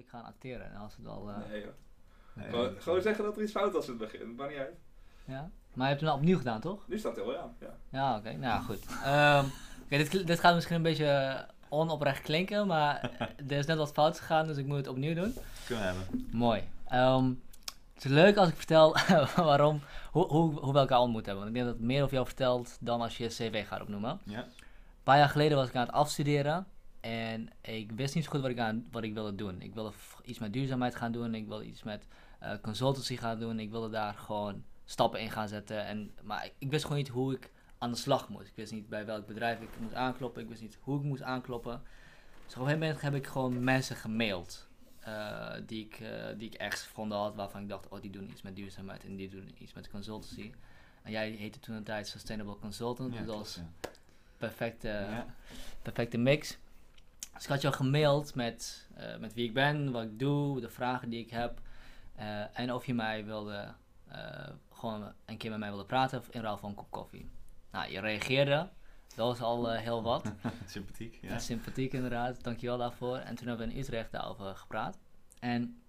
[0.00, 0.70] ik ga acteren.
[0.72, 1.28] En als het al...
[1.30, 1.70] eh, Nee, joh.
[2.34, 4.34] Nee, Gewoon, gewoon zeggen dat er iets fout was in het begin.
[4.34, 4.74] Maakt niet uit.
[5.24, 5.50] ja?
[5.74, 6.88] Maar je hebt hem opnieuw gedaan, toch?
[6.88, 7.56] Nu staat het heel aan.
[7.60, 7.74] Ja.
[7.90, 8.32] Ja, oké.
[8.32, 8.86] Nou, goed.
[9.04, 9.44] Ehm,
[9.84, 13.10] oké, dit, dit gaat misschien een beetje onoprecht klinken, maar
[13.48, 15.34] er is net wat fout gegaan, dus ik moet het opnieuw doen.
[15.66, 16.28] Kunnen we hebben.
[16.32, 16.62] Mooi.
[16.88, 17.32] Ehm,
[17.94, 18.96] het is leuk als ik vertel
[19.36, 19.80] waarom,
[20.10, 21.44] hoe, hoe, hoe we elkaar ontmoet hebben.
[21.44, 23.80] Want ik denk dat het meer over jou vertelt dan als je je cv gaat
[23.80, 24.20] opnoemen.
[24.24, 24.38] Ja.
[24.42, 26.66] Een paar jaar geleden was ik aan het afstuderen
[27.00, 29.60] en ik wist niet zo goed wat ik, aan, wat ik wilde doen.
[29.62, 29.92] Ik wilde
[30.24, 32.06] iets met duurzaamheid gaan doen, ik wilde iets met
[32.38, 33.58] eh, consultancy gaan doen.
[33.58, 35.84] Ik wilde daar gewoon stappen in gaan zetten.
[35.84, 38.48] En, maar ik, ik wist gewoon niet hoe ik aan de slag moest.
[38.48, 41.22] Ik wist niet bij welk bedrijf ik moest aankloppen, ik wist niet hoe ik moest
[41.22, 41.82] aankloppen.
[42.44, 44.68] Dus op een gegeven moment heb ik gewoon mensen gemaild.
[45.00, 48.30] eh, die, ik, eh, die ik ergens gevonden had, waarvan ik dacht, oh die doen
[48.30, 50.52] iets met duurzaamheid en die doen iets met consultancy.
[51.02, 53.90] En jij heette toen een tijd Sustainable Consultant, Ja, dus dat was ja.
[54.36, 55.26] perfecte, Ja.
[55.82, 56.58] perfecte mix.
[57.40, 60.68] Dus ik had jou gemaild met, eh, met wie ik ben, wat ik doe, de
[60.68, 61.60] vragen die ik heb.
[62.14, 63.74] eh, en of je mij wilde,
[64.08, 67.30] eh, gewoon een keer met mij wilde praten in ruil van een kop koffie.
[67.70, 68.68] Nou, je reageerde.
[69.14, 70.32] Dat was al heel wat.
[70.66, 71.38] Sympathiek, ja.
[71.38, 72.42] Sympathiek inderdaad.
[72.42, 73.16] Dankjewel daarvoor.
[73.16, 74.98] En toen hebben we in Utrecht daarover gepraat.
[75.38, 75.82] En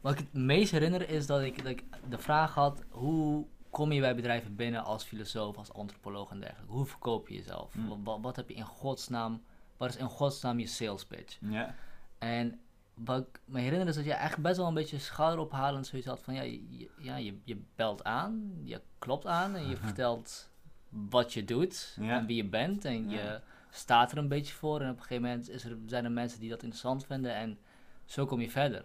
[0.00, 3.92] wat ik het meest herinner is dat ik, dat ik de vraag had: hoe kom
[3.92, 6.72] je bij bedrijven binnen als filosoof, als antropoloog en dergelijke?
[6.72, 7.74] Hoe verkoop je jezelf?
[7.74, 8.04] Mm.
[8.04, 9.42] Wat, wat heb je in godsnaam,
[9.80, 11.36] wat is in godsnaam je sales pitch?
[11.40, 11.74] Ja.
[12.18, 12.60] En
[12.94, 16.20] wat ik me herinner is dat je eigenlijk best wel een beetje schouderophalend zoiets had
[16.22, 20.50] van ja, je, ja, je, je belt aan, je klopt aan en je vertelt
[20.88, 22.18] wat je doet Ja.
[22.18, 23.16] en wie je bent en Ja.
[23.22, 26.10] je staat er een beetje voor en op een gegeven moment is er, zijn er
[26.12, 27.58] mensen die dat interessant vinden en
[28.04, 28.84] zo kom je verder.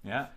[0.00, 0.32] Ja.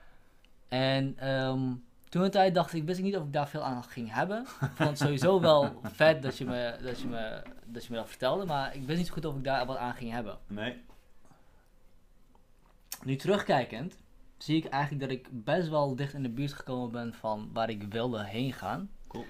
[0.67, 1.73] En ehm,
[2.11, 4.41] toen een tijd dacht ik, wist ik niet of ik daar veel aan ging hebben.
[4.41, 7.97] Ik vond het sowieso wel vet dat je, me, dat, je me, dat je me
[7.97, 10.37] dat vertelde, maar ik wist niet zo goed of ik daar wat aan ging hebben.
[10.47, 10.81] Nee.
[13.03, 13.97] Nu terugkijkend,
[14.37, 17.69] zie ik eigenlijk dat ik best wel dicht in de buurt gekomen ben van waar
[17.69, 18.89] ik wilde heen gaan.
[19.07, 19.25] Cool.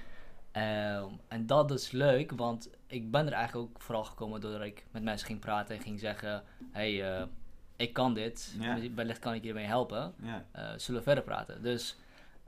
[0.52, 4.86] Ehm, en dat is leuk, want ik ben er eigenlijk ook vooral gekomen doordat ik
[4.92, 7.24] met mensen ging praten en ging zeggen: hey, eh,
[7.76, 8.78] ik kan dit, Ja.
[8.96, 10.14] wellicht kan ik je ermee helpen.
[10.22, 10.46] Ja.
[10.52, 11.62] Eh, zullen we verder praten?
[11.62, 11.98] Dus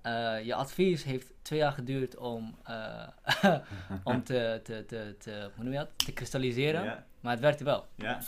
[0.04, 3.08] eh, je advies heeft twee jaar geduurd om, eh,
[4.04, 5.90] om te, te, te, te, hoe noem je dat?
[5.96, 7.88] te kristalliseren, maar het werkte wel.
[7.96, 8.22] Ja.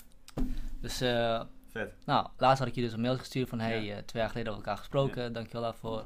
[0.81, 1.93] Dus eh, Vet.
[2.05, 4.51] nou, laatst had ik je dus een mail gestuurd van hey, twee jaar geleden hebben
[4.51, 6.05] we elkaar gesproken, dankjewel daarvoor.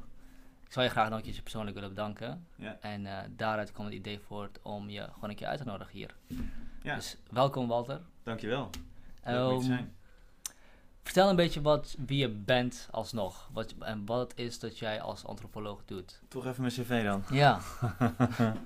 [0.66, 2.48] Ik zou je graag nog een keertje persoonlijk willen bedanken.
[2.56, 2.78] Ja.
[2.82, 6.16] En daaruit kwam het idee voort om je gewoon een keer uit te nodigen hier.
[6.82, 6.96] Ja.
[6.96, 8.02] Dus welkom Walter.
[8.24, 8.70] Dankjewel.
[9.24, 9.96] Leuk om hier te zijn.
[11.10, 13.50] Vertel een beetje wat, wie je bent alsnog.
[13.54, 16.22] Wat, en wat het is dat jij als antropoloog doet.
[16.28, 17.24] Toch even mijn cv dan.
[17.32, 17.60] Ja.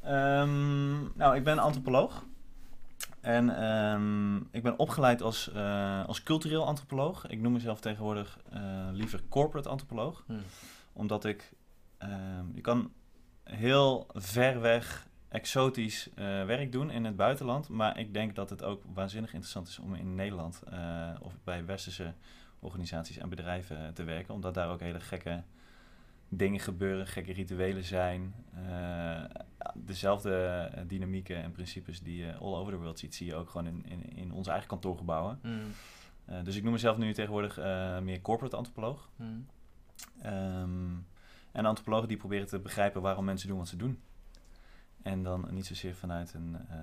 [0.00, 2.24] Ehm, nou, ik ben antropoloog.
[3.20, 7.26] En ehm, ik ben opgeleid als, eh, als cultureel antropoloog.
[7.26, 10.24] Ik noem mezelf tegenwoordig eh, liever corporate antropoloog.
[10.26, 10.32] Hm.
[10.92, 11.52] Omdat ik...
[11.98, 12.92] ehm, je kan
[13.44, 17.68] heel ver weg exotisch eh, werk doen in het buitenland.
[17.68, 20.62] Maar ik denk dat het ook waanzinnig interessant is om in Nederland...
[20.70, 22.12] eh, of bij westerse
[22.60, 24.34] organisaties en bedrijven te werken.
[24.34, 25.42] Omdat daar ook hele gekke
[26.28, 28.34] dingen gebeuren, gekke rituelen zijn.
[28.68, 29.24] eh,
[29.74, 33.50] dezelfde eh, dynamieken en principes die je all over the world ziet, zie je ook
[33.50, 35.38] gewoon in, in, in onze eigen kantoorgebouwen.
[36.24, 39.08] Eh, dus ik noem mezelf nu tegenwoordig eh, meer corporate antropoloog.
[39.16, 39.24] Hm.
[40.22, 40.94] Ehm,
[41.52, 44.00] en antropologen die proberen te begrijpen waarom mensen doen wat ze doen.
[45.06, 46.76] En dan niet zozeer vanuit een eh,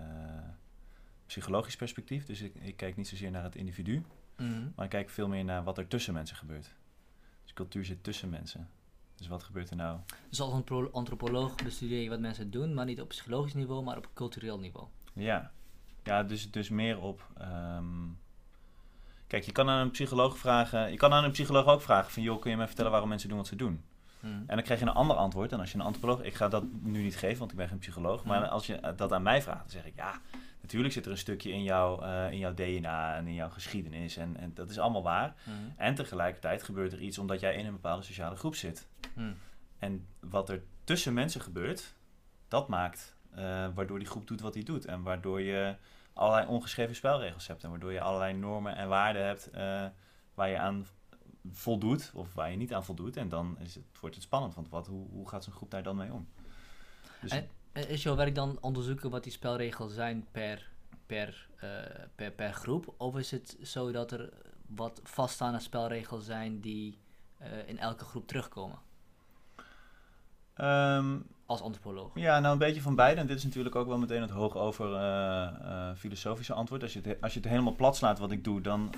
[1.26, 2.26] psychologisch perspectief.
[2.26, 4.04] Dus ik, ik kijk niet zozeer naar het individu,
[4.36, 4.68] Hm.
[4.76, 6.76] maar ik kijk veel meer naar wat er tussen mensen gebeurt.
[7.44, 8.70] Dus cultuur zit tussen mensen.
[9.16, 10.00] Dus wat gebeurt er nou?
[10.30, 13.98] Dus als antro- antropoloog bestudeer je wat mensen doen, maar niet op psychologisch niveau, maar
[13.98, 14.88] op cultureel niveau.
[15.14, 15.52] Ja,
[16.04, 17.28] ja dus, dus meer op.
[17.38, 17.86] ehm,
[19.28, 20.92] kijk, je kan aan een psycholoog vragen.
[20.92, 23.30] Je kan aan een psycholoog ook vragen: van joh, kun je me vertellen waarom mensen
[23.30, 23.84] doen wat ze doen?
[24.24, 24.28] Hm.
[24.28, 25.52] En dan krijg je een ander antwoord.
[25.52, 26.22] En als je een antropoloog.
[26.24, 28.24] Ik ga dat nu niet geven, want ik ben geen psycholoog.
[28.26, 28.50] Maar Mhm.
[28.50, 30.20] als je dat aan mij vraagt, dan zeg ik ja.
[30.62, 34.18] Natuurlijk zit er een stukje in, jou, eh, in jouw DNA en in jouw geschiedenis.
[34.18, 35.34] En, en dat is allemaal waar.
[35.44, 35.50] Hm.
[35.78, 38.88] En tegelijkertijd gebeurt er iets omdat jij in een bepaalde sociale groep zit.
[39.80, 41.96] En wat er tussen mensen gebeurt,
[42.48, 44.86] dat maakt eh, waardoor die groep doet wat hij doet.
[44.86, 45.76] En waardoor je
[46.14, 47.64] allerlei ongeschreven spelregels hebt.
[47.64, 49.86] En waardoor je allerlei normen en waarden hebt eh,
[50.34, 50.86] waar je aan
[51.52, 53.18] voldoet of waar je niet aan voldoet.
[53.18, 55.84] En dan is het, wordt het spannend, want wat, hoe, hoe gaat zo'n groep daar
[55.84, 56.28] dan mee om?
[57.22, 60.70] Dus, En- Eh, Is jouw werk dan onderzoeken wat die spelregels zijn per,
[61.06, 61.70] per, eh,
[62.16, 62.94] per, per groep?
[62.98, 64.30] Of is het zo dat er
[64.68, 66.98] wat vaststaande spelregels zijn die
[67.38, 68.80] eh, in elke groep terugkomen
[70.54, 72.12] ehm, als antropoloog?
[72.16, 73.22] Ja, nou een beetje van beide.
[73.22, 74.86] En dit is natuurlijk ook wel meteen het hoog over
[75.98, 76.82] filosofische antwoord.
[76.82, 78.94] Als je, het, he- als je het helemaal plat slaat wat ik doe, dan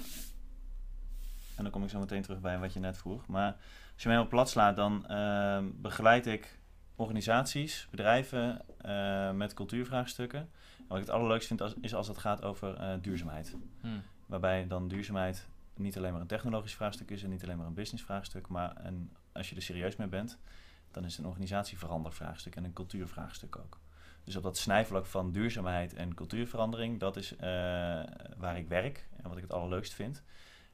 [1.57, 3.27] En dan kom ik zo meteen terug bij wat je net vroeg.
[3.27, 3.55] Maar
[3.93, 6.59] als je mij op plat slaat, dan ehm, begeleid ik
[6.95, 10.39] organisaties, bedrijven eh, met cultuurvraagstukken.
[10.77, 13.55] En wat ik het allerleukst vind als, is als het gaat over eh, duurzaamheid.
[13.81, 14.01] Hmm.
[14.25, 17.73] Waarbij dan duurzaamheid niet alleen maar een technologisch vraagstuk is en niet alleen maar een
[17.73, 20.37] business vraagstuk, maar een, als je er serieus mee bent,
[20.91, 23.79] dan is het een organisatieverandervraagstuk en een cultuurvraagstuk ook.
[24.23, 27.39] Dus op dat snijvlak van duurzaamheid en cultuurverandering, dat is eh,
[28.37, 30.23] waar ik werk en wat ik het allerleukst vind.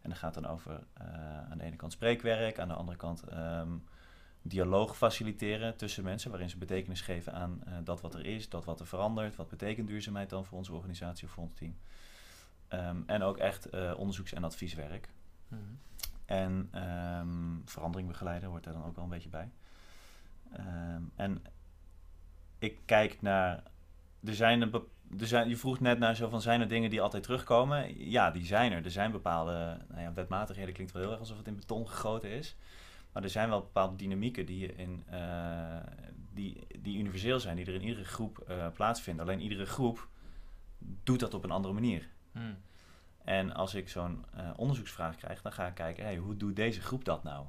[0.01, 1.05] En dat gaat dan over eh,
[1.51, 3.71] aan de ene kant spreekwerk, aan de andere kant ehm,
[4.41, 8.65] dialoog faciliteren tussen mensen, waarin ze betekenis geven aan eh, dat wat er is, dat
[8.65, 9.35] wat er verandert.
[9.35, 11.75] Wat betekent duurzaamheid dan voor onze organisatie of voor ons team?
[12.67, 15.09] Ehm, en ook echt eh, onderzoeks- en advieswerk.
[15.47, 15.79] Hmm.
[16.25, 19.49] En ehm, verandering begeleiden hoort daar dan ook wel een beetje bij.
[21.15, 21.43] En
[22.59, 23.63] ik kijk naar.
[24.23, 24.89] Er zijn een bep-
[25.19, 28.09] er zijn, je vroeg net naar zo van zijn er dingen die altijd terugkomen?
[28.09, 28.85] Ja, die zijn er.
[28.85, 32.29] Er zijn bepaalde nou ja, wetmatigheden, klinkt wel heel erg alsof het in beton gegoten
[32.29, 32.55] is.
[33.11, 35.77] Maar er zijn wel bepaalde dynamieken die, in, eh,
[36.33, 39.25] die, die universeel zijn, die er in iedere groep eh, plaatsvinden.
[39.25, 40.07] Alleen iedere groep
[41.03, 42.09] doet dat op een andere manier.
[42.31, 42.57] Hmm.
[43.23, 46.81] En als ik zo'n eh, onderzoeksvraag krijg, dan ga ik kijken, hey, hoe doet deze
[46.81, 47.45] groep dat nou?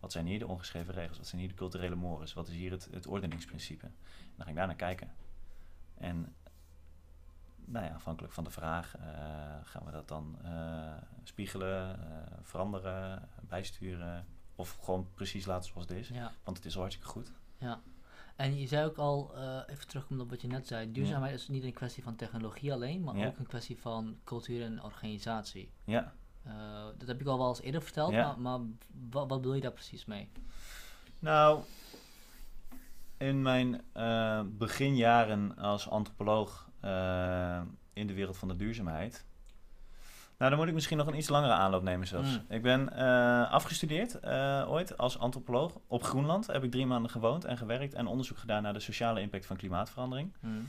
[0.00, 1.16] Wat zijn hier de ongeschreven regels?
[1.16, 2.32] Wat zijn hier de culturele mores?
[2.32, 3.86] Wat is hier het, het ordeningsprincipe?
[3.86, 5.10] En dan ga ik daar naar kijken.
[5.94, 6.34] En
[7.66, 9.04] nou ja, afhankelijk van de vraag eh,
[9.62, 10.92] gaan we dat dan eh,
[11.24, 14.26] spiegelen, eh, veranderen, bijsturen.
[14.54, 16.08] Of gewoon precies laten zoals het is.
[16.08, 17.32] Ja, Want het is al hartstikke goed.
[17.58, 17.80] ja.
[18.36, 19.34] En je zei ook al,
[19.66, 23.02] even terugkomen op wat je net zei, duurzaamheid is niet een kwestie van technologie alleen,
[23.04, 23.26] maar Ja.
[23.26, 25.70] ook een kwestie van cultuur en organisatie.
[25.84, 26.12] Ja,
[26.98, 28.26] dat heb ik al wel eens eerder verteld, Ja.
[28.36, 28.68] maar, maar
[29.10, 30.28] wat, wat bedoel je daar precies mee?
[31.18, 31.62] Nou,
[33.16, 33.82] in mijn
[34.58, 37.60] beginjaren als antropoloog eh,
[37.92, 39.24] in de wereld van de duurzaamheid.
[40.38, 42.30] Nou, dan moet ik misschien nog een iets langere aanloop nemen zelfs.
[42.30, 42.44] Mm.
[42.48, 45.78] Ik ben eh, afgestudeerd eh, ooit als antropoloog.
[45.86, 49.20] Op Groenland heb ik drie maanden gewoond en gewerkt en onderzoek gedaan naar de sociale
[49.20, 50.32] impact van klimaatverandering.
[50.40, 50.68] Hmm.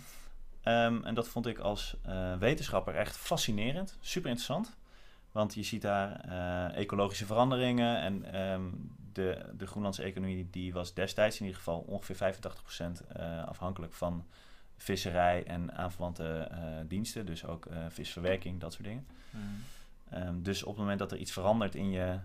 [0.61, 1.95] Ehm, en dat vond ik als
[2.39, 4.77] wetenschapper echt fascinerend, super interessant.
[5.31, 6.19] Want je ziet daar
[6.73, 8.63] ecologische veranderingen en ehm,
[9.17, 14.25] de, de Groenlandse economie die was destijds in ieder geval ongeveer 85% eh, afhankelijk van
[14.77, 17.25] visserij en aanverwante eh, diensten.
[17.25, 19.07] Dus ook eh, visverwerking, dat soort dingen.
[19.31, 19.41] Hmm.
[20.09, 22.19] Ehm, dus op het moment dat er iets verandert in je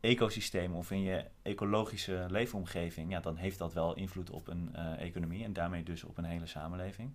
[0.00, 5.00] ecosysteem of in je ecologische leefomgeving, ja, dan heeft dat wel invloed op een eh,
[5.00, 7.12] economie en daarmee dus op een hele samenleving.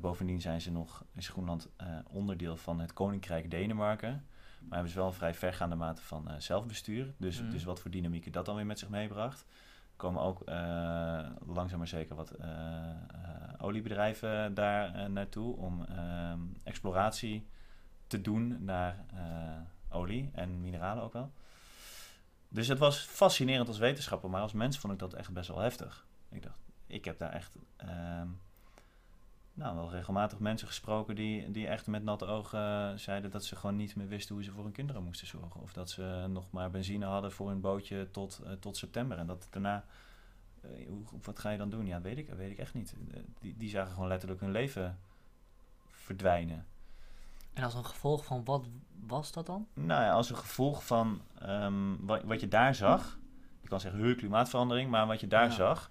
[0.00, 1.68] Bovendien zijn ze nog, is Groenland
[2.10, 4.26] onderdeel van het Koninkrijk Denemarken.
[4.60, 7.14] Maar hebben ze wel een vrij vergaande mate van zelfbestuur.
[7.16, 7.50] Dus, Mhm.
[7.50, 9.44] dus wat voor dynamieken dat dan weer met zich meebracht.
[10.02, 12.94] Komen ook eh, langzaam maar zeker wat eh, eh,
[13.58, 17.46] oliebedrijven daar naartoe om ehm, exploratie
[18.06, 19.04] te doen naar
[19.88, 21.32] olie en mineralen ook wel.
[22.48, 25.58] Dus het was fascinerend als wetenschapper, maar als mens vond ik dat echt best wel
[25.58, 26.06] heftig.
[26.28, 28.28] Ik dacht, ik heb daar echt ehm,
[29.54, 32.60] nou, wel regelmatig mensen gesproken die, die echt met natte ogen
[32.90, 35.60] eh, zeiden dat ze gewoon niet meer wisten hoe ze voor hun kinderen moesten zorgen.
[35.60, 39.18] Of dat ze nog maar benzine hadden voor hun bootje tot, eh, tot september.
[39.18, 39.84] En dat daarna,
[40.60, 41.86] eh, hoe, wat ga je dan doen?
[41.86, 42.94] Ja, weet ik, weet ik echt niet.
[43.40, 44.98] Die, die zagen gewoon letterlijk hun leven
[45.90, 46.66] verdwijnen.
[47.52, 48.66] En als een gevolg van wat
[49.06, 49.66] was dat dan?
[49.74, 53.18] Nou ja, als een gevolg van ehm, wat, wat je daar zag,
[53.60, 55.50] je kan zeggen huur klimaatverandering, maar wat je daar Ja.
[55.50, 55.90] zag,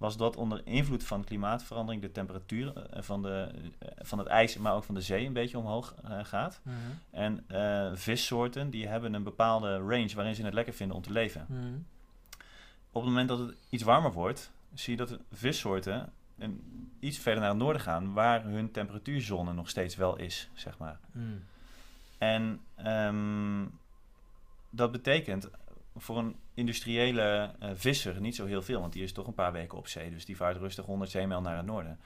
[0.00, 4.56] was dat onder invloed van klimaatverandering de temperatuur eh, van, de, eh, van het ijs,
[4.56, 6.60] maar ook van de zee een beetje omhoog eh, gaat.
[7.10, 11.12] En eh, vissoorten die hebben een bepaalde range waarin ze het lekker vinden om te
[11.12, 11.44] leven.
[11.46, 11.86] Hmm.
[12.92, 16.60] Op het moment dat het iets warmer wordt, zie je dat vissoorten een,
[17.00, 20.98] iets verder naar het noorden gaan, waar hun temperatuurzone nog steeds wel is, zeg maar.
[21.12, 21.44] Hmm.
[22.18, 23.66] En ehm,
[24.70, 25.50] dat betekent
[25.96, 29.52] voor een industriële eh, visser niet zo heel veel, want die is toch een paar
[29.52, 30.10] weken op zee.
[30.10, 31.98] Dus die vaart rustig 100 zeemijl naar het noorden.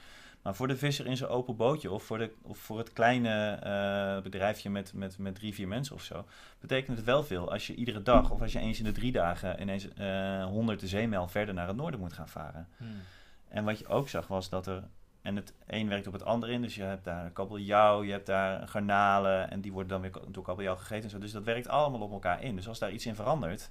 [0.42, 3.50] Maar voor de visser in zijn open bootje of voor, de, of voor het kleine
[3.50, 6.26] eh, bedrijfje met, met, met drie, vier mensen of zo,
[6.60, 9.12] betekent het wel veel als je iedere dag of als je eens in de drie
[9.12, 12.68] dagen ineens eh 100 zeemijl verder naar het noorden moet gaan varen.
[12.76, 13.00] Hmm.
[13.48, 14.82] En wat je ook zag was dat er.
[15.25, 16.62] En het een werkt op het ander in.
[16.62, 19.50] Dus je hebt daar kabeljauw, je hebt daar garnalen.
[19.50, 21.04] En die worden dan weer door kabeljauw gegeten.
[21.04, 21.19] En zo.
[21.19, 22.57] Dus dat werkt allemaal op elkaar in.
[22.57, 23.71] Dus als daar iets in verandert.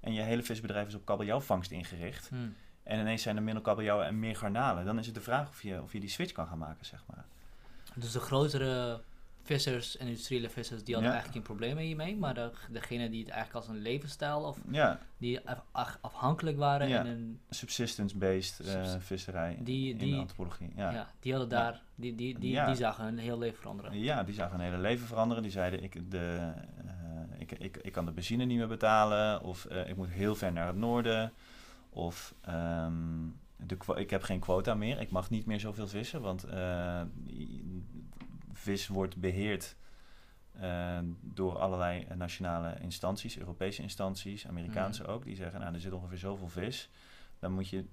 [0.00, 2.28] En je hele visbedrijf is op kabeljauwvangst ingericht.
[2.28, 2.54] Hmm.
[2.82, 4.84] En ineens zijn er minder kabeljauw en meer garnalen.
[4.84, 7.04] Dan is het de vraag of je, of je die switch kan gaan maken, zeg
[7.06, 7.24] maar.
[7.94, 9.00] Dus de grotere
[9.44, 11.18] vissers, industriële vissers, die hadden Ja.
[11.18, 12.16] eigenlijk geen probleem hiermee.
[12.16, 16.56] Maar de, degene die het eigenlijk als een levensstijl of Ja, die af- af- afhankelijk
[16.56, 16.98] waren Ja.
[16.98, 20.72] en een, subsistence-based eh, visserij die, in de die, antropologie.
[20.76, 21.08] ja.
[21.20, 23.98] Die hadden daar, die, die, die, die zagen hun heel leven veranderen.
[23.98, 25.42] Ja, die zagen hun hele leven veranderen.
[25.42, 26.52] Die zeiden, ik, de,
[26.86, 29.42] eh, ik, ik, ik kan de benzine niet meer betalen.
[29.42, 31.32] Of eh, ik moet heel ver naar het noorden.
[31.90, 35.00] Of ehm, de, ik heb geen quota meer.
[35.00, 36.20] Ik mag niet meer zoveel vissen.
[36.20, 36.46] Want
[37.14, 37.84] die-
[38.62, 39.76] vis wordt beheerd
[40.52, 43.38] eh, door allerlei nationale instanties.
[43.38, 45.24] Europese instanties, Amerikaanse ook.
[45.24, 46.90] Die zeggen, nou, er zit ongeveer zoveel vis.
[47.38, 47.84] Dan moet je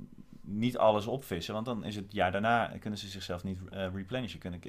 [0.41, 1.53] niet alles opvissen.
[1.53, 2.73] Want dan is het jaar daarna...
[2.79, 4.39] kunnen ze zichzelf niet eh replenishen.
[4.39, 4.61] Kunnen,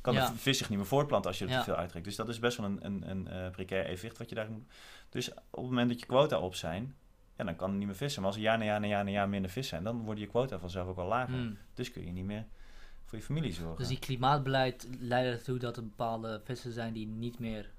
[0.00, 0.30] kan Ja.
[0.30, 1.58] de vis zich niet meer voortplanten als je er Ja.
[1.58, 2.04] te veel uittrekt.
[2.04, 4.72] Dus dat is best wel een, een, een eh, precair evenwicht wat je daar moet...
[5.08, 6.94] Dus op het moment dat je quota op zijn,
[7.36, 8.20] ja, dan kan er niet meer vissen.
[8.22, 10.24] Maar als er jaar na jaar na jaar na jaar minder vis zijn, dan worden
[10.24, 11.34] je quota vanzelf ook wel lager.
[11.34, 11.58] Hmm.
[11.74, 12.46] Dus kun je niet meer
[13.06, 13.76] voor je familie zorgen.
[13.78, 17.70] Dus die klimaatbeleid leidde ertoe dat er bepaalde vissen zijn die niet meer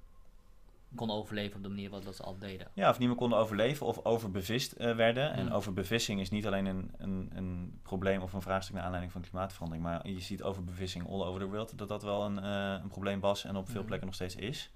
[0.94, 2.66] konden overleven op de manier wat, wat ze al deden.
[2.74, 5.32] Ja, of niet meer konden overleven of overbevist eh, werden.
[5.32, 5.54] En Hmm.
[5.54, 9.84] overbevissing is niet alleen een, een, een probleem of een vraagstuk naar aanleiding van klimaatverandering.
[9.86, 13.20] Maar je ziet overbevissing all over the world dat dat wel een, eh, een probleem
[13.20, 13.86] was en op veel Mhm.
[13.86, 14.70] plekken nog steeds is.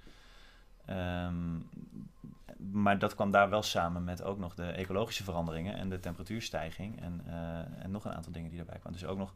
[0.85, 1.59] Ehm,
[2.71, 7.01] maar dat kwam daar wel samen met ook nog de ecologische veranderingen en de temperatuurstijging
[7.01, 8.99] en, eh, en nog een aantal dingen die daarbij kwamen.
[9.01, 9.35] Dus ook nog,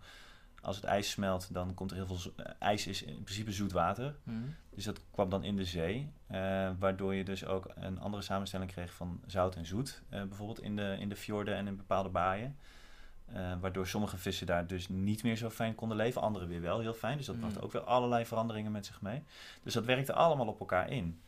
[0.62, 2.32] als het ijs smelt, dan komt er heel veel...
[2.36, 4.14] eh, ijs is in principe zoet water.
[4.22, 4.36] Mhm.
[4.70, 8.70] Dus dat kwam dan in de zee, eh, waardoor je dus ook een andere samenstelling
[8.70, 12.08] kreeg van zout en zoet, eh, bijvoorbeeld in de, in de fjorden en in bepaalde
[12.08, 12.56] baaien.
[13.60, 16.94] Waardoor sommige vissen daar dus niet meer zo fijn konden leven, andere weer wel heel
[16.94, 17.16] fijn.
[17.16, 17.62] Dus dat bracht Mm.
[17.62, 19.22] ook weer allerlei veranderingen met zich mee.
[19.62, 21.20] Dus dat werkte allemaal op elkaar in.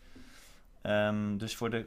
[0.82, 1.86] Ehm, dus voor de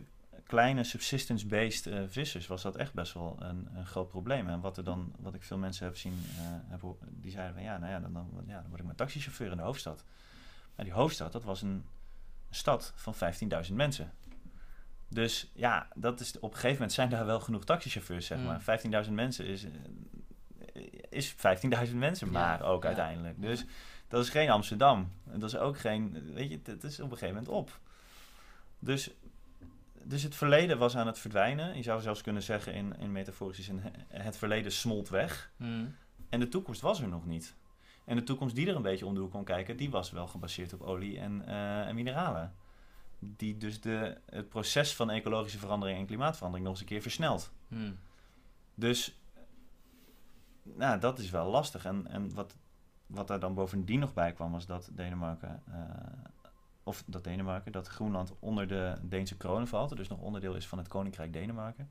[0.52, 4.50] kleine subsistence-based eh, vissers was dat echt best wel een, een groot probleem.
[4.50, 7.64] En wat, er dan, wat ik veel mensen heb zien, eh, heb, die zeiden van
[7.64, 10.04] ja, nou ja dan, dan, ja, dan word ik maar taxichauffeur in de hoofdstad.
[10.76, 13.14] Maar die hoofdstad, dat was een, een stad van
[13.68, 14.12] 15.000 mensen.
[15.08, 18.46] Dus ja, dat is, op een gegeven moment zijn daar wel genoeg taxichauffeurs, zeg Mm.
[18.46, 18.62] maar.
[19.06, 19.66] 15.000 mensen is,
[20.74, 23.42] eh, is 15.000 mensen Ja, maar ook ja, uiteindelijk.
[23.42, 23.66] Dus
[24.08, 25.12] dat is geen Amsterdam.
[25.24, 27.80] Dat is ook geen, weet je, het is op een gegeven moment op.
[28.80, 29.12] Dus,
[30.12, 31.76] dus het verleden was aan het verdwijnen.
[31.76, 35.52] Je zou zelfs kunnen zeggen in, in metaforische zin, het verleden smolt weg.
[35.56, 35.86] Mhm.
[36.30, 37.56] En de toekomst was er nog niet.
[38.06, 40.28] En de toekomst die er een beetje om de hoek kon kijken, die was wel
[40.28, 42.56] gebaseerd op olie en, eh, en mineralen.
[43.20, 47.52] Die dus de, het proces van ecologische verandering en klimaatverandering nog eens een keer versnelt.
[47.68, 47.92] Mhm.
[48.76, 49.22] Dus
[50.64, 51.86] nou, dat is wel lastig.
[51.86, 52.56] En, en wat,
[53.06, 56.41] wat daar dan bovendien nog bij kwam, was dat Denemarken, eh,
[56.84, 60.78] of dat Denemarken, dat Groenland onder de Deense kroon valt, dus nog onderdeel is van
[60.78, 61.90] het Koninkrijk Denemarken.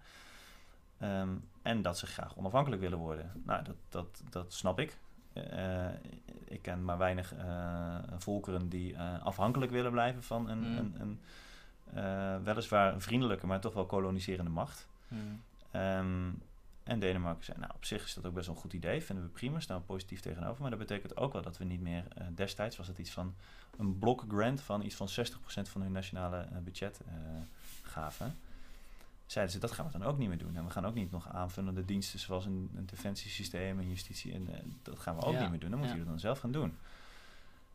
[0.99, 1.29] Ehm,
[1.63, 3.33] en dat ze graag onafhankelijk willen worden.
[3.45, 4.99] Nou, dat, dat, dat snap ik.
[5.33, 5.87] Eh,
[6.45, 10.77] ik ken maar weinig eh, volkeren die eh, afhankelijk willen blijven van een, Mm.
[10.77, 14.89] een, een weliswaar vriendelijke, maar toch wel koloniserende macht.
[15.09, 15.21] Mhm.
[15.71, 16.31] Ehm,
[16.91, 19.25] en Denemarken zei, nou op zich is dat ook best wel een goed idee, vinden
[19.25, 20.61] we prima, staan we positief tegenover.
[20.61, 23.35] Maar dat betekent ook wel dat we niet meer, eh, destijds was het iets van
[23.79, 27.15] een blok grant van iets van 60% van hun nationale eh, budget eh,
[27.83, 28.39] gaven.
[29.27, 30.57] Zeiden ze, dat gaan we dan ook niet meer doen.
[30.57, 34.33] En we gaan ook niet nog aanvullende diensten zoals een, een defensiesysteem en justitie.
[34.33, 34.49] En,
[34.83, 35.71] dat gaan we ook Ja, niet meer doen.
[35.71, 36.03] Dan moeten ja.
[36.03, 36.79] jullie dat dan zelf gaan doen.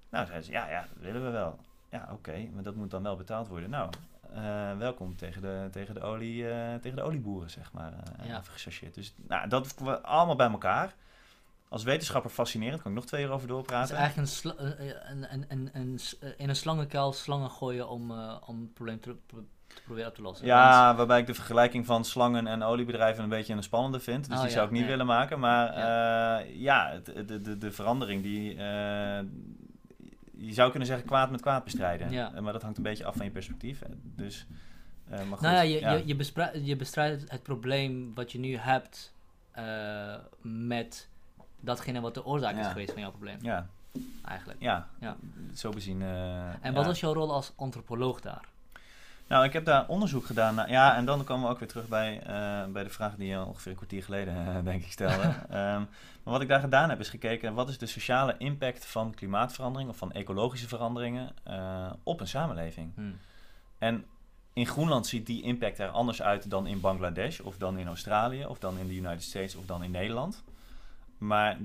[0.10, 1.60] Nou, zeiden ze, ja, ja, dat willen we wel.
[1.90, 3.70] Ja, oké, maar dat moet dan wel betaald worden.
[3.70, 3.90] Nou,
[4.34, 7.94] eh, welkom tegen de, tegen, de olie, eh, tegen de olieboeren, zeg maar.
[8.20, 8.42] eh Ja.
[8.94, 10.94] Dus nou, dat allemaal bij elkaar.
[11.70, 13.96] Als wetenschapper fascinerend, kan ik nog twee uur over Het is doorpraten.
[13.96, 16.00] eigenlijk een, een, een, een,
[16.38, 18.12] in een slangenkuil slangen gooien om,
[18.46, 20.46] om het probleem te, pro- te proberen op te lossen.
[20.46, 24.26] Ja, waarbij ik de vergelijking van slangen en oliebedrijven een beetje een spannende vind.
[24.26, 24.90] Dus Oh, die ja, zou ik niet nee.
[24.90, 25.40] willen maken.
[25.40, 28.58] Maar ja, ja de, de, de verandering die...
[30.38, 32.12] je zou kunnen zeggen kwaad met kwaad bestrijden.
[32.12, 32.34] Ja.
[32.34, 33.82] Eh, maar dat hangt een beetje af van je perspectief.
[34.04, 34.46] Dus,
[35.10, 35.92] eh, maar goed, nou ja, je, ja.
[35.92, 39.14] Je, je, bespra- je bestrijdt het, probleem wat je nu hebt
[39.52, 41.10] eh, met
[41.60, 43.68] datgene wat de oorzaak is geweest van jouw probleem, ja,
[44.26, 44.62] eigenlijk.
[44.62, 45.18] ja, Ja.
[45.54, 46.02] zo bezien.
[46.62, 48.46] En wat was jouw rol als antropoloog daar?
[49.28, 50.56] Nou, ik heb daar onderzoek gedaan.
[50.56, 53.28] Naar, ja, en dan komen we ook weer terug bij, eh, bij de vraag die
[53.28, 55.24] je ongeveer een kwartier geleden, eh, denk ik, stelde.
[55.50, 55.84] Ehm,
[56.24, 59.90] maar wat ik daar gedaan heb, is gekeken wat is de sociale impact van klimaatverandering
[59.90, 62.92] of van ecologische veranderingen eh, op een samenleving.
[62.96, 63.02] Hm.
[63.78, 64.06] En
[64.54, 68.46] in Groenland ziet die impact er anders uit dan in Bangladesh, of dan in Australië,
[68.46, 70.44] of dan in de United States, of dan in Nederland.
[71.18, 71.58] Maar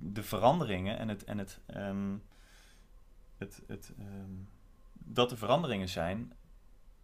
[0.00, 2.14] de veranderingen en het, en het, ehm,
[3.38, 4.32] het, het ehm,
[4.92, 6.32] dat er veranderingen zijn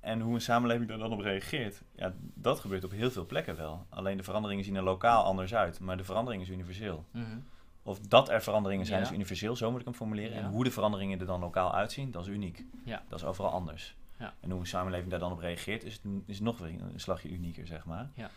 [0.00, 3.56] en hoe een samenleving daar dan op reageert, ja, dat gebeurt op heel veel plekken
[3.56, 3.86] wel.
[3.88, 7.04] Alleen de veranderingen zien er lokaal anders uit, maar de verandering is universeel.
[7.10, 7.38] Mhm.
[7.82, 9.06] Of dat er veranderingen zijn Ja.
[9.06, 10.32] is universeel, zo moet ik hem formuleren.
[10.36, 10.42] Ja.
[10.42, 12.64] En hoe de veranderingen er dan lokaal uitzien, dat is uniek.
[12.84, 13.02] Ja.
[13.08, 13.96] Dat is overal anders.
[14.18, 14.32] Ja.
[14.40, 17.66] En hoe een samenleving daar dan op reageert, is, is nog weer een slagje unieker,
[17.66, 18.10] zeg maar.
[18.14, 18.30] Ja.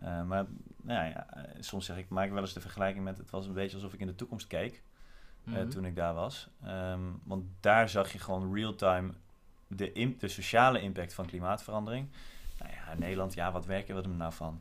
[0.00, 0.46] Eh, maar
[0.82, 3.46] nou ja, eh, soms zeg ik, maak ik wel eens de vergelijking met, het was
[3.46, 4.82] een beetje alsof ik in de toekomst keek,
[5.44, 5.68] eh, Mhm.
[5.68, 6.48] toen ik daar was.
[6.64, 9.12] Ehm, want daar zag je gewoon real-time
[9.68, 12.08] de, sociale impact van klimaatverandering.
[12.58, 14.60] Nou ja, in Nederland, ja, wat werken we er nou van?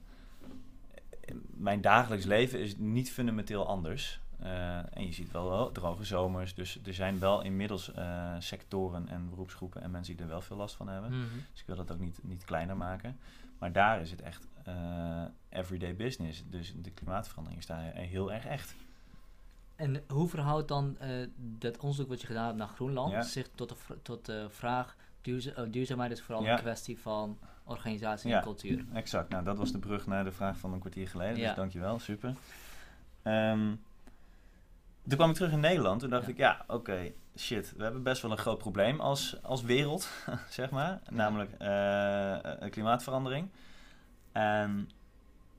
[1.53, 4.19] Mijn dagelijks leven is niet fundamenteel anders.
[4.39, 6.53] Eh, en je ziet wel droge zomers.
[6.53, 10.57] Dus er zijn wel inmiddels eh, sectoren en beroepsgroepen en mensen die er wel veel
[10.57, 11.11] last van hebben.
[11.11, 11.35] Mhm.
[11.51, 13.17] Dus ik wil dat ook niet, niet kleiner maken.
[13.59, 16.43] Maar daar is het echt eh, everyday business.
[16.49, 18.75] Dus de klimaatverandering is daar heel erg echt.
[19.75, 23.21] En hoe verhoudt dan eh, dat onderzoek wat je gedaan hebt naar Groenland Ja.
[23.21, 25.31] zich tot de, tot de vraag, eh,
[25.69, 26.51] duurzaamheid is vooral Ja.
[26.53, 28.37] een kwestie van organisatie Ja.
[28.37, 28.85] en cultuur.
[28.93, 29.29] Exact.
[29.29, 31.37] Nou, dat was de brug naar de vraag van een kwartier geleden.
[31.37, 31.47] Ja.
[31.47, 32.35] Dus dankjewel, super.
[33.23, 33.73] Ehm,
[35.07, 35.99] toen kwam ik terug in Nederland.
[35.99, 36.29] Toen dacht Ja.
[36.31, 37.73] ik, ja, oké, shit.
[37.77, 40.09] We hebben best wel een groot probleem als, als wereld,
[40.49, 40.99] zeg maar.
[41.09, 43.49] Namelijk eh, eh, klimaatverandering.
[44.31, 44.89] En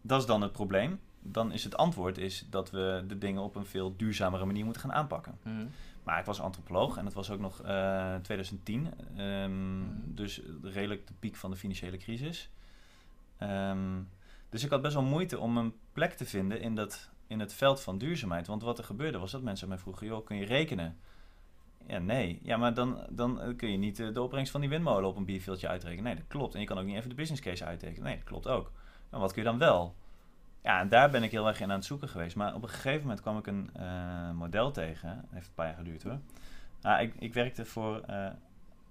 [0.00, 1.00] dat is dan het probleem.
[1.32, 4.82] Dan is het antwoord is dat we de dingen op een veel duurzamere manier moeten
[4.82, 5.38] gaan aanpakken.
[5.42, 5.66] Mhm.
[6.02, 8.88] Maar ik was antropoloog en het was ook nog eh 2010.
[9.16, 9.90] ehm, Mhm.
[10.04, 12.50] Dus redelijk de piek van de financiële crisis.
[13.38, 14.00] Ehm,
[14.48, 17.52] dus ik had best wel moeite om een plek te vinden in, dat, in het
[17.52, 18.46] veld van duurzaamheid.
[18.46, 20.96] Want wat er gebeurde was dat mensen mij vroegen, joh, kun je rekenen?
[21.86, 22.40] Ja, nee.
[22.42, 25.16] Ja, maar dan, dan eh, kun je niet eh, de opbrengst van die windmolen op
[25.16, 26.04] een bierveeltje uitrekenen.
[26.04, 26.54] Nee, dat klopt.
[26.54, 28.04] En je kan ook niet even de business case uittekenen.
[28.04, 28.72] Nee, dat klopt ook.
[29.10, 29.94] Maar wat kun je dan wel?
[30.66, 32.36] Ja, daar ben ik heel erg in aan het zoeken geweest.
[32.36, 35.24] Maar op een gegeven moment kwam ik een eh, model tegen.
[35.30, 36.18] heeft een paar jaar geduurd hoor.
[36.82, 38.00] Ah, ik, ik werkte voor.
[38.00, 38.24] eh,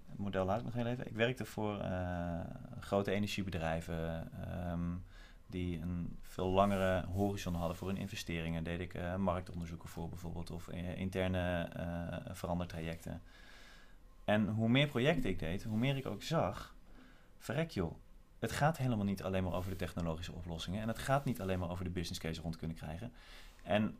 [0.10, 1.08] het model laat ik nog heel even.
[1.08, 2.40] Ik werkte voor eh,
[2.80, 4.32] grote energiebedrijven.
[4.48, 4.90] ehm,
[5.48, 8.64] die een veel langere horizon hadden voor hun investeringen.
[8.64, 10.52] Deed ik eh, marktonderzoeken voor bijvoorbeeld.
[10.52, 13.22] Of eh, interne eh verandertrajecten.
[14.26, 16.76] En hoe meer projecten ik deed, hoe meer ik ook zag.
[17.38, 17.94] Verrek joh.
[18.40, 20.82] Het gaat helemaal niet alleen maar over de technologische oplossingen.
[20.82, 23.12] En het gaat niet alleen maar over de business case rond kunnen krijgen.
[23.64, 23.98] En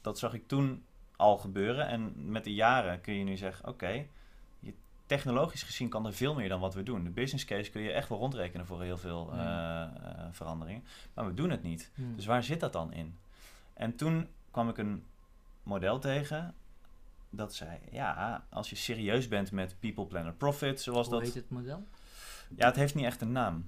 [0.00, 0.84] dat zag ik toen
[1.16, 1.86] al gebeuren.
[1.86, 4.06] En met de jaren kun je nu zeggen: oké,
[5.06, 7.04] technologisch gezien kan er veel meer dan wat we doen.
[7.04, 9.88] De business case kun je echt wel rondrekenen voor heel veel eh, eh,
[10.30, 10.84] veranderingen.
[11.14, 11.90] Maar we doen het niet.
[12.16, 13.18] Dus waar zit dat dan in?
[13.72, 15.04] En toen kwam ik een
[15.62, 16.54] model tegen.
[17.30, 21.24] Dat zei, ja, als je serieus bent met People, Planet, Profit, zoals Hoe dat...
[21.24, 21.86] heet het model?
[22.56, 23.64] Ja, het heeft niet echt een naam.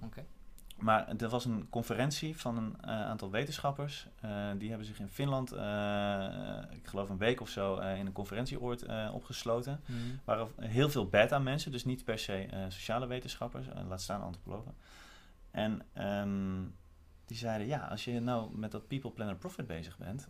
[0.76, 4.08] Maar er was een conferentie van een eh, aantal wetenschappers.
[4.20, 8.12] Eh, die hebben zich in Finland, eh, ik geloof een week of zo, in een
[8.12, 9.72] conferentieoord opgesloten.
[9.72, 14.74] Er waren heel veel beta-mensen, dus niet per se sociale wetenschappers, laat staan antropologen.
[15.50, 16.62] En ehm,
[17.24, 20.28] die zeiden, ja, als je nou met dat People, Planet, Profit bezig bent,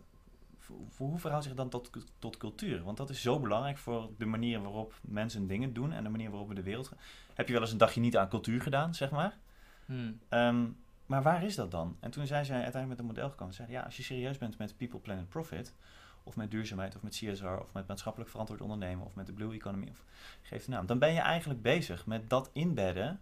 [0.89, 2.83] voor, hoe verhoudt zich dan tot, tot cultuur?
[2.83, 6.29] Want dat is zo belangrijk voor de manier waarop mensen dingen doen en de manier
[6.29, 6.91] waarop we de wereld...
[7.33, 9.37] Heb je wel eens een dagje niet aan cultuur gedaan, zeg maar?
[9.85, 10.11] Mhm.
[10.29, 10.65] Ehm,
[11.05, 11.97] maar waar is dat dan?
[11.99, 13.53] En toen zijn zij uiteindelijk met een model gekomen.
[13.53, 15.73] Ze zeiden, ja, als je serieus bent met People, Planet, Profit...
[16.23, 17.47] of met duurzaamheid, of met CSR...
[17.47, 19.05] of met maatschappelijk verantwoord ondernemen...
[19.05, 20.03] of met de Blue Economy, of
[20.41, 20.85] geef de naam...
[20.85, 23.19] dan ben je eigenlijk bezig met dat inbedden...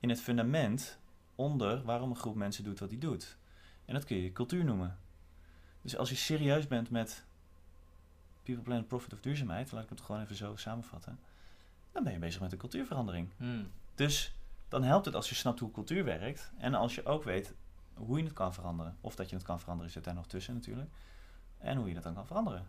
[0.00, 0.98] in het fundament
[1.34, 3.36] onder waarom een groep mensen doet wat die doet.
[3.84, 4.98] En dat kun je cultuur noemen.
[5.86, 7.24] Dus als je serieus bent met
[8.42, 9.72] People, Planet, Profit of duurzaamheid...
[9.72, 11.18] laat ik het gewoon even zo samenvatten...
[11.92, 13.28] dan ben je bezig met een cultuurverandering.
[13.36, 13.64] Mhm.
[13.94, 14.34] Dus
[14.68, 16.52] dan helpt het als je snapt hoe cultuur werkt.
[16.58, 17.54] En als je ook weet
[17.94, 18.96] hoe je het kan veranderen.
[19.00, 20.90] Of dat je het kan veranderen, zit daar nog tussen natuurlijk.
[21.58, 22.66] En hoe je dat dan kan veranderen.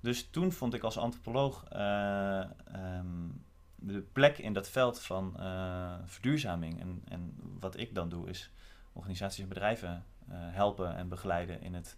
[0.00, 3.28] Dus toen vond ik als antropoloog eh, ehm,
[3.74, 6.80] de plek in dat veld van eh, verduurzaming.
[6.80, 8.50] En, en wat ik dan doe is
[8.92, 11.96] organisaties en bedrijven eh, helpen en begeleiden in het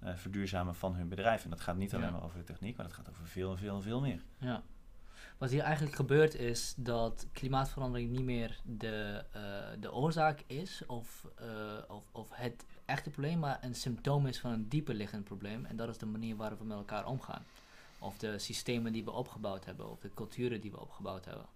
[0.00, 1.44] eh, verduurzamen van hun bedrijf.
[1.44, 2.12] En dat gaat niet alleen Ja.
[2.12, 4.22] maar over de techniek, maar dat gaat over veel en veel en veel meer.
[4.38, 4.62] Ja.
[5.38, 9.40] Wat hier eigenlijk gebeurt is dat klimaatverandering niet meer de, eh,
[9.80, 11.46] de oorzaak is of, eh,
[11.88, 15.64] of, of het echte probleem, maar een symptoom is van een dieper liggend probleem.
[15.64, 17.42] En dat is de manier waarop we met elkaar omgaan.
[17.98, 21.46] Of de systemen die we opgebouwd hebben, of de culturen die we opgebouwd hebben.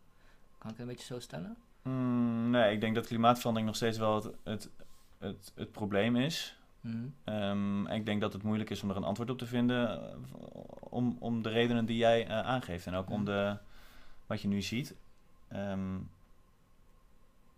[0.58, 1.56] Kan ik het een beetje zo stellen?
[1.82, 4.70] Mm, nee, ik denk dat klimaatverandering nog steeds wel het, het,
[5.18, 6.58] het, het probleem is.
[6.84, 7.04] Mhm.
[7.24, 10.02] Ehm, en ik denk dat het moeilijk is om er een antwoord op te vinden.
[10.10, 10.16] eh,
[10.80, 12.86] om, om de redenen die jij eh, aangeeft.
[12.86, 13.24] En ook om Mhm.
[13.24, 13.56] de,
[14.26, 14.94] wat je nu ziet.
[15.48, 15.98] Ehm,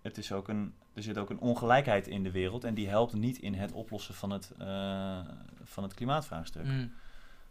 [0.02, 2.64] het is ook een, er zit ook een ongelijkheid in de wereld.
[2.64, 5.18] En die helpt niet in het oplossen van het, eh,
[5.64, 6.64] van het klimaatvraagstuk.
[6.64, 6.86] Mhm.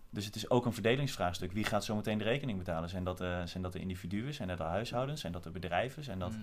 [0.10, 1.52] Dus het is ook een verdelingsvraagstuk.
[1.52, 2.90] Wie gaat zometeen de rekening betalen?
[2.90, 4.34] Zijn dat, de, zijn dat de individuen?
[4.34, 5.22] Zijn dat de huishoudens?
[5.22, 6.04] Zijn dat de bedrijven?
[6.04, 6.38] Zijn dat.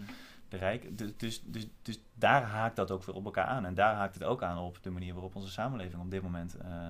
[0.53, 0.99] De rijk.
[0.99, 3.65] Dus, dus, dus, dus daar haakt dat ook weer op elkaar aan.
[3.65, 6.57] En daar haakt het ook aan op de manier waarop onze samenleving op dit moment
[6.57, 6.89] eh,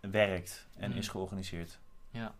[0.00, 0.96] werkt en Mm.
[0.96, 1.78] is georganiseerd.
[2.10, 2.34] Ja.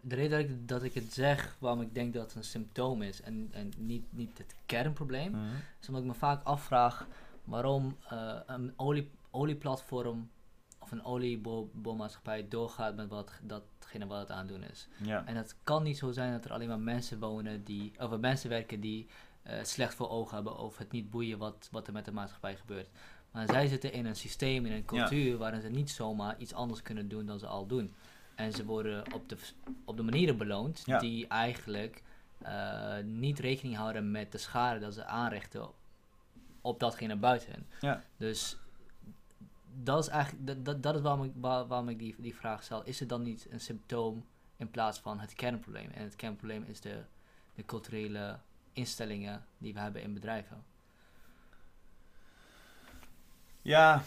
[0.00, 3.02] De reden dat ik, dat ik het zeg, waarom ik denk dat het een symptoom
[3.02, 5.54] is en, en niet, niet het kernprobleem, Mhm.
[5.80, 7.06] is omdat ik me vaak afvraag
[7.44, 10.30] waarom eh, een olie, olieplatform
[10.84, 14.88] of een olieboormaatschappij doorgaat met wat, datgene wat het aan het doen is.
[14.96, 15.26] Ja.
[15.26, 18.50] En het kan niet zo zijn dat er alleen maar mensen wonen die, of mensen
[18.50, 19.06] werken die
[19.42, 22.56] eh, slecht voor ogen hebben of het niet boeien wat, wat er met de maatschappij
[22.56, 22.88] gebeurt.
[23.30, 26.82] Maar zij zitten in een systeem, in een cultuur waarin ze niet zomaar iets anders
[26.82, 27.94] kunnen doen dan ze al doen.
[28.34, 29.36] En ze worden op de,
[29.84, 30.98] op de manieren beloond Ja.
[30.98, 32.02] die eigenlijk
[32.38, 35.68] eh, niet rekening houden met de schade dat ze aanrichten
[36.60, 37.66] op datgene buiten.
[37.80, 38.04] Ja.
[38.16, 38.56] Dus
[39.82, 42.62] dat is eigenlijk dat, dat, dat is waarom ik, waar- waarom ik die, die vraag
[42.62, 42.82] stel.
[42.84, 44.24] Is het dan niet een symptoom
[44.56, 45.90] in plaats van het kernprobleem?
[45.90, 47.02] En het kernprobleem is de,
[47.54, 48.38] de culturele
[48.72, 50.64] instellingen die we hebben in bedrijven.
[53.62, 54.02] Ja,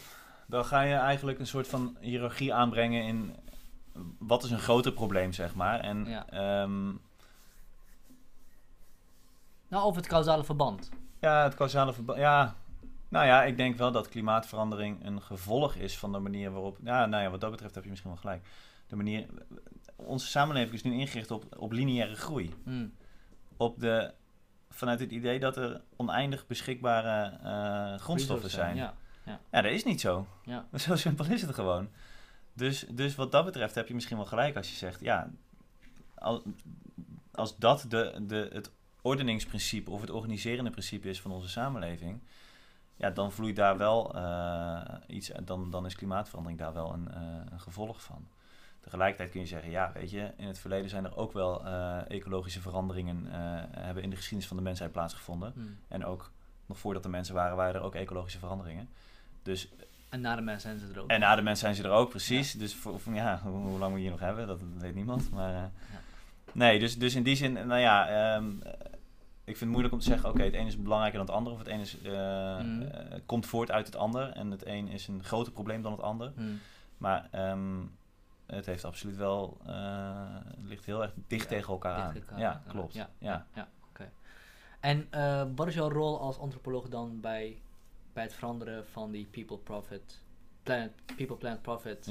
[0.45, 3.35] dan ga je eigenlijk een soort van hiërarchie aanbrengen in
[4.17, 5.79] wat is een groter probleem, zeg maar.
[5.79, 6.29] En Ja.
[6.29, 6.85] ehm,
[9.69, 10.89] Nou, over het causale verband.
[11.19, 12.19] ja, het causale verband.
[12.19, 12.55] Ja,
[13.09, 16.77] nou ja, ik denk wel dat klimaatverandering een gevolg is van de manier waarop.
[16.83, 18.47] Ja, nou ja, wat dat betreft heb je misschien wel gelijk.
[18.87, 19.25] De manier.
[19.95, 22.53] Onze samenleving is nu ingericht op, op lineaire groei.
[22.63, 22.93] Hmm.
[23.57, 24.13] Op de,
[24.69, 28.75] vanuit het idee dat er oneindig beschikbare eh, grondstoffen zijn.
[28.75, 28.93] Ja.
[29.51, 30.27] Ja, dat is niet zo.
[30.43, 30.67] Ja.
[30.77, 31.89] Zo simpel is het gewoon.
[32.53, 35.29] Dus, dus wat dat betreft heb je misschien wel gelijk als je zegt, ja,
[36.15, 36.41] als,
[37.31, 42.21] als dat de, de, het ordeningsprincipe of het organiserende principe is van onze samenleving,
[42.97, 47.21] ja, dan vloeit daar wel eh, iets, dan, dan is klimaatverandering daar wel een, eh,
[47.51, 48.27] een gevolg van.
[48.79, 51.97] Tegelijkertijd kun je zeggen, ja, weet je, in het verleden zijn er ook wel eh,
[52.07, 53.25] ecologische veranderingen,
[53.79, 55.51] hebben in de geschiedenis van de mensheid plaatsgevonden.
[55.53, 55.77] Hmm.
[55.87, 56.31] En ook
[56.65, 58.89] nog voordat er mensen waren, waren er ook ecologische veranderingen.
[59.43, 59.69] Dus
[60.09, 61.09] En na de mensen zijn ze er ook.
[61.09, 62.51] en na de mens zijn ze er ook, precies.
[62.51, 65.31] Dus voor, voor- ja, hoe, hoe lang we hier nog hebben, dat weet niemand.
[65.31, 65.63] Maar, eh,
[66.51, 68.71] Nee, dus, dus in die zin, nou ja, ehm, eh,
[69.55, 71.53] vind het moeilijk om te zeggen, oké, het een is belangrijker dan het ander.
[71.53, 72.11] Of het een is, eh,
[72.59, 72.81] Mhm.
[72.81, 74.29] eh, komt voort uit het ander.
[74.29, 76.31] En het een is een groter probleem dan het ander.
[76.35, 76.59] Hmm.
[76.97, 77.81] Maar ehm,
[78.45, 82.37] het heeft absoluut wel, eh, het ligt heel erg dicht Ja, tegen elkaar dicht aan.
[82.37, 82.63] elkaar ja, aan.
[82.67, 82.93] klopt.
[82.93, 83.45] Ja, Ja.
[83.53, 84.09] ja, oké.
[84.79, 85.07] En
[85.55, 87.61] wat is jouw rol als antropoloog dan bij,
[88.13, 90.21] bij het veranderen van die people profit,
[90.63, 92.05] planet, people planet profit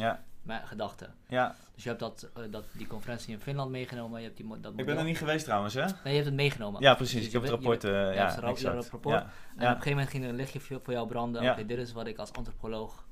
[0.46, 1.08] Ja, me- gedachte?
[1.28, 1.54] ja.
[1.74, 4.72] Dus je hebt dat, eh, dat, die conferentie in Finland meegenomen, je hebt die, dat
[4.76, 5.80] ik ben er niet geweest trouwens, hè?
[5.84, 6.80] Nee, je hebt het meegenomen.
[6.80, 7.14] Ja, precies.
[7.14, 8.62] Dus Ik heb het rapport, ja, exact.
[8.62, 9.14] het rapport.
[9.14, 9.30] Ja, En ja.
[9.54, 11.50] op een gegeven moment ging er een lichtje voor voor jou branden.
[11.50, 13.06] Oké, dit is wat ik als antropoloog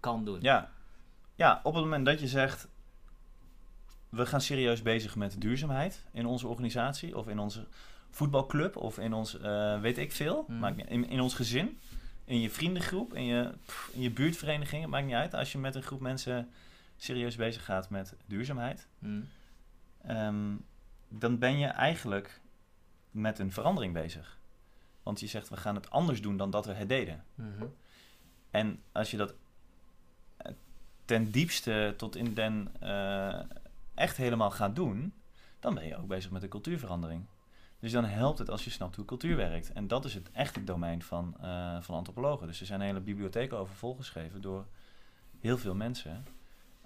[0.00, 0.38] kan doen.
[0.40, 0.70] Ja.
[1.34, 2.68] ja, op het moment dat je zegt...
[4.08, 7.16] we gaan serieus bezig met duurzaamheid in onze organisatie...
[7.16, 7.66] of in onze
[8.10, 10.44] voetbalclub of in ons, eh, weet ik veel...
[10.48, 10.58] Mhm.
[10.58, 11.78] Maakt niet, in, in ons gezin,
[12.24, 13.50] in je vriendengroep, in je,
[13.92, 14.82] in je buurtvereniging...
[14.82, 15.34] het maakt niet uit.
[15.34, 16.48] Als je met een groep mensen
[16.96, 18.88] serieus bezig gaat met duurzaamheid...
[18.98, 19.28] Hmm.
[20.02, 20.56] ehm,
[21.08, 22.40] dan ben je eigenlijk
[23.10, 24.38] met een verandering bezig.
[25.02, 27.24] Want je zegt, we gaan het anders doen dan dat we het deden.
[27.34, 27.64] Mhm.
[28.50, 29.34] En als je dat
[30.36, 30.52] eh,
[31.04, 33.40] ten diepste tot in den eh,
[33.94, 35.12] echt helemaal gaat doen,
[35.60, 37.24] dan ben je ook bezig met een cultuurverandering.
[37.78, 39.72] Dus dan helpt het als je snapt hoe cultuur werkt.
[39.72, 42.46] En dat is het echte domein van, eh, van antropologen.
[42.46, 44.66] Dus er zijn hele bibliotheken over volgeschreven door
[45.40, 46.26] heel veel mensen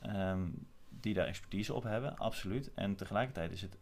[0.03, 0.49] ehm,
[0.89, 2.75] die daar expertise op hebben, absoluut.
[2.75, 3.79] En tegelijkertijd is het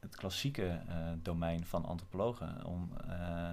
[0.00, 3.50] het klassieke eh, domein van antropologen om eh,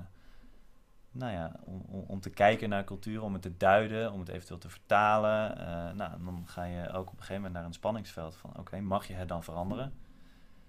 [1.12, 4.30] nou ja, om, om, om te kijken naar cultuur, om het te duiden, om het
[4.30, 5.58] eventueel te vertalen.
[5.58, 8.80] Eh, nou, dan ga je ook op een gegeven moment naar een spanningsveld van, oké,
[8.80, 9.94] mag je het dan veranderen?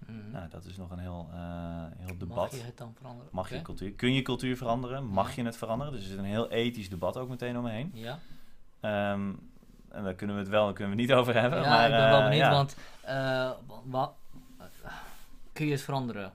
[0.05, 0.31] Mhm.
[0.31, 1.29] Nou, dat is nog een heel,
[1.97, 2.51] heel debat.
[2.51, 3.29] Mag je het dan veranderen?
[3.33, 5.05] Mag je cultuur, kun je cultuur veranderen?
[5.05, 5.41] Mag Ja.
[5.41, 5.93] je het veranderen?
[5.93, 7.91] Dus er zit een heel ethisch debat ook meteen omheen.
[7.93, 8.19] Ja,
[8.79, 9.33] Ehm,
[9.91, 11.61] en daar kunnen we het wel, daar kunnen we het niet over hebben.
[11.61, 12.51] ja maar, ik ben wel eh, benieuwd, ja.
[12.51, 13.15] want eh,
[13.67, 14.13] wa- wa-
[14.59, 14.91] eh,
[15.53, 16.31] kun je het veranderen?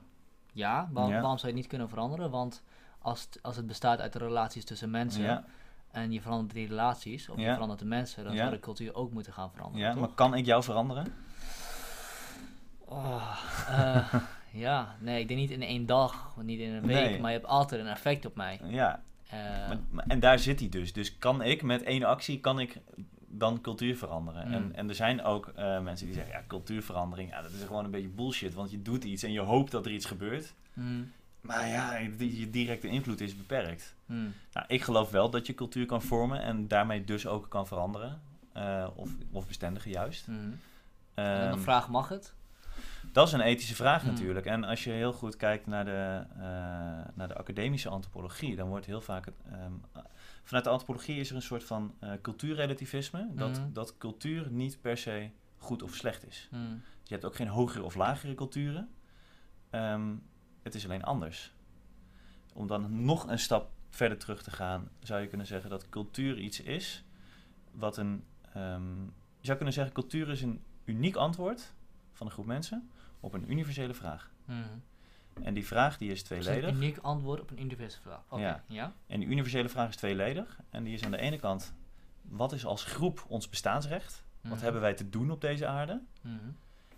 [0.53, 1.11] Ja, Waar- Ja.
[1.19, 2.29] waarom zou je het niet kunnen veranderen?
[2.31, 2.63] Want
[2.99, 5.43] als het, als het bestaat uit de relaties tussen mensen Ja,
[5.91, 8.39] en je verandert die relaties, of je verandert de mensen, dan Ja.
[8.39, 9.87] zou de cultuur ook moeten gaan veranderen.
[9.87, 9.99] ja, toch?
[10.01, 11.13] maar kan ik jou veranderen?
[12.85, 13.37] Oh,
[13.69, 14.13] eh,
[14.65, 17.19] ja, nee, ik denk niet in één dag, niet in een week, Nee.
[17.19, 18.59] maar je hebt altijd een effect op mij.
[18.63, 20.93] Ja, Maar- maar- en daar zit hij dus.
[20.93, 22.77] Dus kan ik met één actie kan ik
[23.37, 24.47] dan cultuur veranderen?
[24.47, 24.53] Mm.
[24.53, 27.85] En, en er zijn ook eh, mensen die zeggen, ja, cultuurverandering, ja, dat is gewoon
[27.85, 28.53] een beetje bullshit.
[28.53, 30.53] Want je doet iets en je hoopt dat er iets gebeurt.
[30.73, 33.95] mm, Maar ja, je directe invloed is beperkt.
[34.05, 37.67] mm, Nou, ik geloof wel dat je cultuur kan vormen en daarmee dus ook kan
[37.67, 38.21] veranderen.
[38.53, 40.27] Eh, of, of bestendigen juist.
[40.27, 40.33] en
[41.13, 42.33] dan de Ehm, vraag, mag het?
[43.11, 44.45] dat is een ethische vraag natuurlijk.
[44.45, 46.41] En als je heel goed kijkt naar de, eh,
[47.13, 49.35] naar de academische antropologie, dan wordt heel vaak het.
[49.51, 49.71] ehm,
[50.43, 53.27] vanuit de antropologie is er een soort van eh, cultuurrelativisme.
[53.35, 53.73] Dat, Mhm.
[53.73, 56.47] dat cultuur niet per se goed of slecht is.
[56.51, 58.89] Mm, Je hebt ook geen hogere of lagere culturen.
[59.69, 60.15] Ehm,
[60.61, 61.53] het is alleen anders.
[62.53, 66.37] Om dan nog een stap verder terug te gaan, zou je kunnen zeggen dat cultuur
[66.39, 67.03] iets is
[67.71, 69.01] wat een ehm,
[69.39, 71.73] je zou kunnen zeggen, cultuur is een uniek antwoord
[72.13, 74.31] van een groep mensen op een universele vraag.
[74.45, 74.59] Mhm.
[75.41, 76.75] En die vraag die is Dus een tweeledig.
[76.75, 78.39] uniek antwoord op een universele vraag.
[78.39, 78.63] Ja.
[78.67, 78.93] ja.
[79.07, 80.59] En die universele vraag is tweeledig.
[80.69, 81.73] En die is aan de ene kant,
[82.21, 84.23] wat is als groep ons bestaansrecht?
[84.41, 84.63] Wat Mhm.
[84.63, 86.01] hebben wij te doen op deze aarde?
[86.21, 86.35] Mhm.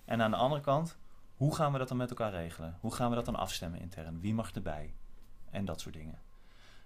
[0.06, 0.98] En aan de andere kant,
[1.36, 2.78] hoe gaan we dat dan met elkaar regelen?
[2.80, 4.19] Hoe gaan we dat dan afstemmen intern?
[4.19, 4.93] Wie mag erbij?
[5.52, 6.19] En dat soort dingen.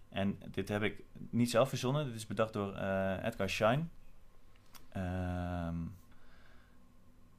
[0.09, 2.05] En dit heb ik niet zelf verzonnen.
[2.05, 3.91] Dit is bedacht door eh, Edgar Schein.
[4.89, 5.75] Ehm,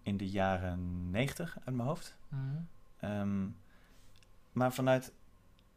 [0.02, 2.16] in de jaren 90 uit mijn hoofd.
[3.00, 3.46] Ehm,
[4.52, 5.12] maar vanuit,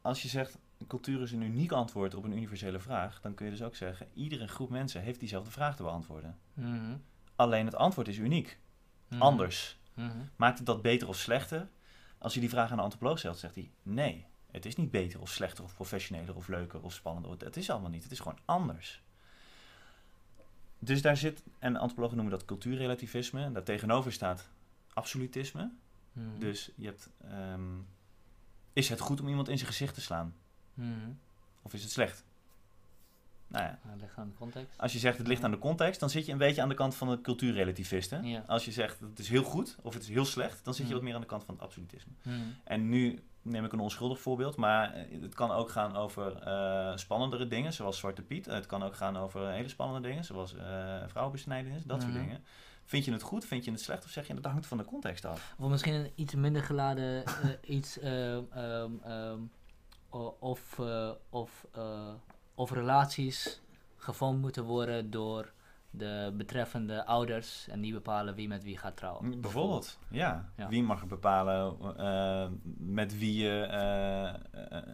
[0.01, 0.57] als je zegt,
[0.87, 4.07] cultuur is een uniek antwoord op een universele vraag, dan kun je dus ook zeggen,
[4.13, 6.37] iedere groep mensen heeft diezelfde vraag te beantwoorden.
[6.53, 6.95] Mhm.
[7.35, 8.59] Alleen het antwoord is uniek,
[9.07, 9.21] Mhm.
[9.21, 9.79] anders.
[9.93, 10.17] Mhm.
[10.35, 11.67] Maakt het dat beter of slechter?
[12.17, 15.21] Als je die vraag aan een antropoloog stelt, zegt hij, nee, het is niet beter
[15.21, 17.45] of slechter of professioneler of leuker of spannender.
[17.45, 19.01] Het is allemaal niet, het is gewoon anders.
[20.79, 24.49] Dus daar zit, en antropologen noemen dat cultuurrelativisme, en daar tegenover staat
[24.93, 25.71] absolutisme.
[26.39, 27.61] Dus je hebt, ehm,
[28.73, 30.35] is het goed om iemand in zijn gezicht te slaan?
[30.73, 31.09] Mhm.
[31.61, 32.23] Of is het slecht?
[33.47, 34.77] Nou ja, Dat ligt aan de context.
[34.79, 36.75] als je zegt het ligt aan de context, dan zit je een beetje aan de
[36.75, 38.25] kant van de cultuurrelativisten.
[38.25, 38.43] Ja.
[38.47, 40.83] Als je zegt het is heel goed of het is heel slecht, dan zit je
[40.87, 40.93] Mhm.
[40.93, 42.11] wat meer aan de kant van het absolutisme.
[42.23, 42.37] Mhm.
[42.63, 46.97] En nu neem ik een onschuldig voorbeeld, maar eh, het kan ook gaan over eh,
[46.97, 48.45] spannendere dingen, zoals Zwarte Piet.
[48.45, 50.55] Het kan ook gaan over hele spannende dingen, zoals
[51.07, 52.43] vrouwenbesnijdenis, dat soort dingen.
[52.85, 54.85] Vind je het goed, vind je het slecht of zeg je dat hangt van de
[54.85, 55.55] context af?
[55.59, 57.33] Of misschien een iets minder geladen eh,
[57.77, 57.99] iets.
[57.99, 59.39] ehm, ehm, ehm,
[60.39, 62.13] of, eh, of, eh,
[62.55, 63.61] of relaties
[63.97, 65.51] gevormd moeten worden door
[65.89, 67.67] de betreffende ouders.
[67.67, 69.41] En die bepalen wie met wie gaat trouwen.
[69.41, 70.49] Bijvoorbeeld, ja.
[70.55, 70.67] Ja.
[70.67, 74.35] Wie mag bepalen eh, met wie je eh, eh,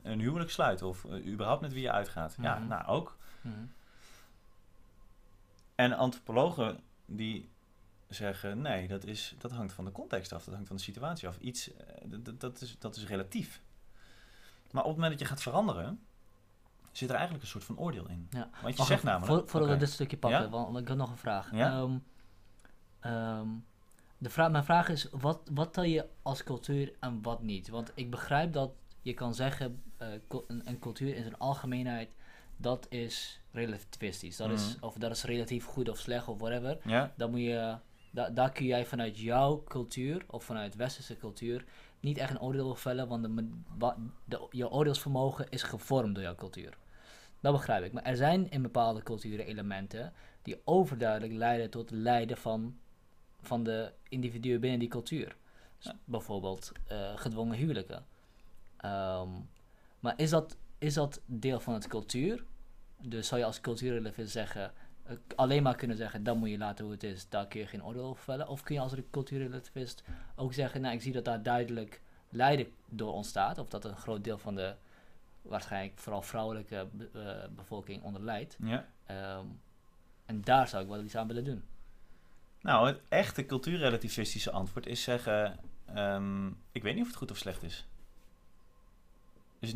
[0.03, 2.35] een huwelijk sluit of eh, überhaupt met wie je uitgaat?
[2.41, 2.67] Ja, Mhm.
[2.67, 3.17] nou ook.
[3.41, 3.55] Mhm.
[5.75, 7.49] En antropologen die
[8.09, 11.27] zeggen nee, dat, is, dat hangt van de context af, dat hangt van de situatie
[11.27, 11.37] af.
[11.37, 11.85] Iets, eh,
[12.37, 13.61] dat- is, dat is relatief.
[14.71, 15.99] Maar op het moment dat je gaat veranderen,
[16.91, 18.27] zit er eigenlijk een soort van oordeel in.
[18.31, 18.49] Ja.
[18.61, 19.31] Want je zegt namelijk...
[19.31, 19.79] voor- Voordat Oké.
[19.79, 20.49] we dit stukje pakken, Ja?
[20.49, 21.51] want ik heb nog een vraag.
[21.51, 21.71] Ja?
[21.71, 21.97] Ehm,
[22.99, 23.47] ehm,
[24.17, 24.51] de vraag.
[24.51, 27.67] Mijn vraag is, wat, wat tel je als cultuur en wat niet?
[27.69, 30.07] Want ik begrijp dat je kan zeggen, eh,
[30.47, 32.09] een, een cultuur in zijn algemeenheid,
[32.57, 34.37] dat is relativistisch.
[34.37, 34.85] Dat, is, Mhm.
[34.85, 36.77] of dat is relatief goed of slecht of whatever.
[36.83, 37.13] Ja?
[37.17, 37.77] Dan moet je,
[38.11, 41.65] da, daar kun jij vanuit jouw cultuur of vanuit westerse cultuur
[41.99, 43.27] niet echt een oordeel over vellen, want
[44.25, 46.77] de, oordeelsvermogen is gevormd door jouw cultuur.
[47.39, 47.91] Dat begrijp ik.
[47.91, 52.77] Maar er zijn in bepaalde culturen elementen die overduidelijk leiden tot het lijden van,
[53.41, 55.35] van de individuen binnen die cultuur.
[55.77, 55.93] Dus.
[56.05, 58.05] Bijvoorbeeld eh, gedwongen huwelijken.
[58.77, 59.29] Ehm,
[59.99, 62.43] maar is dat, is dat deel van het cultuur?
[63.01, 64.73] Dus zou je als cultuurrelativist zeggen,
[65.35, 67.83] alleen maar kunnen zeggen, dan moet je laten hoe het is, daar kun je geen
[67.83, 68.47] oordeel over vellen?
[68.47, 70.03] Of kun je als cultuurrelativist
[70.35, 74.23] ook zeggen, nou ik zie dat daar duidelijk lijden door ontstaat, of dat een groot
[74.23, 74.75] deel van de
[75.41, 78.57] waarschijnlijk vooral vrouwelijke be- eh, bevolking onder lijdt.
[78.63, 78.87] ja.
[79.05, 79.45] Ehm,
[80.25, 81.63] en daar zou ik wel iets aan willen doen.
[82.61, 85.59] Nou, het echte cultuurrelativistische antwoord is zeggen...
[85.85, 87.87] ehm, ik weet niet of het goed of slecht is.
[89.59, 89.73] Dus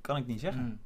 [0.00, 0.62] kan ik niet zeggen.
[0.62, 0.80] Mm.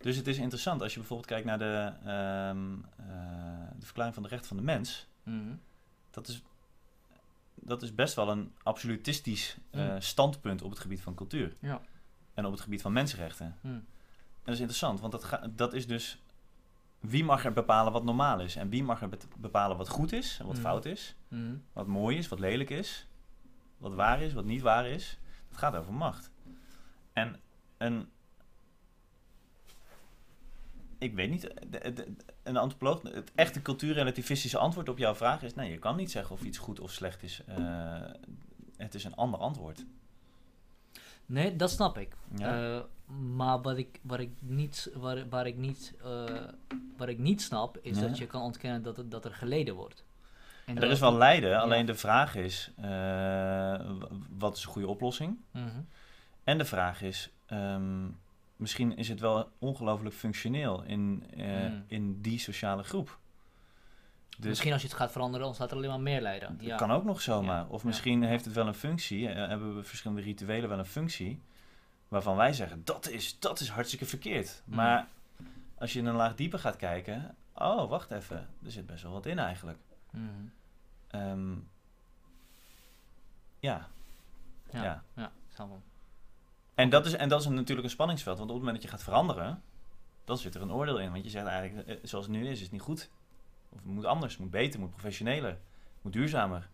[0.00, 4.28] Dus het is interessant als je bijvoorbeeld kijkt naar de, eh, de verklaring van de
[4.28, 5.06] rechten van de mens.
[5.22, 5.54] Mhm.
[6.10, 6.42] Dat is,
[7.54, 10.00] dat is best wel een absolutistisch eh, Mm.
[10.00, 11.52] standpunt op het gebied van cultuur.
[11.60, 11.80] Ja.
[12.34, 13.56] En op het gebied van mensenrechten.
[13.60, 13.70] Mm.
[13.72, 13.84] En
[14.44, 16.22] dat is interessant, want dat, ga, dat is dus...
[17.00, 18.56] Wie mag er bepalen wat normaal is?
[18.56, 19.08] En wie mag er
[19.38, 20.62] bepalen wat goed is en wat Mhm.
[20.64, 21.16] fout is?
[21.28, 21.54] Mhm.
[21.72, 23.06] Wat mooi is, wat lelijk is?
[23.76, 25.18] Wat waar is, wat niet waar is?
[25.48, 26.30] Het gaat over macht.
[27.12, 27.40] En
[27.78, 28.08] een...
[31.00, 35.54] Ik weet niet, de- de- een antropoloog, het echte cultuurrelativistische antwoord op jouw vraag is:
[35.54, 37.42] nee, je kan niet zeggen of iets goed of slecht is.
[37.46, 37.56] Eh,
[38.76, 39.84] het is een ander antwoord.
[41.26, 42.16] Nee, dat snap ik.
[42.36, 42.74] Ja?
[42.76, 42.80] Eh,
[43.34, 46.24] maar wat ik, wat ik niet, waar, waar ik niet, eh,
[46.96, 48.06] wat ik niet snap, is Ja.
[48.06, 50.04] dat je kan ontkennen dat, het- dat er geleden wordt.
[50.66, 51.58] En er is wel lijden, ja.
[51.58, 53.80] alleen de vraag is: eh,
[54.38, 55.38] wat is een goede oplossing?
[55.50, 55.66] Mhm.
[56.44, 58.06] En de vraag is: ehm,
[58.60, 61.84] misschien is het wel ongelooflijk functioneel in, eh, Mm.
[61.86, 63.18] in die sociale groep.
[64.38, 66.56] Dus Misschien als je het gaat veranderen, ontstaat er alleen maar meer lijden.
[66.56, 66.76] dat Ja.
[66.76, 67.60] kan ook nog zomaar.
[67.60, 67.66] Ja.
[67.68, 67.86] Of Ja.
[67.88, 71.40] misschien heeft het wel een functie, eh, hebben we verschillende rituelen wel een functie,
[72.08, 74.62] waarvan wij zeggen dat is, dat is hartstikke verkeerd.
[74.64, 74.74] Mm.
[74.74, 75.08] Maar
[75.78, 79.26] als je een laag dieper gaat kijken, oh wacht even, er zit best wel wat
[79.26, 79.78] in eigenlijk.
[80.10, 80.24] Mhm.
[81.08, 81.52] Ehm,
[83.58, 83.88] ja,
[84.72, 84.82] Ja.
[84.82, 85.02] Ja.
[85.14, 85.32] ja.
[86.80, 88.38] En dat is, en dat is natuurlijk een spanningsveld.
[88.38, 89.62] Want op het moment dat je gaat veranderen,
[90.24, 91.10] dan zit er een oordeel in.
[91.12, 93.10] Want je zegt eigenlijk, eh, zoals het nu is, is het niet goed.
[93.68, 96.68] Of het moet anders, het moet beter, het moet professioneler, het moet duurzamer.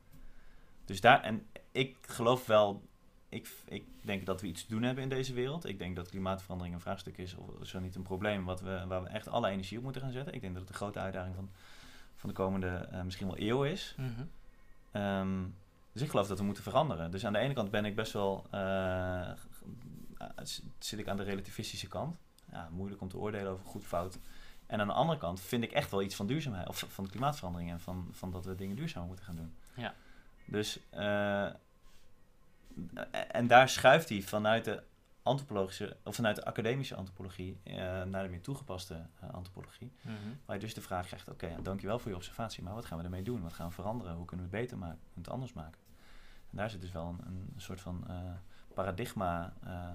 [0.85, 2.83] Dus daar, en ik geloof wel,
[3.29, 5.67] ik, ik denk dat we iets te doen hebben in deze wereld.
[5.67, 9.03] Ik denk dat klimaatverandering een vraagstuk is, of zo niet een probleem, wat we, waar
[9.03, 10.35] we echt alle energie op moeten gaan zetten.
[10.35, 11.51] Ik denk dat het de grote uitdaging van,
[12.17, 13.95] van de komende eh, misschien wel eeuw is.
[13.97, 14.11] Mhm.
[14.91, 15.45] Ehm,
[15.93, 17.11] dus ik geloof dat we moeten veranderen.
[17.11, 18.47] Dus aan de ene kant ben ik best wel.
[18.51, 19.31] eh,
[20.79, 22.17] zit ik aan de relativistische kant.
[22.53, 24.19] Ja, moeilijk om te oordelen over goed fout.
[24.67, 26.69] En aan de andere kant vind ik echt wel iets van duurzaamheid.
[26.69, 29.55] Of van klimaatverandering en van, van dat we dingen duurzamer moeten gaan doen.
[29.75, 29.95] Ja.
[30.45, 30.81] Dus.
[30.91, 31.47] eh,
[33.31, 34.83] en daar schuift hij vanuit de
[35.23, 35.97] antropologische.
[36.05, 37.59] of vanuit de academische antropologie.
[37.63, 39.93] eh, naar de meer toegepaste eh, antropologie.
[40.01, 40.15] Mhm.
[40.45, 42.99] Waar je dus de vraag krijgt, oké, ja, dankjewel voor je observatie, maar wat gaan
[42.99, 43.43] we ermee doen?
[43.43, 44.15] Wat gaan we veranderen?
[44.15, 44.99] Hoe kunnen we het beter maken?
[45.03, 45.81] Hoe kunnen we het anders maken?
[46.51, 48.17] En daar zit dus wel een, een soort van eh,
[48.77, 49.89] paradigma eh,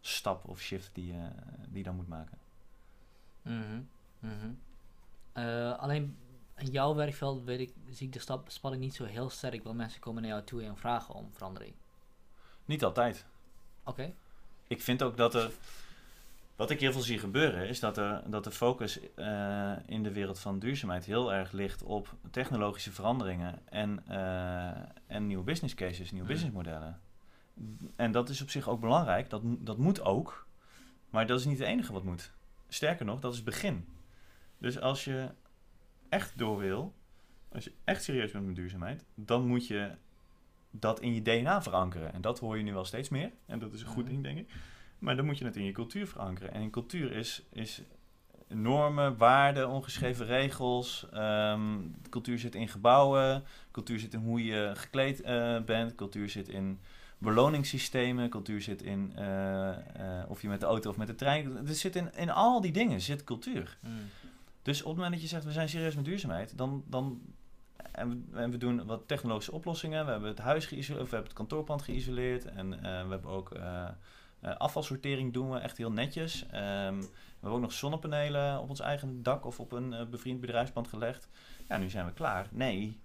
[0.00, 1.28] stap of shift die, je
[1.68, 2.38] die dan moet maken.
[3.42, 3.80] Mhm,
[4.18, 4.50] mhm.
[5.32, 6.16] Eh, alleen
[6.56, 9.76] in jouw werkveld weet ik, zie ik de stap, spanning niet zo heel sterk, want
[9.76, 11.74] mensen komen naar jou toe en vragen om verandering.
[12.64, 13.26] Niet altijd.
[13.84, 14.12] Oké.
[14.66, 15.50] Ik vind ook dat er,
[16.56, 18.98] wat ik heel veel zie gebeuren, is dat, er, dat de focus
[19.86, 24.06] in de wereld van duurzaamheid heel erg ligt op technologische veranderingen en,
[25.06, 26.32] en nieuwe business cases, nieuwe Mm.
[26.32, 27.00] businessmodellen.
[27.96, 30.46] En dat is op zich ook belangrijk, dat, dat moet ook,
[31.10, 32.32] maar dat is niet het enige wat moet.
[32.68, 33.86] Sterker nog, dat is het begin.
[34.58, 35.28] Dus als je
[36.08, 36.94] echt door wil,
[37.52, 39.90] als je echt serieus bent met duurzaamheid, dan moet je
[40.70, 42.12] dat in je DNA verankeren.
[42.12, 43.30] En dat hoor je nu wel steeds meer.
[43.46, 44.12] En dat is een goed Mhm.
[44.12, 44.50] ding, denk ik.
[44.98, 46.52] Maar dan moet je het in je cultuur verankeren.
[46.52, 47.82] En in cultuur is, is
[48.48, 51.06] normen, waarden, ongeschreven regels.
[51.12, 51.78] ehm,
[52.10, 53.44] cultuur zit in gebouwen.
[53.70, 55.94] Cultuur zit in hoe je gekleed eh, bent.
[55.94, 56.80] Cultuur zit in
[57.18, 58.28] beloningssystemen.
[58.28, 61.56] Cultuur zit in eh, eh, of je met de auto of met de trein.
[61.56, 63.78] Het zit in, in al die dingen zit cultuur.
[63.80, 63.92] Mm.
[64.62, 67.20] Dus op het moment dat je zegt, we zijn serieus met duurzaamheid, dan, dan
[67.92, 70.04] en, we, en we doen wat technologische oplossingen.
[70.04, 72.44] We hebben het huis geïsoleerd, of we hebben het kantoorpand geïsoleerd.
[72.44, 73.52] En eh, we hebben ook
[74.58, 76.46] afvalsortering doen we echt heel netjes.
[76.46, 80.88] Ehm, we hebben ook nog zonnepanelen op ons eigen dak of op een bevriend bedrijfspand
[80.88, 81.28] gelegd.
[81.68, 82.48] Ja, nu zijn we klaar.
[82.50, 83.00] Nee,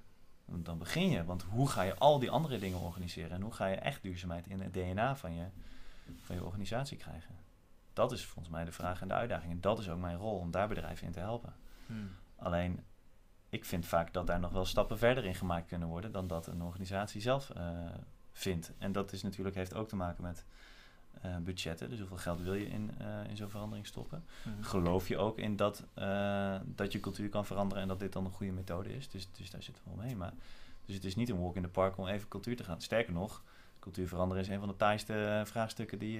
[0.57, 1.23] dan begin je.
[1.23, 3.31] Want hoe ga je al die andere dingen organiseren?
[3.31, 5.45] En hoe ga je echt duurzaamheid in het DNA van je,
[6.21, 7.35] van je organisatie krijgen?
[7.93, 9.51] Dat is volgens mij de vraag en de uitdaging.
[9.51, 11.53] En dat is ook mijn rol om daar bedrijven in te helpen.
[11.85, 12.09] Mm.
[12.35, 12.83] Alleen,
[13.49, 16.47] ik vind vaak dat daar nog wel stappen verder in gemaakt kunnen worden dan dat
[16.47, 17.65] een organisatie zelf eh,
[18.31, 18.71] vindt.
[18.77, 20.45] En dat is natuurlijk, heeft ook te maken met
[21.21, 21.89] eh, budgetten.
[21.89, 24.23] Dus hoeveel geld wil je in, eh, in zo'n verandering stoppen?
[24.43, 24.61] Mhm.
[24.63, 28.25] Geloof je ook in dat, eh, dat je cultuur kan veranderen en dat dit dan
[28.25, 29.09] een goede methode is?
[29.09, 30.17] Dus, dus daar zitten we omheen.
[30.17, 30.33] Maar,
[30.85, 32.81] dus het is niet een walk in the park om even cultuur te gaan.
[32.81, 33.43] Sterker nog,
[33.79, 36.19] cultuur veranderen is een van de taaiste vraagstukken die,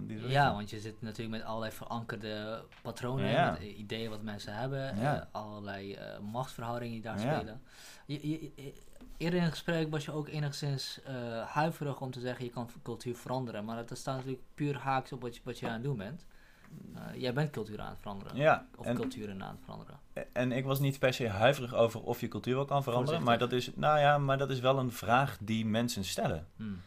[0.00, 3.50] die er Ja, want je zit natuurlijk met allerlei verankerde patronen, Ja.
[3.50, 5.28] met i- ideeën wat mensen hebben, Ja.
[5.32, 5.98] allerlei
[6.30, 7.36] machtsverhoudingen die daar Ja.
[7.36, 7.60] spelen.
[8.06, 8.72] Je, je, je-
[9.18, 11.14] eerder in het gesprek was je ook enigszins eh,
[11.46, 15.20] huiverig om te zeggen je kan cultuur veranderen, maar dat staat natuurlijk puur haaks op
[15.22, 16.26] wat je, wat je aan het doen bent.
[16.94, 19.98] Eh, jij bent cultuur aan het veranderen, Ja, of en, culturen aan het veranderen.
[20.32, 23.22] En ik was niet per se huiverig over of je cultuur wel kan veranderen.
[23.22, 26.46] Maar dat, is, nou ja, maar dat is wel een vraag die mensen stellen.
[26.56, 26.80] Hmm.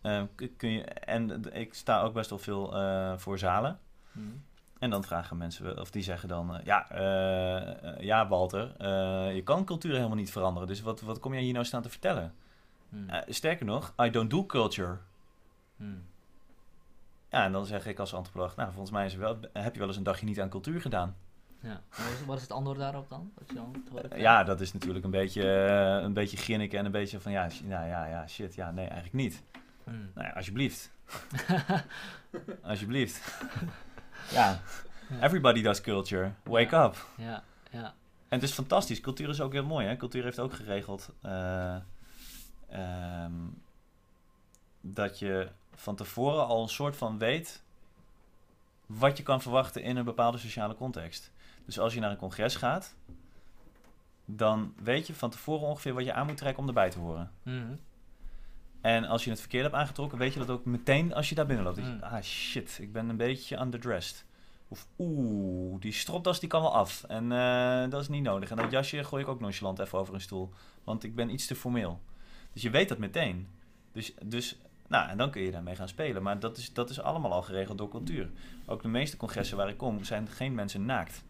[0.00, 3.78] Eh, k- kun je, en ik sta ook best wel veel eh, voor zalen.
[4.12, 4.42] Hmm.
[4.84, 6.56] En dan vragen mensen, of die zeggen dan...
[6.56, 8.74] eh, ja, eh, eh, ja, Walter,
[9.34, 10.68] je kan cultuur helemaal niet veranderen.
[10.68, 12.34] Dus wat, wat kom jij hier nou staan te vertellen?
[12.88, 13.06] Hmm.
[13.28, 14.98] Sterker nog, I don't do culture.
[15.76, 16.04] Hmm.
[17.30, 18.56] Ja, en dan zeg ik als antropoloog...
[18.56, 21.16] Nou, volgens mij is wel, heb je wel eens een dagje niet aan cultuur gedaan.
[21.60, 21.80] Ja.
[22.26, 23.32] Wat, is, het antwoord daarop dan?
[23.90, 24.06] Wat?
[24.16, 27.32] Ja, dat is natuurlijk een beetje, eh, een beetje grinniken en een beetje van...
[27.32, 29.42] Ja, nou, ja, ja, shit, ja, nee, eigenlijk niet.
[29.84, 30.10] Hmm.
[30.14, 30.90] Nou ja, alsjeblieft.
[32.62, 33.20] alsjeblieft.
[34.30, 34.60] ja,
[35.20, 36.32] everybody does culture.
[36.42, 37.06] Wake up.
[37.16, 37.94] Ja, ja.
[38.28, 39.00] En het is fantastisch.
[39.00, 39.86] Cultuur is ook heel mooi.
[39.86, 39.96] Hè?
[39.96, 41.76] Cultuur heeft ook geregeld eh,
[42.68, 43.32] ehm,
[44.80, 47.62] dat je van tevoren al een soort van weet
[48.86, 51.30] wat je kan verwachten in een bepaalde sociale context.
[51.64, 52.94] Dus als je naar een congres gaat,
[54.24, 57.32] dan weet je van tevoren ongeveer wat je aan moet trekken om erbij te horen.
[57.42, 57.74] Mhm.
[58.84, 61.46] En als je het verkeerd hebt aangetrokken, weet je dat ook meteen als je daar
[61.46, 61.76] binnen loopt.
[61.76, 62.02] Je, Mm.
[62.02, 64.24] ah shit, ik ben een beetje underdressed.
[64.68, 67.04] Of oeh, die stropdas die kan wel af.
[67.08, 68.50] En eh, dat is niet nodig.
[68.50, 70.52] En dat jasje gooi ik ook nonchalant even over een stoel.
[70.84, 72.00] Want ik ben iets te formeel.
[72.52, 73.48] Dus je weet dat meteen.
[73.92, 74.58] Dus, dus
[74.88, 76.22] nou, en dan kun je daarmee gaan spelen.
[76.22, 78.30] Maar dat is, dat is allemaal al geregeld door cultuur.
[78.66, 81.22] Ook de meeste congressen waar ik kom, zijn geen mensen naakt.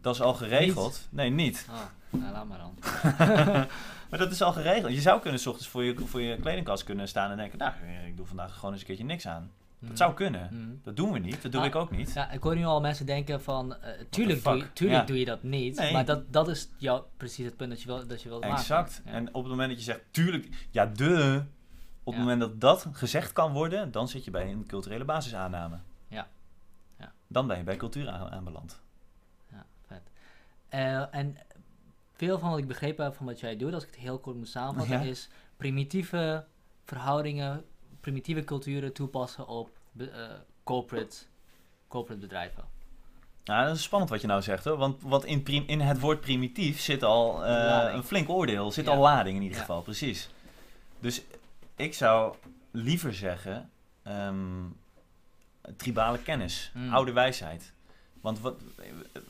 [0.00, 1.08] Dat is al geregeld.
[1.10, 1.66] Nee, niet.
[1.70, 1.80] Oh,
[2.10, 2.74] nou, laat maar dan.
[4.10, 4.92] Maar dat is al geregeld.
[4.92, 7.72] Je zou kunnen 's ochtends voor je, voor je kledingkast kunnen staan en denken, nou,
[8.06, 9.50] ik doe vandaag gewoon eens een keertje niks aan.
[9.78, 10.48] Dat zou kunnen.
[10.52, 10.74] Mhm.
[10.82, 11.42] Dat doen we niet.
[11.42, 12.12] Dat doe Ah, ik ook niet.
[12.12, 15.06] Ja, ik hoor nu al mensen denken van, eh, tuurlijk, doe je, tuurlijk Ja.
[15.06, 15.76] doe je dat niet.
[15.76, 15.92] Nee.
[15.92, 18.58] Maar dat, dat is jou, precies het punt dat je wil, dat je wilt maken.
[18.58, 19.02] Exact.
[19.04, 19.10] Ja.
[19.12, 21.42] En op het moment dat je zegt, tuurlijk, ja, de.
[22.02, 25.78] Op het moment dat dat gezegd kan worden, dan zit je bij een culturele basisaanname.
[26.08, 26.26] Ja.
[26.98, 27.12] Ja.
[27.26, 28.80] Dan ben je bij cultuur aan- aanbeland.
[29.52, 30.02] Ja, vet.
[30.68, 31.36] Eh, en
[32.16, 34.36] veel van wat ik begrepen heb van wat jij doet, als ik het heel kort
[34.36, 35.10] moet samenvatten, Ja.
[35.10, 36.44] is primitieve
[36.84, 37.64] verhoudingen,
[38.00, 40.06] primitieve culturen toepassen op eh,
[40.64, 41.16] corporate,
[41.88, 42.64] corporate bedrijven.
[43.44, 44.76] Nou, dat is spannend wat je nou zegt hoor.
[44.76, 48.70] Want wat in, prim- in het woord primitief zit al eh, een flink oordeel.
[48.72, 48.90] Zit Ja.
[48.92, 49.64] al lading in ieder Ja.
[49.64, 50.28] geval, precies.
[51.00, 51.22] Dus
[51.76, 52.36] ik zou
[52.70, 53.70] liever zeggen
[54.02, 54.62] ehm,
[55.76, 56.92] tribale kennis, Mm.
[56.94, 57.72] oude wijsheid.
[58.20, 58.60] Want wat,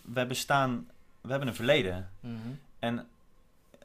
[0.03, 0.89] we bestaan,
[1.20, 2.11] we hebben een verleden.
[2.20, 2.37] Mhm.
[2.79, 3.07] En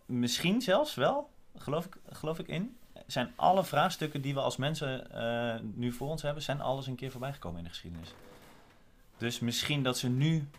[0.05, 2.77] misschien zelfs wel, geloof ik, geloof ik in,
[3.07, 6.95] zijn alle vraagstukken die we als mensen eh, nu voor ons hebben, zijn alles een
[6.95, 8.13] keer voorbij gekomen in de geschiedenis.
[9.17, 10.49] Dus misschien dat ze nu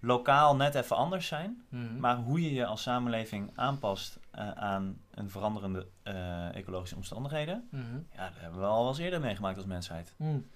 [0.00, 1.98] lokaal net even anders zijn, Mhm.
[2.00, 7.96] maar hoe je je als samenleving aanpast eh, aan een veranderende eh, ecologische omstandigheden, Mhm.
[8.14, 10.14] ja, dat hebben we al wel eens eerder meegemaakt als mensheid.
[10.16, 10.46] Hmm.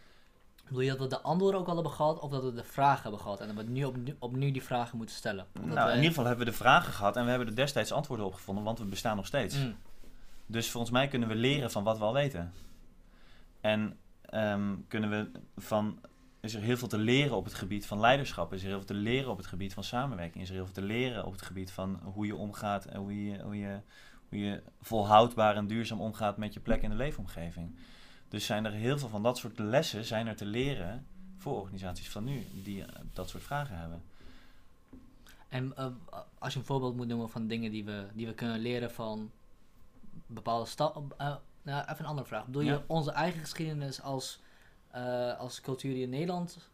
[0.72, 3.02] Bedoel je dat we de antwoorden ook al hebben gehad, of dat we de vragen
[3.02, 5.46] hebben gehad en dat we nu opnieuw, opnieuw die vragen moeten stellen?
[5.54, 7.56] Omdat nou, wij- in ieder geval hebben we de vragen gehad en we hebben er
[7.56, 9.56] destijds antwoorden op gevonden, want we bestaan nog steeds.
[9.56, 9.74] Hmm.
[10.46, 12.52] Dus volgens mij kunnen we leren van wat we al weten.
[13.60, 15.98] En ehm, kunnen we van.
[16.40, 18.52] Is er heel veel te leren op het gebied van leiderschap?
[18.52, 20.42] Is er heel veel te leren op het gebied van samenwerking?
[20.42, 23.24] Is er heel veel te leren op het gebied van hoe je omgaat en hoe
[23.24, 23.78] je, hoe je,
[24.28, 27.76] hoe je volhoudbaar en duurzaam omgaat met je plek in de leefomgeving?
[28.32, 31.06] Dus zijn er heel veel van dat soort lessen zijn er te leren
[31.38, 34.02] voor organisaties van nu die eh, dat soort vragen hebben.
[35.48, 35.86] En eh,
[36.38, 39.30] als je een voorbeeld moet noemen van dingen die we, die we kunnen leren van
[40.26, 41.08] bepaalde stappen.
[41.62, 42.46] nou, even een andere vraag.
[42.46, 44.40] Bedoel je onze eigen geschiedenis als,
[44.90, 46.68] eh, als cultuur die in Nederland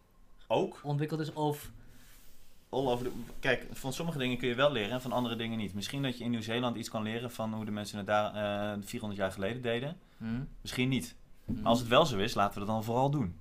[0.46, 1.32] Ook ontwikkeld is?
[1.32, 1.70] Of.
[2.68, 5.58] all over de, kijk, van sommige dingen kun je wel leren en van andere dingen
[5.58, 5.74] niet.
[5.74, 8.34] Misschien dat je in Nieuw-Zeeland iets kan leren van hoe de mensen het daar
[8.74, 9.96] eh 400 jaar geleden deden.
[10.16, 10.48] Hmm?
[10.60, 11.16] Misschien niet.
[11.48, 11.56] Hmm.
[11.56, 13.38] Maar als het wel zo is, laten we dat dan vooral doen.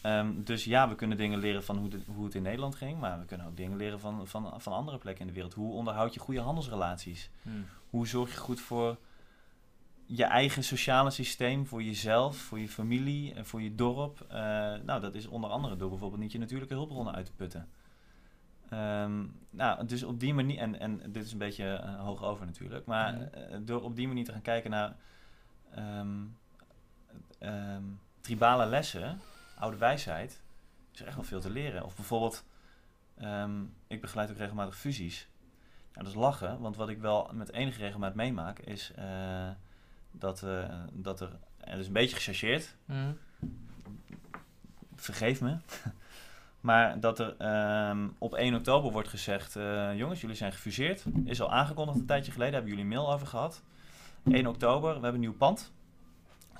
[0.00, 3.00] Ehm, dus ja, we kunnen dingen leren van hoe, de- hoe het in Nederland ging,
[3.00, 5.54] maar we kunnen ook dingen leren van, van, van andere plekken in de wereld.
[5.54, 7.30] Hoe onderhoud je goede handelsrelaties?
[7.42, 7.66] Hmm.
[7.90, 8.96] Hoe zorg je goed voor
[10.06, 14.20] je eigen sociale systeem, voor jezelf, voor je familie en voor je dorp?
[14.28, 14.36] Eh,
[14.84, 17.68] nou, dat is onder andere door bijvoorbeeld niet je natuurlijke hulpbronnen uit te putten.
[18.68, 22.46] Ehm, nou, dus op die manier, en, en dit is een beetje eh, hoog over
[22.46, 23.22] natuurlijk, maar Mhm.
[23.22, 24.96] eh, door op die manier te gaan kijken naar
[25.74, 26.16] ehm,
[27.38, 27.82] ehm,
[28.20, 29.20] tribale lessen,
[29.58, 30.40] oude wijsheid,
[30.92, 31.84] is er echt wel veel te leren.
[31.84, 32.44] Of bijvoorbeeld,
[33.18, 35.28] ehm, ik begeleid ook regelmatig fusies.
[35.92, 39.48] Nou, dat is lachen, want wat ik wel met enige regelmaat meemaak is eh,
[40.10, 41.28] dat, eh, dat er,
[41.58, 43.18] en dat is een beetje gechargeerd, Hmm.
[44.96, 45.56] vergeef me,
[46.60, 51.04] maar dat er ehm, op 1 oktober wordt gezegd, eh, jongens, jullie zijn gefuseerd.
[51.24, 53.62] Is al aangekondigd een tijdje geleden, hebben jullie een mail over gehad.
[54.24, 55.72] 1 oktober, we hebben een nieuw pand.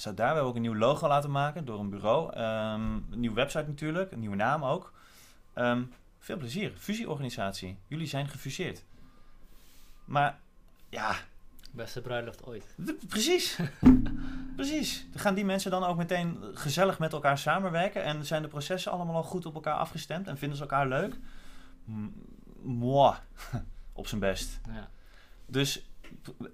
[0.01, 2.33] Zou daar wel ook een nieuw logo laten maken door een bureau.
[2.33, 4.93] Ehm, een nieuwe website natuurlijk, een nieuwe naam ook.
[5.55, 5.83] Ehm,
[6.19, 7.79] veel plezier, fusieorganisatie.
[7.87, 8.85] Jullie zijn gefuseerd.
[10.05, 10.39] Maar
[10.89, 11.17] ja,
[11.71, 12.75] Beste bruiloft ooit.
[13.09, 13.59] Precies.
[14.57, 15.07] Precies.
[15.15, 19.15] Gaan die mensen dan ook meteen gezellig met elkaar samenwerken en zijn de processen allemaal
[19.17, 21.17] al goed op elkaar afgestemd en vinden ze elkaar leuk?
[21.85, 22.07] M-
[22.63, 23.15] Moi,
[23.93, 24.61] op zijn best.
[24.73, 24.89] Ja.
[25.47, 25.88] Dus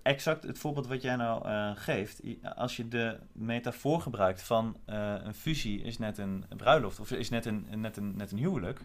[0.03, 2.21] exact het voorbeeld wat jij nou eh, geeft,
[2.57, 7.31] als je de metafoor gebruikt van eh, een fusie is net een bruiloft of is
[7.31, 8.81] net een, net een, net een huwelijk.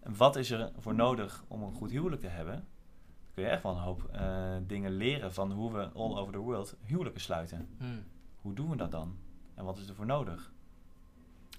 [0.00, 2.54] En wat is er voor nodig om een goed huwelijk te hebben?
[2.54, 6.32] Dan kun je echt wel een hoop eh, dingen leren van hoe we all over
[6.32, 7.68] the world huwelijken sluiten.
[7.78, 8.04] Hmm.
[8.40, 9.16] Hoe doen we dat dan?
[9.54, 10.52] En wat is er voor nodig?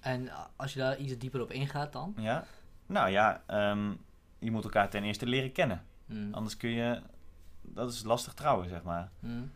[0.00, 2.14] En als je daar iets dieper op ingaat dan?
[2.16, 2.44] Ja?
[2.86, 3.92] Nou ja, ehm,
[4.38, 5.84] je moet elkaar ten eerste leren kennen.
[6.06, 6.34] Hmm.
[6.34, 7.02] Anders kun je...
[7.74, 9.10] Dat is lastig trouwen, zeg maar.
[9.20, 9.50] Hmm.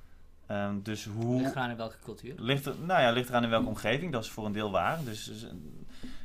[0.46, 1.40] Ehm, dus hoe...
[1.40, 2.34] Ligt eraan in welke cultuur?
[2.36, 4.12] Ligt er, nou ja, ligt eraan in welke omgeving.
[4.12, 5.04] Dat is voor een deel waar.
[5.04, 5.46] Dus, dus,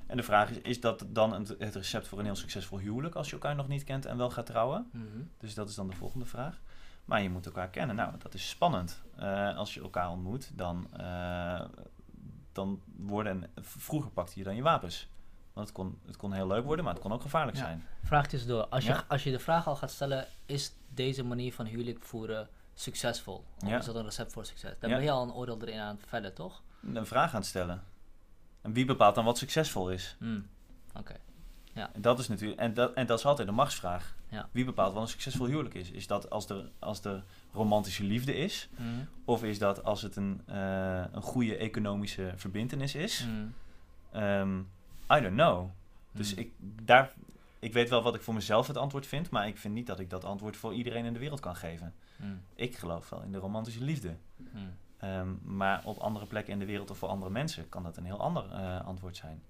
[0.07, 3.15] en de vraag is, is dat dan een- het recept voor een heel succesvol huwelijk
[3.15, 4.89] als je elkaar nog niet kent en wel gaat trouwen?
[4.91, 5.05] Mhm.
[5.37, 6.59] Dus dat is dan de volgende vraag.
[7.05, 7.95] Maar je moet elkaar kennen.
[7.95, 9.01] Nou, dat is spannend.
[9.15, 11.61] Eh, als je elkaar ontmoet, dan, eh,
[12.51, 13.43] dan worden...
[13.61, 15.07] Vroeger pakte je dan je wapens.
[15.53, 17.63] Want het kon, het kon heel leuk worden, maar het kon ook gevaarlijk Ja.
[17.63, 17.83] zijn.
[18.03, 18.65] Vraag tussendoor.
[18.67, 20.73] Als je, als je de vraag al gaat stellen, is
[21.03, 23.43] deze manier van huwelijk voeren succesvol?
[23.63, 23.77] Of Ja.
[23.77, 24.71] is dat een recept voor succes?
[24.81, 24.87] Ja.
[24.87, 26.61] ben je al een oordeel erin aan het vellen, toch?
[26.93, 27.83] Een vraag aan het stellen.
[28.61, 30.15] En wie bepaalt dan wat succesvol is?
[30.19, 30.47] Hmm.
[30.95, 31.15] Oké.
[31.73, 31.89] Ja.
[31.93, 34.15] En dat is natuurlijk, en dat, en dat is altijd een machtsvraag.
[34.29, 34.49] Ja.
[34.51, 35.91] Wie bepaalt wat een succesvol huwelijk is?
[35.91, 37.23] Is dat als er, als er
[37.53, 38.69] romantische liefde is?
[38.77, 38.87] Mhm.
[39.25, 43.25] Of is dat als het een, eh, een goede economische verbintenis is?
[43.25, 43.47] Mhm.
[44.11, 44.59] Ehm,
[45.13, 45.69] I don't know.
[46.11, 47.13] Dus ik, daar,
[47.59, 49.99] ik weet wel wat ik voor mezelf het antwoord vind, maar ik vind niet dat
[49.99, 51.93] ik dat antwoord voor iedereen in de wereld kan geven.
[52.15, 52.31] Mhm.
[52.55, 54.15] Ik geloof wel in de romantische liefde.
[54.35, 54.57] Mhm.
[54.97, 58.05] Ehm, maar op andere plekken in de wereld of voor andere mensen kan dat een
[58.05, 59.43] heel ander eh, antwoord zijn.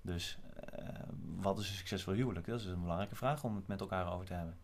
[0.00, 0.38] Dus
[0.72, 0.88] eh,
[1.36, 2.46] wat is een succesvol huwelijk?
[2.46, 4.56] Dat is een belangrijke vraag om het met elkaar over te hebben.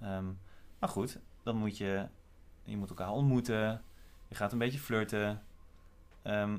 [0.00, 0.26] Ehm,
[0.78, 2.06] maar goed, dan moet je,
[2.62, 3.82] je moet elkaar ontmoeten.
[4.28, 5.42] Je gaat een beetje flirten.
[6.22, 6.58] Ehm,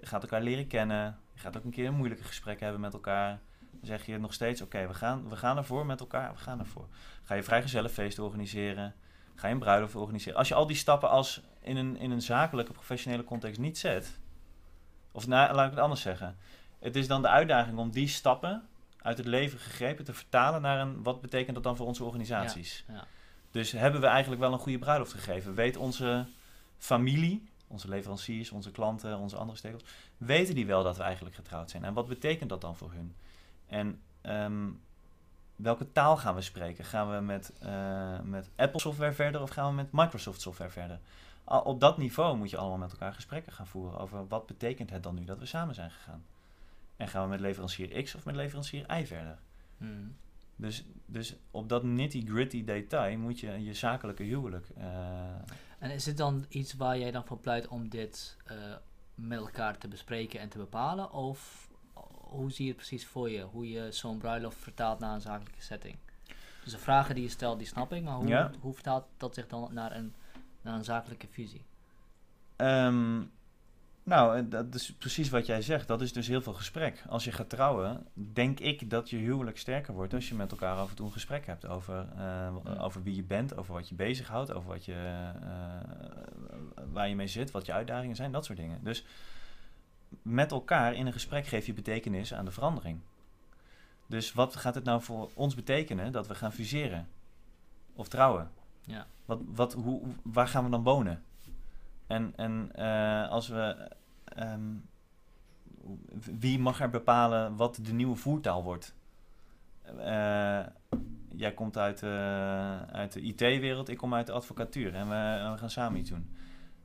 [0.00, 1.18] je gaat elkaar leren kennen.
[1.32, 3.40] Je gaat ook een keer een moeilijke gesprekken hebben met elkaar.
[3.82, 6.32] Zeg je nog steeds, oké, we, gaan, we gaan ervoor met elkaar.
[6.32, 6.86] We gaan ervoor.
[7.22, 8.94] Ga je vrijgezellenfeesten organiseren.
[9.34, 10.38] Ga je een bruiloft organiseren.
[10.38, 14.18] Als je al die stappen als in een, in een zakelijke, professionele context niet zet.
[15.12, 16.36] Of laat ik het anders zeggen.
[16.78, 20.80] Het is dan de uitdaging om die stappen uit het leven gegrepen te vertalen naar
[20.80, 21.02] een...
[21.02, 22.84] Wat betekent dat dan voor onze organisaties?
[22.88, 23.04] Ja.
[23.50, 25.54] Dus hebben we eigenlijk wel een goede bruiloft gegeven?
[25.54, 26.26] Weet onze
[26.78, 29.84] familie, onze leveranciers, onze klanten, onze andere stekels...
[30.16, 31.84] Weten die wel dat we eigenlijk getrouwd zijn?
[31.84, 33.14] En wat betekent dat dan voor hun?
[33.72, 34.68] En ehm,
[35.56, 36.84] welke taal gaan we spreken?
[36.84, 41.00] Gaan we met, eh, met Apple software verder of gaan we met Microsoft software verder?
[41.44, 44.90] Al, op dat niveau moet je allemaal met elkaar gesprekken gaan voeren over wat betekent
[44.90, 46.24] het dan nu dat we samen zijn gegaan?
[46.96, 49.38] En gaan we met leverancier X of met leverancier Y verder?
[49.76, 49.90] Mhm.
[50.56, 54.68] Dus, dus op dat nitty-gritty detail moet je je zakelijke huwelijk.
[54.76, 54.84] eh,
[55.78, 58.56] En is het dan iets waar jij dan voor pleit om dit eh,
[59.14, 61.12] met elkaar te bespreken en te bepalen?
[61.12, 61.70] Of
[62.32, 63.42] hoe zie je het precies voor je?
[63.42, 65.96] Hoe je zo'n bruiloft vertaalt naar een zakelijke setting?
[66.64, 68.50] Dus de vragen die je stelt, die snap ik, maar hoe, Ja.
[68.60, 70.14] hoe vertaalt dat zich dan naar een,
[70.62, 71.64] naar een zakelijke visie?
[72.56, 73.20] Ehm,
[74.02, 75.88] nou, dat is precies wat jij zegt.
[75.88, 77.04] Dat is dus heel veel gesprek.
[77.08, 80.76] Als je gaat trouwen, denk ik dat je huwelijk sterker wordt als je met elkaar
[80.76, 82.16] af en toe een gesprek hebt over, eh,
[82.64, 82.76] Ja.
[82.78, 84.94] over wie je bent, over wat je bezighoudt, over wat je,
[85.42, 88.84] eh, waar je mee zit, wat je uitdagingen zijn, dat soort dingen.
[88.84, 89.04] Dus
[90.22, 93.00] met elkaar in een gesprek geef je betekenis aan de verandering.
[94.06, 97.08] Dus wat gaat het nou voor ons betekenen dat we gaan fuseren
[97.92, 98.50] of trouwen?
[98.80, 99.06] Ja.
[99.24, 101.22] Wat, wat, hoe, waar gaan we dan wonen?
[102.06, 103.90] En, en eh, als we.
[104.24, 104.74] ehm,
[106.38, 108.94] wie mag er bepalen wat de nieuwe voertaal wordt?
[109.82, 110.60] Eh,
[111.34, 115.52] jij komt uit, eh, uit de IT-wereld, ik kom uit de advocatuur en we, en
[115.52, 116.36] we gaan samen iets doen.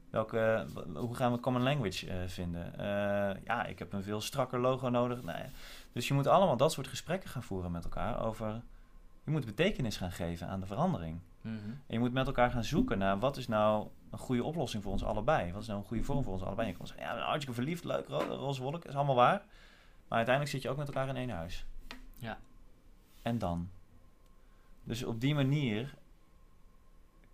[0.10, 2.80] Welke, hoe gaan we common language eh, vinden?
[2.80, 5.24] Eh, ja, ik heb een veel strakker logo nodig.
[5.24, 5.46] Nou ja.
[5.92, 8.62] Dus je moet allemaal dat soort gesprekken gaan voeren met elkaar over.
[9.24, 11.20] Je moet betekenis gaan geven aan de verandering.
[11.42, 11.56] Mhm.
[11.56, 14.92] En je moet met elkaar gaan zoeken naar wat is nou een goede oplossing voor
[14.92, 15.52] ons allebei.
[15.52, 16.68] Wat is nou een goede vorm voor ons allebei.
[16.68, 19.46] Je kan zeggen, ja, zijn hartstikke verliefd, leuk, ro roze wolk, is allemaal waar.
[20.08, 21.66] Maar uiteindelijk zit je ook met elkaar in één huis.
[22.20, 22.38] Ja.
[23.22, 23.70] En dan?
[24.84, 25.94] Dus op die manier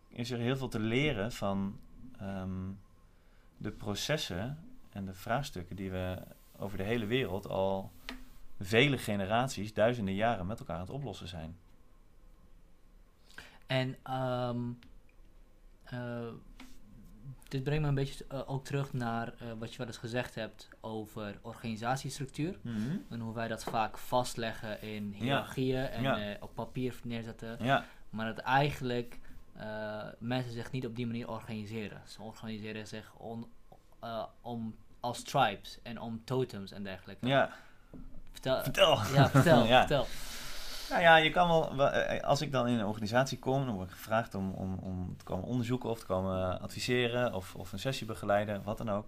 [0.08, 1.80] is er heel veel te leren van
[2.28, 2.72] ehm,
[3.58, 4.58] de processen
[4.90, 6.18] en de vraagstukken die we
[6.58, 7.92] over de hele wereld al
[8.60, 11.58] vele generaties, duizenden jaren met elkaar aan het oplossen zijn.
[13.68, 14.60] En ehm,
[15.84, 16.28] eh,
[17.48, 20.36] dit brengt me een beetje eh, ook terug naar eh, wat je wel eens gezegd
[20.36, 22.60] hebt over organisatiestructuur.
[23.10, 26.38] En hoe wij dat vaak vastleggen in hiërarchieën en Ja.
[26.40, 27.58] op papier neerzetten.
[27.64, 29.20] Ja, Maar dat eigenlijk
[29.54, 32.02] eh, mensen zich niet op die manier organiseren.
[32.06, 33.48] Ze organiseren zich on-
[34.00, 37.28] eh, om, als tribes en om totems en dergelijke.
[37.28, 37.50] ja.
[38.32, 38.98] Vertel, Vertel.
[39.14, 39.80] ja, vertel, Ja.
[39.80, 40.06] vertel.
[40.90, 43.88] Nou ja, je kan wel, eh, als ik dan in een organisatie kom, dan word
[43.90, 47.80] ik gevraagd om, om, om te komen onderzoeken of te komen adviseren of, of een
[47.80, 49.06] sessie begeleiden, wat dan ook.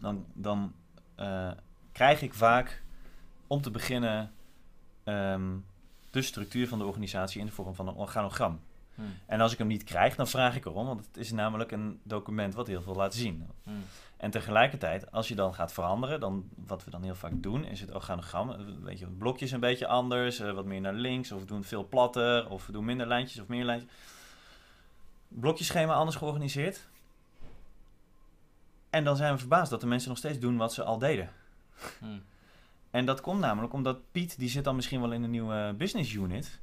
[0.00, 0.72] Dan, dan
[1.92, 2.82] krijg ik vaak
[3.46, 4.32] om te beginnen
[5.04, 5.56] ehm,
[6.10, 8.60] de structuur van de organisatie in de vorm van een organogram.
[9.02, 11.70] Hm, En als ik hem niet krijg, dan vraag ik erom, want het is namelijk
[11.72, 13.46] een document wat heel veel laat zien.
[13.64, 13.70] hm,
[14.16, 17.80] En tegelijkertijd, als je dan gaat veranderen, dan wat we dan heel vaak doen, is
[17.80, 18.50] het organogram.
[18.50, 21.40] eh, Weet je, het blokje is een beetje anders, eh, wat meer naar links, of
[21.40, 23.90] we doen veel platter, of we doen minder lijntjes of meer lijntjes.
[25.28, 26.88] Blokjeschema anders georganiseerd.
[28.90, 31.30] En dan zijn we verbaasd dat de mensen nog steeds doen wat ze al deden.
[32.00, 32.06] hm.
[32.90, 36.12] En dat komt namelijk omdat Piet, die zit dan misschien wel in een nieuwe business
[36.12, 36.60] unit.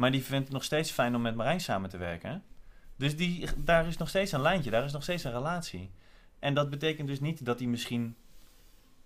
[0.00, 2.42] Maar die vindt het nog steeds fijn om met Marijn samen te werken.
[2.96, 5.90] Dus die, daar is nog steeds een lijntje, daar is nog steeds een relatie.
[6.38, 8.16] En dat betekent dus niet dat hij misschien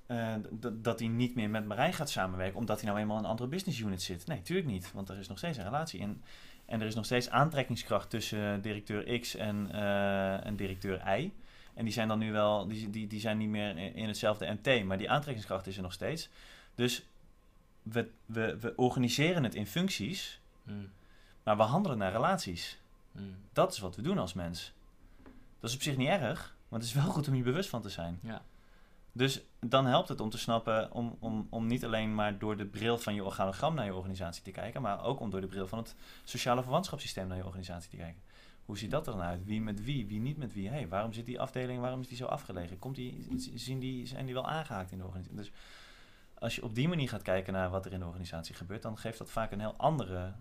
[0.07, 0.35] eh,
[0.73, 3.49] dat hij niet meer met Marijn gaat samenwerken, omdat hij nou eenmaal in een andere
[3.49, 4.27] business unit zit.
[4.27, 6.01] Nee, tuurlijk niet, want er is nog steeds een relatie.
[6.01, 6.23] En,
[6.67, 11.33] en er is nog steeds aantrekkingskracht tussen directeur X en, eh, en directeur Y.
[11.75, 14.85] En die zijn dan nu wel, die, die, die zijn niet meer in hetzelfde MT,
[14.85, 16.29] maar die aantrekkingskracht is er nog steeds.
[16.75, 17.07] Dus
[17.83, 20.91] we, we, we organiseren het in functies, Mm.
[21.43, 22.79] maar we handelen naar relaties.
[23.13, 23.37] Mm.
[23.53, 24.73] Dat is wat we doen als mens.
[25.61, 27.83] Dat is op zich niet erg, maar het is wel goed om je bewust van
[27.83, 28.19] te zijn.
[28.23, 28.43] Ja.
[29.13, 32.67] Dus dan helpt het om te snappen, om, om, om niet alleen maar door de
[32.67, 35.67] bril van je organogram naar je organisatie te kijken, maar ook om door de bril
[35.67, 35.95] van het
[36.25, 38.23] sociale verwantschapssysteem naar je organisatie te kijken.
[38.65, 39.45] Hoe ziet dat er dan uit?
[39.45, 40.07] Wie met wie?
[40.07, 40.69] Wie niet met wie?
[40.69, 42.79] Hey, waarom zit die afdeling, waarom is die zo afgelegen?
[42.79, 45.37] Komt die, zien die, zijn die wel aangehaakt in de organisatie?
[45.37, 45.53] Dus
[46.39, 48.99] als je op die manier gaat kijken naar wat er in de organisatie gebeurt, dan
[48.99, 50.33] geeft dat vaak een heel andere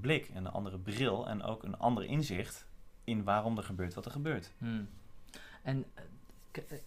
[0.00, 2.66] blik en een andere bril en ook een ander inzicht
[3.04, 4.52] in waarom er gebeurt wat er gebeurt.
[4.58, 4.88] Hmm.
[5.62, 5.84] En
[6.52, 6.78] eh, eh,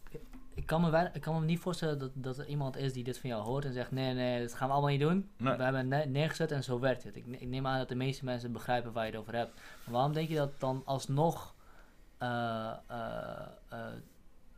[0.53, 3.03] ik kan, me weinig- ik kan me niet voorstellen dat, dat er iemand is die
[3.03, 5.29] dit van jou hoort en zegt: Nee, nee, dat gaan we allemaal niet doen.
[5.37, 5.55] Nee.
[5.57, 7.15] We hebben het ne- neergezet en zo werkt het.
[7.15, 9.53] Ik, ik neem aan dat de meeste mensen begrijpen waar je het over hebt.
[9.83, 11.55] Maar waarom denk je dat dan alsnog
[12.17, 13.85] eh, eh, eh,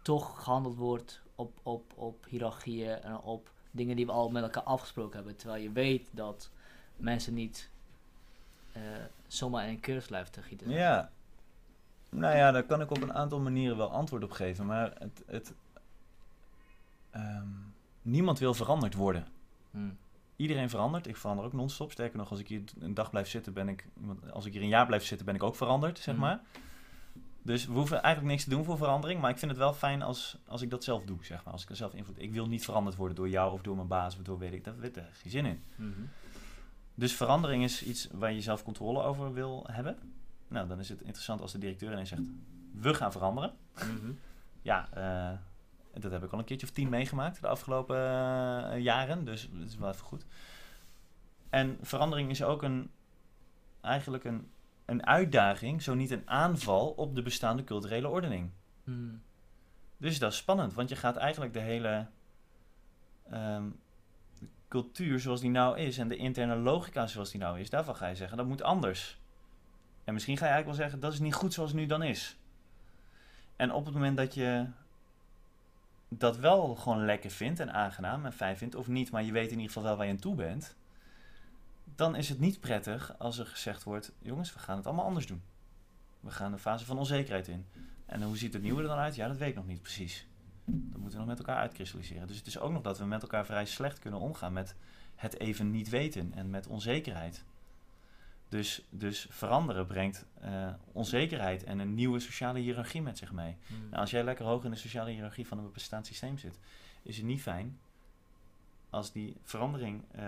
[0.02, 4.64] toch gehandeld wordt op, op, op hiërarchieën en op dingen die we al met elkaar
[4.64, 5.36] afgesproken hebben?
[5.36, 6.52] Terwijl je weet dat
[6.96, 7.79] mensen niet eh,
[9.28, 10.70] zomaar in een keurslijf te gieten.
[10.70, 11.12] Ja.
[12.10, 14.66] Nou ja, daar kan ik op een aantal manieren wel antwoord op geven.
[14.66, 15.54] Maar het, het,
[17.10, 17.48] ehm,
[18.02, 19.28] niemand wil veranderd worden.
[19.72, 19.98] Hmm.
[20.36, 21.08] Iedereen verandert.
[21.08, 21.92] Ik verander ook non-stop.
[21.92, 23.88] Sterker nog, als ik hier een dag blijf zitten, ben ik...
[24.32, 26.24] Als ik hier een jaar blijf zitten, ben ik ook veranderd, zeg Mhm.
[26.24, 26.42] maar.
[27.42, 29.22] Dus we hoeven eigenlijk niks te doen voor verandering.
[29.22, 31.54] Maar ik vind het wel fijn als, als ik dat zelf doe, zeg maar.
[31.54, 32.22] Als ik er zelf invloed...
[32.22, 34.64] Ik wil niet veranderd worden door jou of door mijn baas of door weet ik...
[34.64, 35.64] Daar heb ik geen zin in.
[35.76, 36.02] Mhm.
[37.00, 39.98] Dus verandering is iets waar je zelf controle over wil hebben.
[40.48, 42.22] Nou, dan is het interessant als de directeur ineens zegt:
[42.72, 43.54] We gaan veranderen.
[43.74, 44.12] Mhm.
[44.62, 49.26] Ja, eh, dat heb ik al een keertje of tien meegemaakt de afgelopen eh, jaren.
[49.26, 50.26] Dus dat is wel even goed.
[51.50, 52.90] En verandering is ook een,
[53.82, 54.52] eigenlijk een,
[54.86, 58.50] een uitdaging, zo niet een aanval op de bestaande culturele ordening.
[58.84, 59.22] Hmm.
[59.98, 62.08] Dus dat is spannend, want je gaat eigenlijk de hele
[63.30, 63.66] ehm,
[64.70, 68.08] cultuur zoals die nou is en de interne logica zoals die nou is, daarvan ga
[68.08, 69.20] je zeggen dat moet anders.
[70.04, 72.04] En misschien ga je eigenlijk wel zeggen dat is niet goed zoals het nu dan
[72.04, 72.38] is.
[73.56, 74.66] En op het moment dat je
[76.10, 79.52] dat wel gewoon lekker vindt en aangenaam en fijn vindt, of niet, maar je weet
[79.52, 80.76] in ieder geval wel waar je aan toe bent,
[81.96, 85.28] dan is het niet prettig als er gezegd wordt: jongens, we gaan het allemaal anders
[85.28, 85.42] doen.
[86.20, 87.66] We gaan een fase van onzekerheid in.
[88.06, 89.16] En hoe ziet het nieuwe er dan uit?
[89.16, 90.28] Ja, dat weet ik nog niet precies.
[90.72, 92.28] Dat moeten we nog met elkaar uitkristalliseren.
[92.28, 94.76] Dus het is ook nog dat we met elkaar vrij slecht kunnen omgaan met
[95.16, 97.44] het even niet weten en met onzekerheid.
[98.50, 103.58] Dus, dus veranderen brengt eh, onzekerheid en een nieuwe sociale hiërarchie met zich mee.
[103.68, 103.78] Hmm.
[103.90, 106.60] Nou, als jij lekker hoog in de sociale hiërarchie van een bestaand systeem zit,
[107.02, 107.80] is het niet fijn
[108.90, 110.24] als die verandering eh,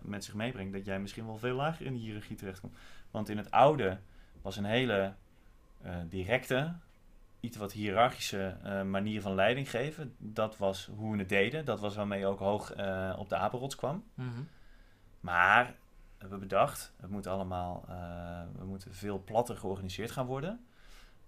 [0.00, 2.76] met zich meebrengt dat jij misschien wel veel lager in die hiërarchie terechtkomt.
[3.10, 3.98] Want in het oude
[4.42, 5.14] was een hele
[5.82, 6.74] eh, directe,
[7.44, 10.14] iets wat hiërarchische eh, manier van leiding geven.
[10.18, 11.64] Dat was hoe we het deden.
[11.64, 14.04] Dat was waarmee je ook hoog eh, op de apenrots kwam.
[14.14, 14.42] Mhm.
[15.20, 20.64] Maar we hebben bedacht, het moet allemaal, eh, we moeten veel platter georganiseerd gaan worden.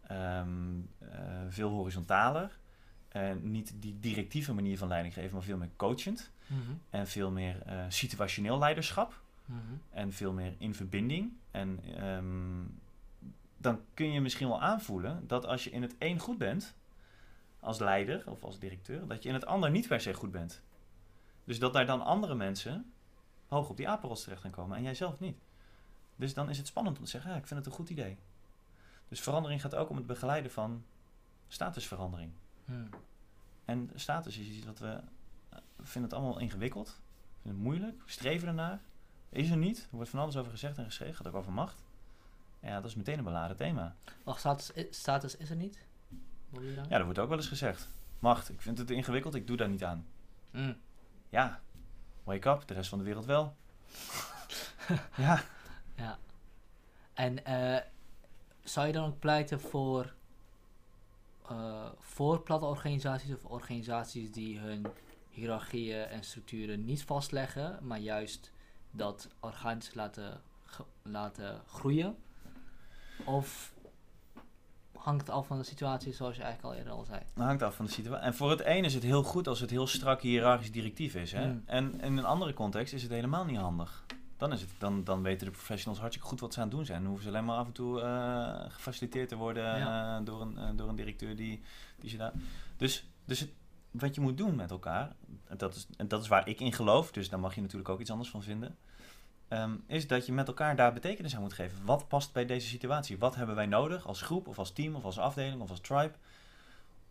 [0.06, 2.58] Ehm, eh, veel horizontaler.
[3.08, 6.30] En niet die directieve manier van leiding geven, maar veel meer coachend.
[6.46, 6.60] Mhm.
[6.90, 9.20] En veel meer situationeel leiderschap.
[9.44, 9.58] Mhm.
[9.90, 11.32] En veel meer in verbinding.
[11.50, 12.62] En ehm,
[13.66, 16.74] dan kun je misschien wel aanvoelen dat als je in het een goed bent,
[17.60, 20.62] als leider of als directeur, dat je in het ander niet per se goed bent.
[21.44, 22.92] Dus dat daar dan andere mensen
[23.46, 25.38] hoog op die apenrots terecht gaan komen en jij zelf niet.
[26.16, 28.16] Dus dan is het spannend om te zeggen, ja, ik vind het een goed idee.
[29.08, 30.84] Dus verandering gaat ook om het begeleiden van
[31.48, 32.32] statusverandering.
[32.64, 32.88] Hmm.
[33.64, 35.00] En status is iets wat we,
[35.76, 37.00] we vinden het allemaal ingewikkeld,
[37.42, 38.80] vinden het moeilijk, we streven ernaar.
[39.28, 41.85] Is er niet, er wordt van alles over gezegd en geschreven, gaat ook over macht.
[42.66, 43.94] Ja, dat is meteen een beladen thema.
[44.24, 45.78] Wacht, status, status is er niet?
[46.88, 47.88] Ja, dat wordt ook wel eens gezegd.
[48.18, 50.06] Macht, ik vind het ingewikkeld, ik doe daar niet aan.
[50.50, 50.76] Mm.
[51.28, 51.60] Ja,
[52.24, 53.56] wake up, de rest van de wereld wel.
[55.16, 55.42] ja,
[55.96, 56.18] Ja.
[57.14, 57.82] En eh,
[58.62, 60.14] zou je dan ook pleiten voor,
[61.48, 64.86] eh, voor platte organisaties of organisaties die hun
[65.28, 68.50] hiërarchieën en structuren niet vastleggen, maar juist
[68.90, 70.40] dat organisch laten,
[71.02, 72.16] laten groeien?
[73.24, 73.74] Of
[74.96, 77.20] hangt het af van de situatie zoals je eigenlijk al eerder al zei?
[77.34, 78.26] dat hangt af van de situatie.
[78.26, 81.32] En voor het een is het heel goed als het heel strak hiërarchisch directief is.
[81.32, 81.46] Hè?
[81.46, 81.62] Mm.
[81.66, 84.04] En in een andere context is het helemaal niet handig.
[84.36, 86.84] Dan, is het, dan, dan weten de professionals hartstikke goed wat ze aan het doen
[86.84, 86.98] zijn.
[86.98, 90.18] Dan hoeven ze alleen maar af en toe eh, gefaciliteerd te worden Ja.
[90.18, 91.62] eh, door, een, eh, door een directeur die,
[92.00, 92.32] die ze daar...
[92.76, 93.50] Dus, dus het,
[93.90, 95.14] wat je moet doen met elkaar,
[95.44, 97.88] en dat is, en dat is waar ik in geloof, dus daar mag je natuurlijk
[97.88, 98.76] ook iets anders van vinden,
[99.48, 101.84] ehm, is dat je met elkaar daar betekenis aan moet geven.
[101.84, 103.18] Wat past bij deze situatie?
[103.18, 106.14] Wat hebben wij nodig als groep of als team of als afdeling of als tribe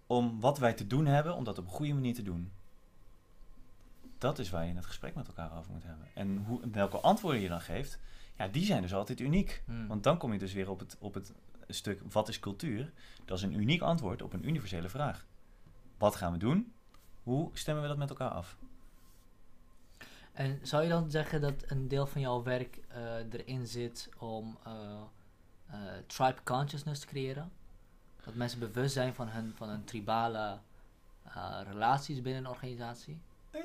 [0.08, 2.52] om wat wij te doen hebben, om dat op een goede manier te doen?
[4.18, 6.08] dat is waar je het gesprek met elkaar over moet hebben.
[6.14, 8.00] En hoe, welke antwoorden je dan geeft,
[8.38, 9.64] ja, die zijn dus altijd uniek.
[9.66, 9.88] Hmm.
[9.88, 11.34] Want dan kom je dus weer op het, op het
[11.68, 12.92] stuk wat is cultuur?
[13.26, 15.26] Dat is een uniek antwoord op een universele vraag.
[15.98, 16.74] Wat gaan we doen?
[17.24, 18.58] Hoe stemmen we dat met elkaar af?
[20.36, 23.00] En zou je dan zeggen dat een deel van jouw werk eh,
[23.32, 24.74] erin zit om eh,
[25.68, 25.78] eh,
[26.08, 27.52] tribe consciousness te creëren?
[28.24, 30.58] Dat mensen bewust zijn van hun, van hun tribale
[31.72, 33.22] relaties binnen een organisatie?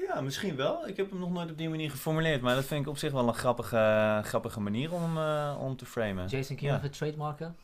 [0.09, 0.87] Ja, misschien wel.
[0.89, 2.41] Ik heb hem nog nooit op die manier geformuleerd.
[2.41, 5.19] Maar dat vind ik op zich wel een grappige, grappige manier om,
[5.59, 6.27] om te framen.
[6.29, 6.79] Jason, kun je Ja.
[6.79, 7.57] even trademarken?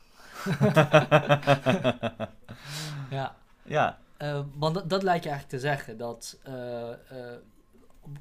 [3.09, 3.97] Ja, ja,
[4.53, 6.37] want dat, dat lijkt je eigenlijk te zeggen, dat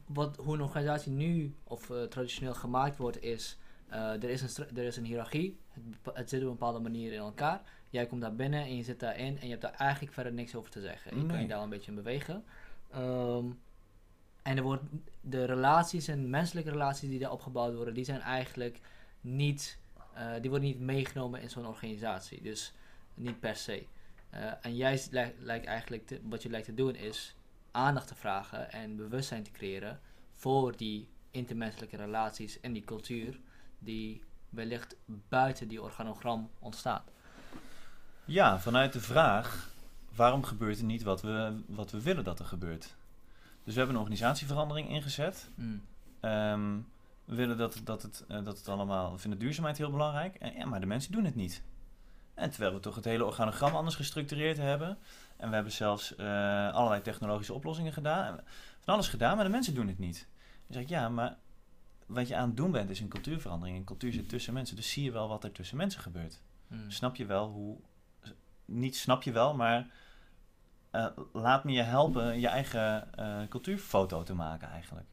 [0.06, 3.58] wat, hoe een organisatie nu of eh, traditioneel gemaakt wordt is,
[3.88, 5.58] eh, er, is een er is een hiërarchie,
[6.12, 7.62] het, zit op een bepaalde manier in elkaar.
[7.90, 10.54] Jij komt daar binnen en je zit daarin en je hebt daar eigenlijk verder niks
[10.54, 11.10] over te zeggen.
[11.20, 12.44] Je kan je daar een beetje in bewegen.
[12.90, 13.44] Ehm,
[14.42, 14.82] en er wordt,
[15.20, 18.80] de relaties en menselijke relaties die daar opgebouwd worden, die zijn eigenlijk
[19.20, 19.78] niet,
[20.14, 22.42] eh, die worden niet meegenomen in zo'n organisatie.
[22.42, 22.72] Dus
[23.14, 23.86] niet per se.
[24.60, 24.76] En
[25.10, 27.34] lij- lijkt eigenlijk, te- wat je lijkt te doen is
[27.76, 30.00] aandacht te vragen en bewustzijn te creëren
[30.34, 33.38] voor die intermenselijke relaties en die cultuur
[33.78, 34.96] die wellicht
[35.28, 37.10] buiten die organogram ontstaat.
[38.24, 39.70] ja, vanuit de vraag,
[40.14, 42.96] waarom gebeurt er niet wat we, wat we willen dat er gebeurt?
[43.64, 45.50] Dus we hebben een organisatieverandering ingezet.
[45.54, 45.82] Mm.
[46.20, 46.76] Ehm,
[47.24, 50.34] we willen dat, dat, het, eh, dat het allemaal, we vinden duurzaamheid heel belangrijk.
[50.34, 51.62] En, ja, maar de mensen doen het niet.
[52.34, 54.98] En terwijl we toch het hele organogram anders gestructureerd hebben.
[55.36, 56.26] En we hebben zelfs eh,
[56.72, 58.40] allerlei technologische oplossingen gedaan.
[58.80, 60.28] Van alles gedaan, maar de mensen doen het niet.
[60.42, 61.36] Dan zeg ik, ja, maar
[62.06, 63.78] wat je aan het doen bent is een cultuurverandering.
[63.78, 64.76] En cultuur zit tussen mensen.
[64.76, 66.42] Dus zie je wel wat er tussen mensen gebeurt.
[66.68, 66.90] Mm.
[66.90, 67.78] Snap je wel hoe...
[68.64, 69.90] Niet snap je wel, maar...
[70.90, 75.06] eh, laat me je helpen je eigen eh, cultuurfoto te maken eigenlijk.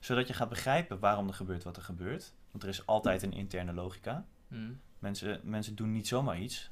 [0.00, 2.34] Zodat je gaat begrijpen waarom er gebeurt wat er gebeurt.
[2.50, 4.26] Want er is altijd een interne logica.
[4.48, 4.80] Mm.
[4.98, 6.70] Mensen, mensen doen niet zomaar iets.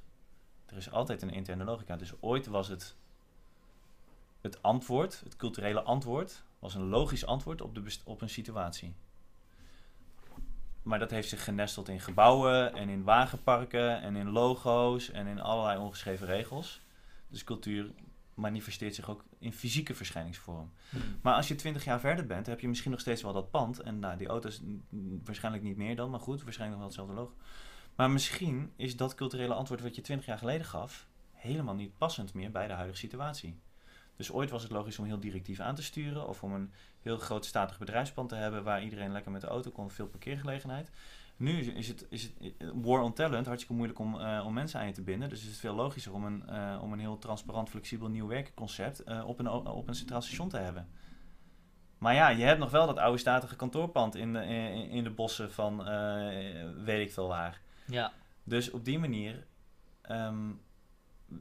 [0.67, 1.97] Er is altijd een interne logica.
[1.97, 2.97] Dus ooit was het
[4.41, 8.95] het antwoord, het culturele antwoord, was een logisch antwoord op, de op een situatie.
[10.83, 15.41] Maar dat heeft zich genesteld in gebouwen en in wagenparken en in logo's en in
[15.41, 16.81] allerlei ongeschreven regels.
[17.29, 17.91] Dus cultuur
[18.35, 20.73] manifesteert zich ook in fysieke verschijningsvorm.
[20.91, 21.01] Mm.
[21.23, 23.81] Maar als je twintig jaar verder bent, heb je misschien nog steeds wel dat pand.
[23.81, 24.61] En nou, die auto's
[25.25, 27.35] waarschijnlijk niet meer dan, maar goed, waarschijnlijk nog wel hetzelfde logo.
[27.97, 32.35] Maar misschien is dat culturele antwoord wat je twintig jaar geleden gaf, helemaal niet passend
[32.35, 33.59] meer bij de huidige situatie.
[34.17, 37.19] Dus ooit was het logisch om heel directief aan te sturen of om een heel
[37.19, 40.91] groot statig bedrijfspand te hebben waar iedereen lekker met de auto kon, veel parkeergelegenheid.
[41.37, 44.87] Nu is- het, is het war on talent hartstikke moeilijk om, eh, om mensen aan
[44.87, 45.29] je te binden.
[45.29, 49.01] Dus is het veel logischer om een, eh, om een heel transparant, flexibel nieuw werkenconcept
[49.03, 50.89] eh, op, een, op een centraal station te hebben.
[51.99, 55.11] Maar ja, je hebt nog wel dat oude statige kantoorpand in de, in, in de
[55.11, 55.85] bossen van
[56.85, 57.61] weet ik veel waar.
[57.87, 58.13] Ja.
[58.45, 59.47] Dus op die manier
[60.01, 60.51] ehm,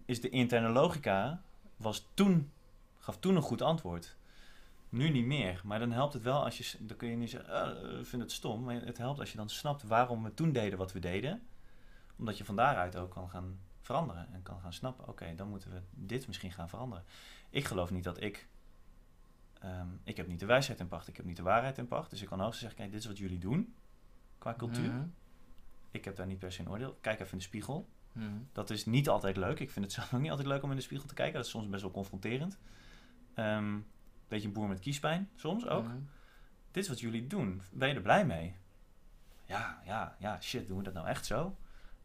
[0.05, 1.41] is de interne logica
[1.77, 2.51] was toen,
[2.99, 4.15] gaf toen een goed antwoord.
[4.89, 5.61] Nu niet meer.
[5.63, 8.21] Maar dan helpt het wel als je, dan kun je niet zeggen, "Ah, ik vind
[8.21, 8.63] het stom.
[8.63, 11.41] Maar het helpt als je dan snapt waarom we toen deden wat we deden.
[12.17, 14.33] Omdat je van daaruit ook kan gaan veranderen.
[14.33, 17.03] En kan gaan snappen, oké, dan moeten we dit misschien gaan veranderen.
[17.49, 18.47] Ik geloof niet dat ik,
[19.59, 21.07] ehm, ik heb niet de wijsheid in pacht.
[21.07, 22.09] Ik heb niet de waarheid in pacht.
[22.09, 23.75] Dus ik kan hoogstens zeggen, kijk, dit is wat jullie doen
[24.37, 24.91] qua cultuur.
[24.91, 25.07] Mhm.
[25.95, 26.97] Ik heb daar niet per se een oordeel.
[27.01, 27.87] Kijk even in de spiegel.
[28.11, 28.29] Mhm.
[28.51, 29.59] Dat is niet altijd leuk.
[29.59, 31.35] Ik vind het zelf ook niet altijd leuk om in de spiegel te kijken.
[31.35, 32.57] Dat is soms best wel confronterend.
[33.33, 33.77] Ehm
[34.27, 35.83] beetje een boer met kiespijn, soms ook.
[35.83, 35.97] Mhm.
[36.71, 37.61] Dit is wat jullie doen.
[37.71, 38.55] Ben je er blij mee?
[39.45, 41.55] Ja, ja, ja, shit, doen we dat nou echt zo?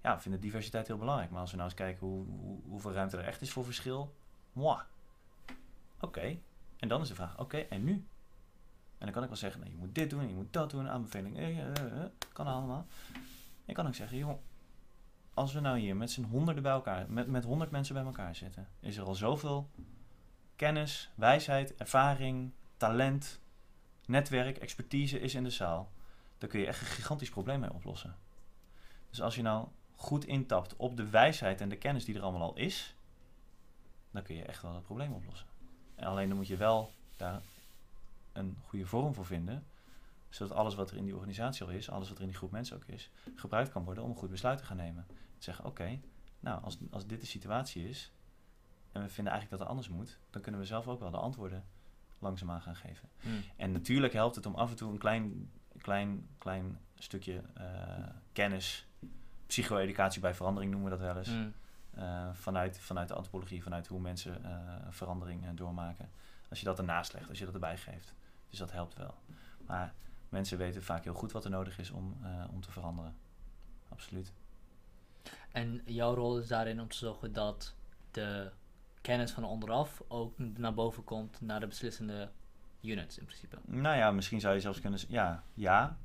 [0.03, 1.30] Ja, we vinden diversiteit heel belangrijk.
[1.30, 4.14] Maar als we nou eens kijken hoe, hoe, hoeveel ruimte er echt is voor verschil.
[4.53, 4.78] Moi.
[6.01, 6.38] Oké.
[6.78, 7.93] En dan is de vraag, oké, en nu?
[8.99, 10.88] En dan kan ik wel zeggen, nou, je moet dit doen, je moet dat doen,
[10.88, 11.36] aanbeveling.
[11.36, 12.86] eh, eh, eh, eh, kan allemaal.
[13.70, 14.38] Ik kan ook zeggen, joh,
[15.34, 18.34] als we nou hier met z'n honderden bij elkaar, met, met honderd mensen bij elkaar
[18.34, 19.68] zitten, is er al zoveel
[20.56, 23.40] kennis, wijsheid, ervaring, talent,
[24.06, 25.90] netwerk, expertise is in de zaal.
[26.38, 28.16] Daar kun je echt een gigantisch probleem mee oplossen.
[29.10, 32.42] Dus als je nou goed intapt op de wijsheid en de kennis die er allemaal
[32.42, 32.94] al is,
[34.10, 35.46] dan kun je echt wel het probleem oplossen.
[35.94, 37.40] En alleen dan moet je wel daar
[38.32, 39.64] een goede vorm voor vinden,
[40.31, 42.51] zodat alles wat er in die organisatie al is, alles wat er in die groep
[42.51, 45.07] mensen ook is, gebruikt kan worden om een goed besluit te gaan nemen.
[45.09, 45.14] Te
[45.45, 46.01] zeggen, oké,
[46.41, 48.12] nou, als, als dit de situatie is,
[48.93, 51.16] en we vinden eigenlijk dat het anders moet, dan kunnen we zelf ook wel de
[51.16, 51.64] antwoorden
[52.18, 53.09] langzaamaan gaan geven.
[53.20, 53.35] Mhm.
[53.57, 57.64] En natuurlijk helpt het om af en toe een klein, klein, klein stukje eh,
[58.33, 58.87] kennis,
[59.47, 61.49] psycho-educatie bij verandering noemen we dat wel eens, Mhm.
[61.91, 66.11] eh, vanuit, vanuit de antropologie, vanuit hoe mensen eh, verandering doormaken.
[66.49, 68.14] Als je dat ernaast legt, als je dat erbij geeft,
[68.49, 69.14] Dus dat helpt wel.
[69.66, 69.95] Maar
[70.31, 73.16] mensen weten vaak heel goed wat er nodig is om, eh, om te veranderen.
[73.89, 74.33] Absoluut.
[75.53, 77.74] En jouw rol is daarin om te zorgen dat
[78.11, 78.51] de
[79.01, 82.31] kennis van onderaf ook naar boven komt naar de beslissende
[82.83, 83.59] units in principe.
[83.64, 85.97] Nou ja, misschien zou je zelfs kunnen zeggen, ja, ja.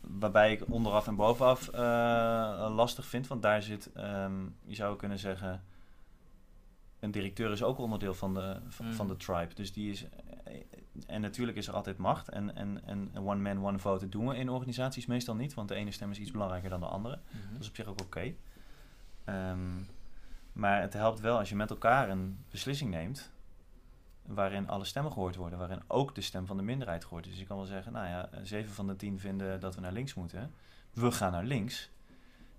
[0.00, 5.18] Waarbij ik onderaf en bovenaf eh, lastig vind, want daar zit, ehm, je zou kunnen
[5.18, 5.64] zeggen,
[7.00, 8.92] een directeur is ook onderdeel van de, van, Mm.
[8.92, 9.54] van de tribe.
[9.54, 10.06] Dus die is,
[11.06, 12.28] en natuurlijk is er altijd macht.
[12.28, 15.74] En, en, en one man, one vote doen we in organisaties meestal niet, want de
[15.74, 17.18] ene stem is iets belangrijker dan de andere.
[17.30, 17.52] Mhm.
[17.52, 18.34] Dat is op zich ook oké.
[19.24, 19.80] Ehm,
[20.52, 23.30] maar het helpt wel als je met elkaar een beslissing neemt.
[24.26, 25.58] waarin alle stemmen gehoord worden.
[25.58, 27.30] waarin ook de stem van de minderheid gehoord is.
[27.30, 29.92] Dus je kan wel zeggen: nou ja, zeven van de tien vinden dat we naar
[29.92, 30.52] links moeten.
[30.92, 31.90] We gaan naar links.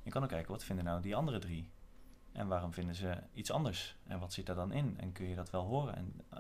[0.04, 1.70] Je kan ook kijken wat vinden nou die andere drie.
[2.32, 3.96] En waarom vinden ze iets anders?
[4.08, 4.98] En wat zit daar dan in?
[5.00, 5.96] En kun je dat wel horen?
[5.96, 6.38] En eh,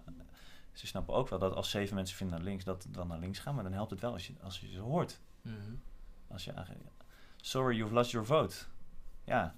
[0.73, 3.39] ze snappen ook wel dat als zeven mensen vinden naar links, dat dan naar links
[3.39, 3.55] gaan.
[3.55, 5.19] Maar dan helpt het wel als je, als je ze hoort.
[5.41, 5.75] Mhm.
[6.27, 6.53] Als je
[7.37, 8.55] sorry, you've lost your vote.
[9.23, 9.55] Ja,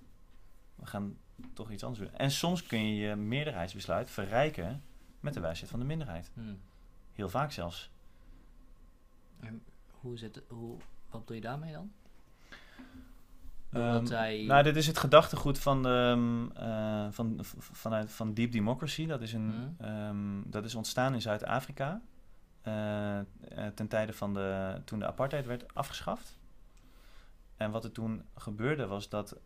[0.76, 1.18] we gaan
[1.53, 2.18] toch iets anders doen.
[2.18, 4.84] En soms kun je je meerderheidsbesluit verrijken
[5.20, 6.32] met de wijsheid van de minderheid.
[6.34, 6.55] Mhm.
[7.14, 7.91] Heel vaak zelfs.
[9.39, 10.78] En hoe zit hoe,
[11.09, 11.93] wat bedoel je daarmee dan?
[13.74, 13.93] Ehm.
[14.45, 16.17] Nou, dit is het gedachtegoed van, de,
[16.55, 19.05] eh, van, vanuit, van Deep Democracy.
[19.05, 19.84] Dat is, een, Mhm.
[19.89, 22.01] ehm, dat is ontstaan in Zuid-Afrika.
[22.61, 23.26] eh, eh,
[23.76, 26.38] ten tijde van de, toen de apartheid werd afgeschaft.
[27.57, 29.38] En wat er toen gebeurde was dat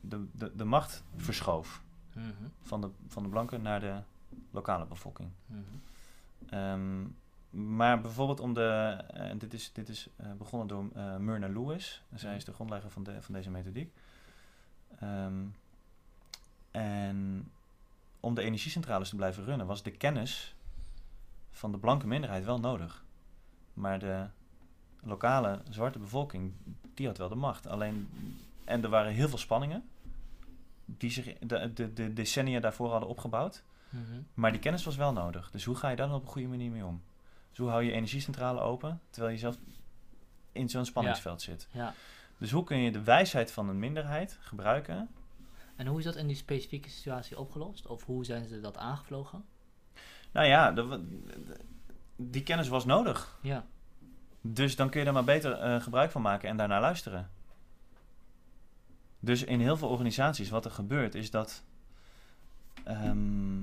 [0.00, 1.82] de, de, de macht verschoof
[2.14, 2.26] Mhm.
[2.62, 3.94] van de, van de blanken naar de
[4.50, 5.28] lokale bevolking.
[5.46, 7.06] Mhm.
[7.50, 8.98] Maar bijvoorbeeld om de.
[9.12, 12.02] en dit is, dit is eh, begonnen door eh, Myrna Lewis.
[12.14, 13.92] Zij is de grondlegger van, de, van deze methodiek.
[14.98, 15.44] Ehm,
[16.70, 17.50] en
[18.20, 20.54] om de energiecentrales te blijven runnen, was de kennis
[21.50, 23.04] van de blanke minderheid wel nodig.
[23.74, 24.26] Maar de
[25.02, 26.52] lokale zwarte bevolking,
[26.94, 27.66] die had wel de macht.
[27.66, 28.08] Alleen,
[28.64, 29.88] en er waren heel veel spanningen.
[30.84, 33.62] Die zich de, de, de decennia daarvoor hadden opgebouwd.
[33.88, 34.20] Mhm.
[34.34, 35.50] Maar die kennis was wel nodig.
[35.50, 37.02] Dus hoe ga je daar dan op een goede manier mee om?
[37.50, 39.56] Dus hoe hou je energiecentrale open terwijl je zelf
[40.52, 41.68] in zo'n spanningsveld zit?
[41.72, 41.94] Ja.
[42.38, 45.08] Dus hoe kun je de wijsheid van een minderheid gebruiken?
[45.76, 47.86] En hoe is dat in die specifieke situatie opgelost?
[47.86, 49.44] Of hoe zijn ze dat aangevlogen?
[50.32, 50.86] Nou ja, de-
[51.46, 51.56] de-
[52.16, 53.38] die kennis was nodig.
[53.40, 53.66] Ja.
[54.40, 57.30] Dus dan kun je er maar beter eh, gebruik van maken en daarnaar luisteren.
[59.20, 61.62] Dus in heel veel organisaties, wat er gebeurt, is dat
[62.84, 63.62] ehm,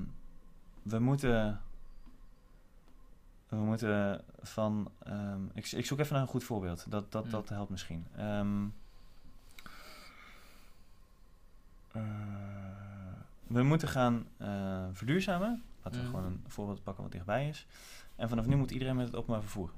[0.82, 1.60] we moeten.
[3.48, 4.90] We moeten van.
[5.02, 6.90] ehm, ik, ik zoek even naar een goed voorbeeld.
[6.90, 7.30] Dat, dat, Mm.
[7.30, 8.06] dat helpt misschien.
[8.16, 8.64] Ehm,
[11.92, 12.02] eh,
[13.46, 15.62] we moeten gaan eh, verduurzamen.
[15.82, 16.12] Laten we Mm.
[16.14, 17.66] gewoon een voorbeeld pakken wat dichtbij is.
[18.16, 19.70] En vanaf nu moet iedereen met het openbaar vervoer.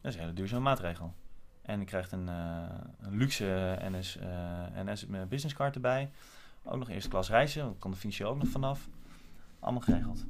[0.00, 1.14] Dat is een hele duurzame maatregel.
[1.62, 2.64] En je krijgt een, eh,
[2.98, 4.18] een luxe NS,
[4.84, 6.10] NS business card erbij.
[6.62, 8.88] Ook nog eerste klas reizen, dan kan de financieel ook nog vanaf.
[9.60, 10.24] Allemaal geregeld.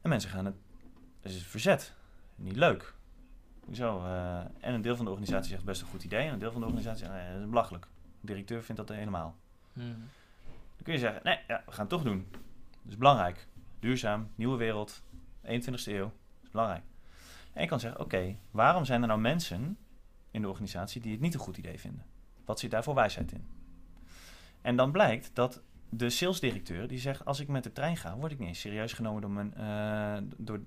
[0.00, 0.54] En mensen gaan het,
[1.20, 1.94] het is verzet.
[2.34, 2.94] Niet leuk.
[3.64, 4.04] Hoezo?
[4.04, 6.26] eh, en een deel van de organisatie zegt best een goed idee.
[6.26, 7.86] En een deel van de organisatie zegt, nee, dat is belachelijk.
[8.20, 9.36] De directeur vindt dat helemaal.
[9.72, 9.86] Mhm.
[10.76, 12.26] Dan kun je zeggen, nee, ja, we gaan het toch doen.
[12.82, 13.46] Dat is belangrijk.
[13.78, 15.02] Duurzaam, nieuwe wereld,
[15.44, 16.04] 21ste eeuw.
[16.04, 16.82] Dat is belangrijk.
[17.52, 19.78] En je kan zeggen, oké, waarom zijn er nou mensen
[20.30, 22.04] in de organisatie die het niet een goed idee vinden?
[22.44, 23.46] Wat zit daar voor wijsheid in?
[24.62, 28.32] En dan blijkt dat de salesdirecteur die zegt, als ik met de trein ga, word
[28.32, 30.60] ik niet eens serieus genomen door, mijn, eh, door,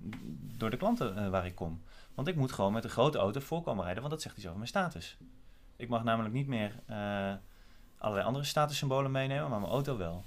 [0.56, 1.82] door de klanten eh, waar ik kom.
[2.14, 4.58] Want ik moet gewoon met een grote auto voorkomen rijden, want dat zegt iets over
[4.58, 5.16] mijn status.
[5.76, 7.32] Ik mag namelijk niet meer eh,
[7.98, 10.24] allerlei andere statussymbolen meenemen, maar mijn auto wel.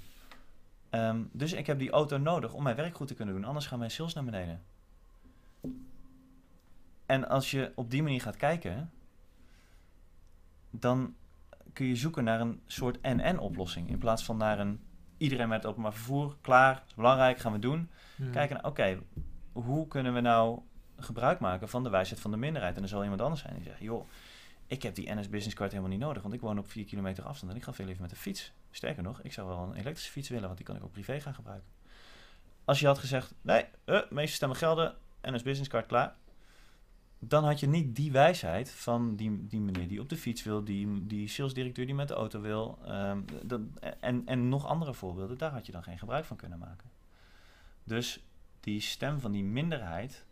[0.89, 3.67] Ehm, dus ik heb die auto nodig om mijn werk goed te kunnen doen, anders
[3.67, 4.63] gaan mijn sales naar beneden.
[7.05, 8.91] En als je op die manier gaat kijken,
[10.69, 11.15] dan
[11.73, 13.89] kun je zoeken naar een soort en-en oplossing.
[13.89, 14.79] In plaats van naar een
[15.17, 17.89] iedereen met openbaar vervoer, klaar, is belangrijk, gaan we doen.
[18.15, 18.31] Mhm.
[18.31, 18.99] Kijken naar, oké,
[19.51, 20.59] hoe kunnen we nou
[20.97, 22.75] gebruik maken van de wijsheid van de minderheid?
[22.77, 24.07] En er zal iemand anders zijn die zegt, joh,
[24.67, 27.23] ik heb die NS Business Card helemaal niet nodig, want ik woon op 4 kilometer
[27.23, 28.53] afstand en ik ga veel liever met de fiets.
[28.71, 31.21] Sterker nog, ik zou wel een elektrische fiets willen, want die kan ik ook privé
[31.21, 31.69] gaan gebruiken.
[32.65, 36.15] Als je had gezegd, nee, eh, meeste stemmen gelden, NS Business Card klaar.
[37.19, 40.63] Dan had je niet die wijsheid van die, die meneer die op de fiets wil,
[40.63, 43.61] die, die salesdirecteur die met de auto wil, ehm, dat,
[43.99, 46.89] en, en nog andere voorbeelden, daar had je dan geen gebruik van kunnen maken.
[47.83, 48.23] Dus
[48.59, 50.25] die stem van die minderheid,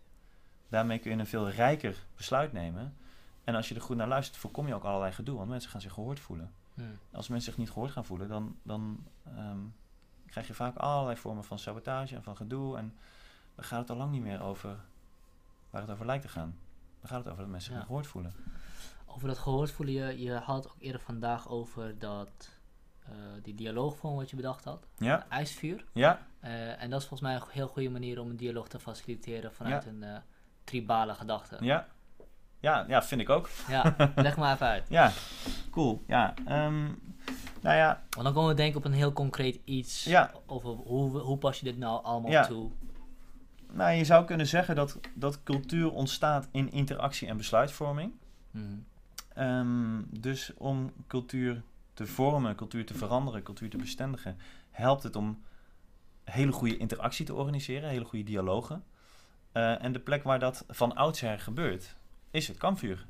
[0.69, 2.95] daarmee kun je een veel rijker besluit nemen.
[3.43, 5.81] En als je er goed naar luistert, voorkom je ook allerlei gedoe, want mensen gaan
[5.81, 6.51] zich gehoord voelen.
[7.11, 9.59] Als mensen zich niet gehoord gaan voelen, dan, dan ehm,
[10.25, 12.77] krijg je vaak allerlei vormen van sabotage en van gedoe.
[12.77, 12.93] En
[13.55, 14.77] dan gaat het al lang niet meer over
[15.69, 16.57] waar het over lijkt te gaan.
[17.07, 17.85] Dan gaat het over dat mensen zich Ja.
[17.87, 18.33] gehoord voelen.
[19.05, 22.49] Over dat gehoord voelen, je, je had ook eerder vandaag over dat,
[23.05, 24.87] eh, die dialoogvorm wat je bedacht had.
[24.97, 25.85] Ja, IJsvuur.
[25.93, 28.79] ja, Eh, en dat is volgens mij een heel goede manier om een dialoog te
[28.79, 29.89] faciliteren vanuit Ja.
[29.89, 30.17] een eh,
[30.63, 31.57] tribale gedachte.
[31.61, 31.87] ja.
[32.59, 33.49] Ja, ja, vind ik ook.
[33.67, 34.89] Ja, leg maar even uit.
[34.99, 35.11] Ja,
[35.71, 36.03] cool.
[36.07, 36.83] Ja, ehm,
[37.61, 40.31] nou ja, Want dan komen we denken op een heel concreet iets Ja.
[40.45, 42.45] over hoe, hoe pas je dit nou allemaal Ja.
[42.47, 42.71] toe.
[43.75, 48.13] Nou, je zou kunnen zeggen dat, dat cultuur ontstaat in interactie en besluitvorming.
[48.51, 48.63] Mhm.
[49.33, 51.61] Ehm, dus om cultuur
[51.93, 54.37] te vormen, cultuur te veranderen, cultuur te bestendigen,
[54.71, 55.43] helpt het om
[56.23, 58.83] hele goede interactie te organiseren, hele goede dialogen.
[59.51, 61.95] Eh, en de plek waar dat van oudsher gebeurt,
[62.31, 63.05] is het kampvuur.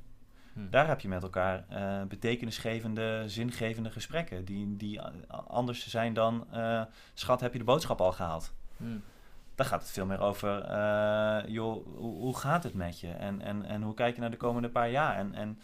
[0.54, 0.70] Hm.
[0.70, 6.82] Daar heb je met elkaar eh, betekenisgevende, zingevende gesprekken, die, die anders zijn dan, eh,
[7.14, 8.54] schat, heb je de boodschap al gehaald?
[8.78, 8.98] Hm.
[9.56, 13.12] Dan gaat het veel meer over, eh, joh, hoe, hoe gaat het met je?
[13.12, 15.16] En, en, en hoe kijk je naar de komende paar jaar?
[15.16, 15.60] En, en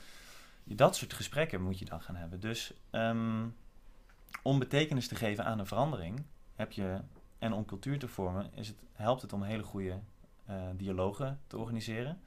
[0.63, 2.39] dat soort gesprekken moet je dan gaan hebben.
[2.39, 3.45] Dus ehm,
[4.41, 6.23] om betekenis te geven aan een verandering
[6.55, 6.97] heb je,
[7.39, 9.99] en om cultuur te vormen, is het, helpt het om hele goede
[10.45, 12.21] eh, dialogen te organiseren.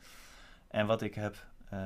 [0.69, 1.79] En wat ik heb, eh,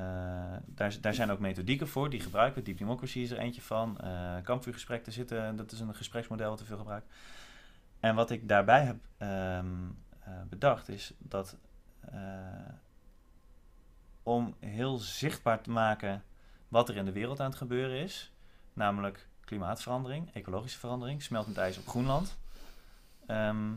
[0.65, 2.63] daar, daar zijn ook methodieken voor, die gebruiken.
[2.63, 3.99] Deep Democracy is er eentje van.
[3.99, 7.09] eh kampvuurgesprek, daar zitten, dat is een gespreksmodel wat we veel gebruiken.
[7.99, 9.67] En wat ik daarbij heb ehm,
[10.19, 11.57] eh, bedacht is dat
[11.99, 12.19] eh,
[14.23, 16.23] om heel zichtbaar te maken
[16.67, 18.31] wat er in de wereld aan het gebeuren is,
[18.73, 22.37] namelijk klimaatverandering, ecologische verandering, smeltend ijs op Groenland,
[23.25, 23.73] ehm,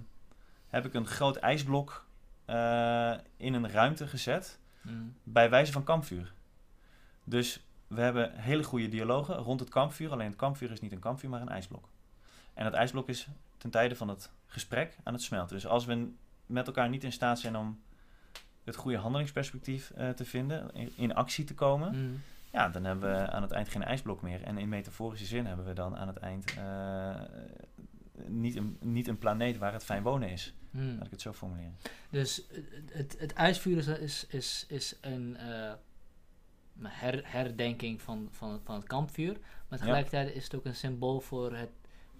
[0.68, 2.06] heb ik een groot ijsblok
[2.44, 4.90] eh, in een ruimte gezet Hm.
[5.22, 6.32] bij wijze van kampvuur.
[7.24, 10.10] Dus we hebben hele goede dialogen rond het kampvuur.
[10.10, 11.88] Alleen het kampvuur is niet een kampvuur, maar een ijsblok.
[12.54, 13.28] En dat ijsblok is
[13.62, 15.54] ten tijde van het gesprek aan het smelten.
[15.54, 16.12] Dus als we
[16.46, 17.82] met elkaar niet in staat zijn om
[18.64, 22.56] het goede handelingsperspectief eh, te vinden, in, in actie te komen, Hm.
[22.56, 24.42] ja, dan hebben we aan het eind geen ijsblok meer.
[24.42, 27.20] En in metaforische zin hebben we dan aan het eind eh,
[28.26, 30.54] niet, een, niet een planeet waar het fijn wonen is.
[30.70, 30.94] Hm.
[30.96, 31.76] Laat ik het zo formuleren.
[32.10, 35.72] Dus het, het, het ijsvuur is, is, is, een eh,
[36.82, 39.38] her, herdenking van, van, van het kampvuur.
[39.68, 41.70] Maar tegelijkertijd is het ook een symbool voor, het,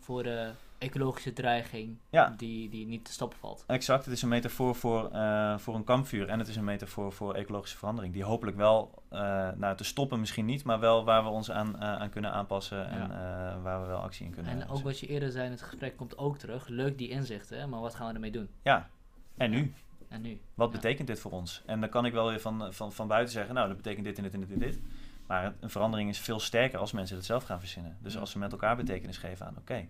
[0.03, 2.35] voor de ecologische dreiging Ja.
[2.37, 3.65] die, die niet te stoppen valt.
[3.67, 7.13] Exact, het is een metafoor voor, eh, voor een kampvuur en het is een metafoor
[7.13, 8.15] voor ecologische verandering.
[8.15, 9.19] Die hopelijk wel, eh,
[9.57, 12.87] nou te stoppen misschien niet, maar wel waar we ons aan, eh, aan kunnen aanpassen
[12.89, 15.51] en eh, waar we wel actie in kunnen En ook wat je eerder zei in
[15.51, 16.69] het gesprek komt ook terug.
[16.69, 18.49] Leuk die inzichten, maar wat gaan we ermee doen?
[18.63, 18.89] Ja,
[19.37, 19.73] en nu?
[20.09, 20.41] En nu?
[20.55, 20.75] Wat Ja.
[20.75, 21.63] betekent dit voor ons?
[21.67, 24.17] En dan kan ik wel weer van, van, van buiten zeggen, nou dat betekent dit
[24.17, 24.81] en dit en dit en dit.
[25.27, 27.97] Maar een verandering is veel sterker als mensen het zelf gaan verzinnen.
[28.01, 29.89] Dus als we met elkaar betekenis geven aan, oké,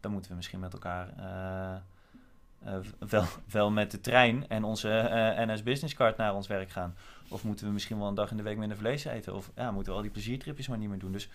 [0.00, 1.76] dan moeten we misschien met elkaar eh,
[2.66, 6.70] eh, wel, wel met de trein en onze eh, NS Business Card naar ons werk
[6.70, 6.94] gaan.
[7.28, 9.34] Of moeten we misschien wel een dag in de week minder vlees eten?
[9.34, 11.12] Of ja, moeten we al die pleziertripjes maar niet meer doen?
[11.12, 11.28] Dus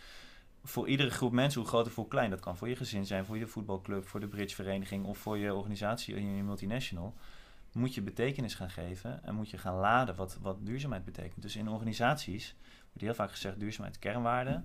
[0.63, 3.25] voor iedere groep mensen, hoe groot of hoe klein, dat kan voor je gezin zijn,
[3.25, 7.13] voor je voetbalclub, voor de bridgevereniging of voor je organisatie in je multinational,
[7.71, 11.41] moet je betekenis gaan geven en moet je gaan laden wat, wat duurzaamheid betekent.
[11.41, 12.55] Dus in organisaties
[12.92, 14.52] wordt heel vaak gezegd duurzaamheid kernwaarde.
[14.52, 14.64] Nou,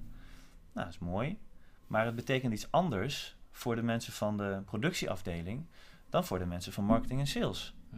[0.73, 1.39] dat is mooi.
[1.87, 5.67] Maar het betekent iets anders voor de mensen van de productieafdeling
[6.11, 7.75] dan voor de mensen van marketing en sales.
[7.91, 7.97] Hm.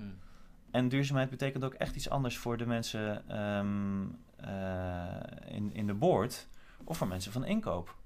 [0.70, 4.07] En duurzaamheid betekent ook echt iets anders voor de mensen ehm,
[4.37, 6.49] eh, in, in de board
[6.85, 7.97] of voor mensen van inkoop.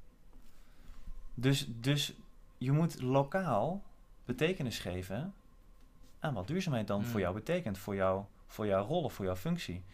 [1.34, 2.14] Dus, dus
[2.58, 3.82] je moet lokaal
[4.24, 5.34] betekenis geven
[6.18, 9.36] aan wat duurzaamheid dan voor jou betekent, voor, jou, voor jouw rol of voor jouw
[9.36, 9.84] functie.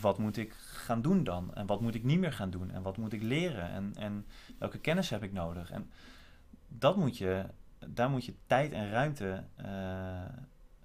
[0.00, 1.54] Wat moet ik gaan doen dan?
[1.54, 2.70] En wat moet ik niet meer gaan doen?
[2.70, 3.70] En wat moet ik leren?
[3.70, 4.26] En, en
[4.58, 5.70] welke kennis heb ik nodig?
[5.70, 5.90] En
[6.68, 7.44] dat moet je,
[7.86, 10.22] daar moet je tijd en ruimte eh,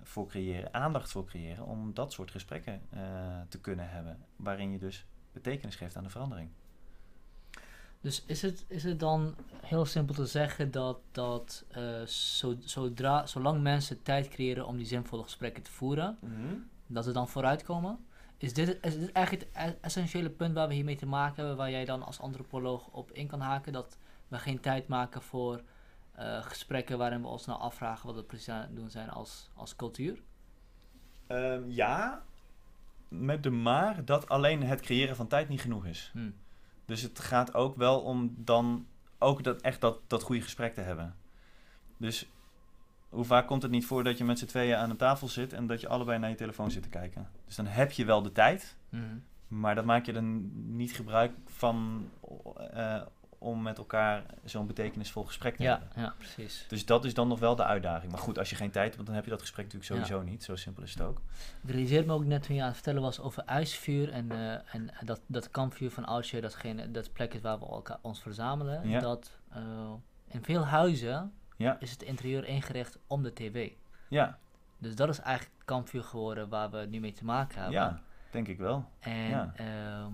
[0.01, 3.01] voor creëren, aandacht voor creëren, om dat soort gesprekken eh,
[3.49, 6.49] te kunnen hebben, waarin je dus betekenis geeft aan de verandering.
[8.01, 13.25] Dus is het, is het dan heel simpel te zeggen dat, dat eh, zo, zodra,
[13.25, 16.17] zolang mensen tijd creëren om die zinvolle gesprekken te voeren,
[16.87, 18.05] dat ze dan vooruitkomen?
[18.43, 21.55] Is dit, is dit eigenlijk het e- essentiële punt waar we hiermee te maken hebben,
[21.55, 23.73] waar jij dan als antropoloog op in kan haken?
[23.73, 25.61] Dat we geen tijd maken voor
[26.11, 29.49] eh, gesprekken waarin we ons nou afvragen wat we precies aan het doen zijn als,
[29.55, 30.21] als cultuur?
[31.27, 32.23] Ehm, ja,
[33.07, 36.09] met de maar dat alleen het creëren van tijd niet genoeg is.
[36.13, 36.29] Hm.
[36.85, 38.87] Dus het gaat ook wel om dan
[39.17, 41.15] ook dat, echt dat, dat goede gesprek te hebben.
[41.97, 42.27] Dus
[43.13, 45.53] hoe vaak komt het niet voor dat je met z'n tweeën aan een tafel zit
[45.53, 47.27] en dat je allebei naar je telefoon zit te kijken?
[47.45, 49.03] Dus dan heb je wel de tijd, Mhm.
[49.47, 52.09] maar dat maak je dan niet gebruik van
[52.73, 53.01] eh,
[53.37, 56.03] om met elkaar zo'n betekenisvol gesprek te Ja, hebben.
[56.03, 56.65] ja, precies.
[56.67, 58.11] Dus dat is dan nog wel de uitdaging.
[58.11, 59.97] Maar goed, als je geen tijd hebt, dan heb je dat gesprek natuurlijk Ja.
[59.99, 60.43] sowieso niet.
[60.43, 61.21] Zo simpel is het ook.
[61.63, 64.75] Ik realiseerde me ook net toen je aan het vertellen was over ijsvuur en, eh,
[64.75, 68.89] en dat, dat kampvuur van oudsher, datgene, dat plek is waar we elkaar, ons verzamelen.
[68.89, 68.99] Ja.
[68.99, 69.61] Dat eh,
[70.27, 71.79] in veel huizen Ja.
[71.79, 73.71] is het interieur ingericht om de tv.
[74.07, 74.39] Ja,
[74.77, 77.79] Dus dat is eigenlijk het kampvuur geworden waar we nu mee te maken hebben.
[77.79, 78.01] ja
[78.33, 78.85] denk ik wel.
[78.99, 80.11] En ehm,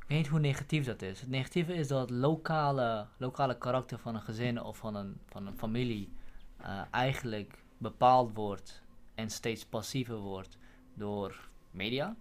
[0.00, 1.20] ik weet niet hoe negatief dat is.
[1.20, 5.46] Het negatieve is dat het lokale, lokale karakter van een gezin of van een, van
[5.46, 6.12] een familie
[6.56, 8.82] eh, eigenlijk bepaald wordt
[9.14, 10.58] en steeds passiever wordt
[10.94, 12.14] door media.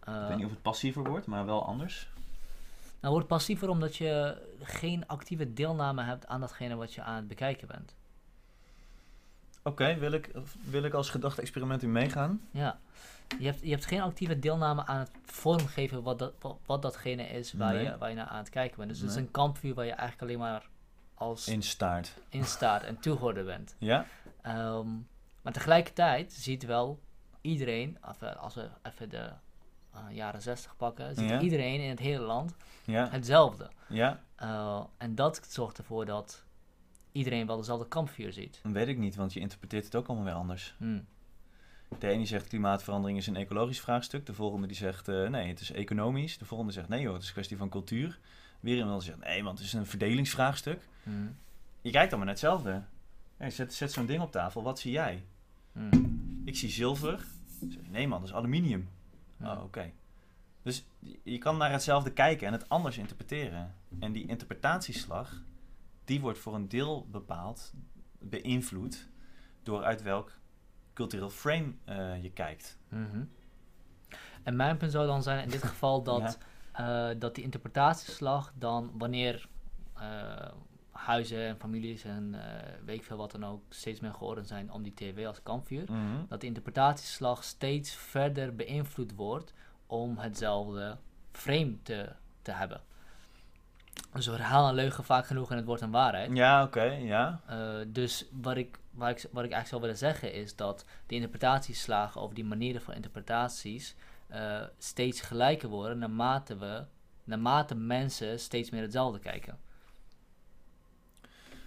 [0.00, 2.12] Eh, ik weet niet of het passiever wordt, maar wel anders.
[3.04, 7.28] Nou, wordt passiever omdat je geen actieve deelname hebt aan datgene wat je aan het
[7.28, 7.94] bekijken bent.
[9.62, 10.30] Oké, wil, ik,
[10.64, 12.40] wil ik als gedachte-experiment in meegaan?
[12.50, 12.78] Ja.
[13.38, 17.22] Je hebt, je hebt geen actieve deelname aan het vormgeven wat, dat, wat, wat datgene
[17.26, 17.84] is waar, Nee.
[17.84, 18.88] je, waar je naar aan het kijken bent.
[18.90, 20.68] Dus het is een kampvuur waar je eigenlijk alleen maar
[21.14, 22.16] als In staart.
[22.28, 23.74] instaat en toehoorder bent.
[23.78, 24.06] Ja?
[24.42, 24.88] Ehm,
[25.42, 27.00] maar tegelijkertijd ziet wel
[27.40, 29.30] iedereen, eh, als we even de
[29.94, 31.40] eh, jaren 60 pakken, ziet Ja.
[31.40, 33.08] iedereen in het hele land Ja?
[33.10, 33.70] hetzelfde.
[33.88, 34.20] Ja?
[34.36, 36.44] Eh, en dat zorgt ervoor dat
[37.12, 38.60] iedereen wel dezelfde kampvuur ziet.
[38.62, 40.74] Dat weet ik niet, want je interpreteert het ook allemaal weer anders.
[40.78, 41.06] Hmm.
[41.98, 44.26] De ene zegt klimaatverandering is een ecologisch vraagstuk.
[44.26, 46.38] De volgende die zegt eh, nee, het is economisch.
[46.38, 48.18] De volgende zegt nee joh, het is een kwestie van cultuur.
[48.60, 50.88] Weer iemand zegt nee, want het is een verdelingsvraagstuk.
[51.02, 51.36] Hmm.
[51.80, 52.82] Je kijkt allemaal naar hetzelfde.
[53.36, 55.24] Hey, zet zet zo'n ding op tafel, wat zie jij?
[55.72, 56.42] Hmm.
[56.44, 57.24] Ik zie zilver.
[57.68, 58.88] Zeg, nee man, dat is aluminium.
[59.46, 59.92] Oh, oké.
[60.62, 63.74] Dus je- je kan naar hetzelfde kijken en het anders interpreteren.
[64.00, 65.42] En die interpretatieslag,
[66.04, 67.72] die wordt voor een deel bepaald,
[68.18, 69.08] beïnvloed,
[69.62, 70.32] door uit welk
[70.92, 72.78] cultureel frame eh, je kijkt.
[72.88, 73.24] Mhm.
[74.42, 76.38] En mijn punt zou dan zijn in dit geval dat,
[76.72, 79.48] eh, dat die interpretatieslag dan wanneer
[79.94, 80.48] eh,
[81.04, 84.72] huizen en families en eh, weet ik veel wat dan ook steeds meer geordend zijn
[84.72, 86.26] om die tv als kampvuur, Mhm.
[86.28, 89.52] dat die interpretatieslag steeds verder beïnvloed wordt
[89.86, 90.96] om hetzelfde
[91.32, 92.08] frame te,
[92.42, 92.80] te hebben.
[94.12, 96.36] Dus we herhalen een leugen vaak genoeg en het wordt een waarheid.
[96.36, 97.40] Ja, oké, ja.
[97.46, 101.16] Eh, dus wat ik, wat, ik, wat ik eigenlijk zou willen zeggen is dat die
[101.16, 103.94] interpretatieslagen of die manieren van interpretaties
[104.26, 106.84] eh, steeds gelijker worden naarmate we,
[107.24, 109.58] naarmate mensen steeds meer hetzelfde kijken.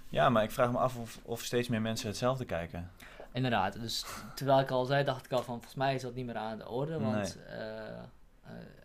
[0.09, 2.91] Ja, maar ik vraag me af of, of steeds meer mensen hetzelfde kijken.
[3.31, 4.05] Inderdaad, dus
[4.35, 6.57] terwijl ik al zei, dacht ik al van volgens mij is dat niet meer aan
[6.57, 7.99] de orde, want eh, eh,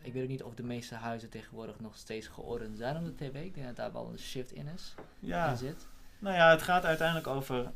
[0.03, 3.15] ik weet ook niet of de meeste huizen tegenwoordig nog steeds geordend zijn op de
[3.15, 3.45] tv.
[3.45, 5.87] Ik denk dat daar wel een shift in is, Ja, in zit.
[6.19, 7.73] nou ja, het gaat uiteindelijk over...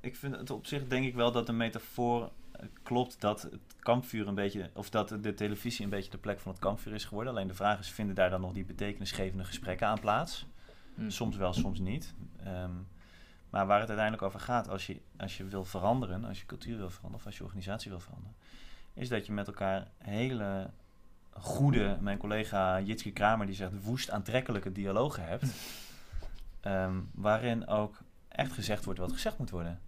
[0.00, 3.60] Ik vind het op zich denk ik wel dat de metafoor eh, klopt dat het
[3.78, 4.70] kampvuur een beetje...
[4.74, 7.32] Of dat de televisie een beetje de plek van het kampvuur is geworden.
[7.32, 10.46] Alleen de vraag is, vinden daar dan nog die betekenisgevende gesprekken aan plaats?
[10.96, 11.10] Hm.
[11.10, 12.14] Soms wel, soms niet.
[12.44, 12.72] Ehm,
[13.50, 16.76] maar waar het uiteindelijk over gaat, als je, als je wil veranderen, als je cultuur
[16.76, 18.36] wil veranderen of als je organisatie wil veranderen,
[18.94, 20.70] is dat je met elkaar hele
[21.30, 25.44] goede, mijn collega Jitske Kramer die zegt woest aantrekkelijke dialogen hebt,
[26.60, 29.80] ehm, waarin ook echt gezegd wordt wat gezegd moet worden.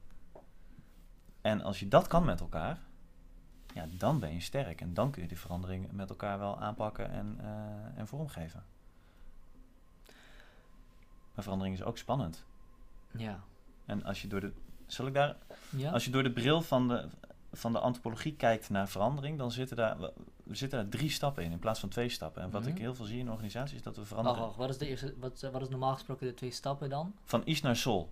[1.41, 2.79] En als je dat kan met elkaar,
[3.75, 7.11] ja, dan ben je sterk en dan kun je die verandering met elkaar wel aanpakken
[7.11, 8.63] en, eh, en vormgeven.
[11.39, 12.45] Maar verandering is ook spannend.
[13.11, 13.41] Ja.
[13.87, 14.53] En als je door de.
[14.87, 15.37] Zal ik daar.
[15.77, 15.91] Ja?
[15.91, 17.09] Als je door de bril van de,
[17.53, 19.97] van de antropologie kijkt naar verandering, dan zitten daar,
[20.43, 22.43] we zitten daar drie stappen in in plaats van twee stappen.
[22.43, 22.71] En wat Mhm.
[22.71, 24.41] ik heel veel zie in organisaties is dat we veranderen.
[24.41, 27.15] wacht, wat is, de eerste, wat, wat is normaal gesproken de twee stappen dan?
[27.25, 28.11] Van is naar sol.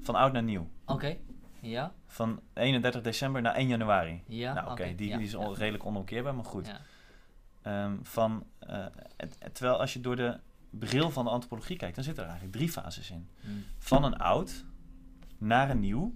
[0.00, 0.68] Van oud naar nieuw.
[0.84, 1.16] Oké,
[1.60, 4.22] ja, Van 31 december naar 1 januari.
[4.26, 4.52] ja.
[4.52, 6.66] nou, oké, die, ja, die is ja, redelijk onomkeerbaar, maar goed.
[6.66, 6.80] ja.
[7.62, 8.86] Ehm, van, eh,
[9.52, 10.38] terwijl als je door de
[10.70, 13.28] bril van de antropologie kijkt, dan zitten er eigenlijk drie fases in.
[13.40, 13.48] Hm.
[13.78, 14.64] van een oud
[15.38, 16.14] naar een nieuw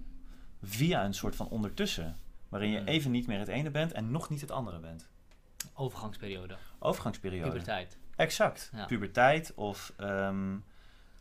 [0.63, 2.15] via een soort van ondertussen.
[2.49, 2.87] Waarin je Hmm.
[2.87, 5.09] even niet meer het ene bent en nog niet het andere bent.
[5.73, 7.49] Overgangsperiode, Overgangsperiode.
[7.49, 7.97] puberteit.
[8.15, 8.69] Exact.
[8.75, 8.85] Ja.
[8.85, 10.57] Puberteit of ehm,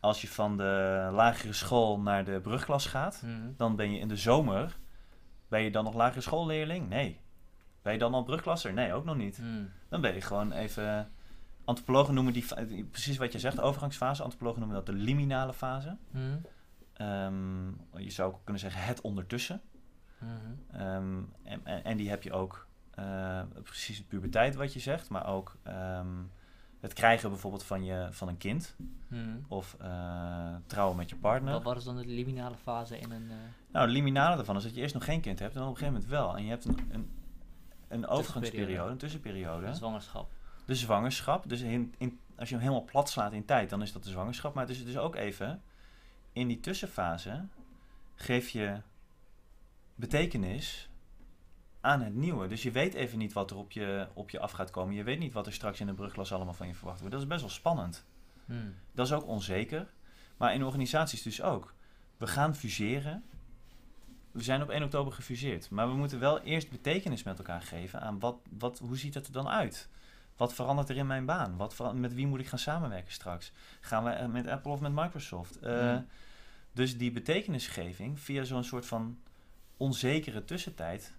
[0.01, 3.51] als je van de lagere school naar de brugklas gaat, Mhm.
[3.57, 4.77] dan ben je in de zomer,
[5.49, 6.89] ben je dan nog lagere schoolleerling?
[6.89, 7.21] Nee.
[7.83, 8.73] Ben je dan al brugklasser?
[8.73, 9.41] Nee, ook nog niet.
[9.89, 11.11] Dan ben je gewoon even...
[11.71, 12.45] Antropologen noemen die,
[12.91, 14.23] precies wat je zegt, overgangsfase.
[14.23, 15.97] Antropologen noemen dat de liminale fase.
[16.11, 16.19] Hm.
[16.93, 19.61] Ehm, je zou ook kunnen zeggen het ondertussen.
[20.19, 20.31] Mhm.
[20.81, 25.09] Ehm, en, en, en die heb je ook eh, precies de puberteit wat je zegt,
[25.09, 26.07] maar ook ehm,
[26.81, 28.77] het krijgen bijvoorbeeld van, je, van een kind
[29.09, 29.37] Mhm.
[29.49, 31.53] of eh, trouwen met je partner.
[31.53, 33.27] Wat, wat is dan de liminale fase in een...
[33.31, 33.37] eh,
[33.73, 35.75] Nou, de liminale daarvan is dat je eerst nog geen kind hebt en dan op
[35.75, 36.37] een gegeven moment wel.
[36.37, 37.11] En je hebt een, een,
[37.89, 39.67] een overgangsperiode, een tussenperiode.
[39.67, 40.31] een zwangerschap?
[40.71, 41.49] De zwangerschap.
[41.49, 44.11] Dus in, in, als je hem helemaal plat slaat in tijd, dan is dat de
[44.11, 44.55] zwangerschap.
[44.55, 45.63] Maar het is dus ook even,
[46.33, 47.45] in die tussenfase
[48.15, 48.81] geef je
[49.95, 50.89] betekenis
[51.81, 52.47] aan het nieuwe.
[52.47, 54.95] Dus je weet even niet wat er op je, op je af gaat komen.
[54.95, 57.15] Je weet niet wat er straks in de brugklas allemaal van je verwacht wordt.
[57.15, 58.07] Dat is best wel spannend.
[58.45, 58.75] Hmm.
[58.93, 59.93] Dat is ook onzeker.
[60.37, 61.75] Maar in organisaties dus ook.
[62.17, 63.25] We gaan fuseren.
[64.31, 65.71] We zijn op 1 oktober gefuseerd.
[65.71, 69.27] Maar we moeten wel eerst betekenis met elkaar geven aan wat, wat, hoe ziet het
[69.27, 69.89] er dan uit?
[70.41, 71.57] Wat verandert er in mijn baan?
[71.57, 73.53] Wat met wie moet ik gaan samenwerken straks?
[73.81, 75.59] Gaan we eh, met Apple of met Microsoft?
[75.59, 75.99] Eh.
[76.73, 79.19] Dus die betekenisgeving via zo'n soort van
[79.77, 81.17] onzekere tussentijd,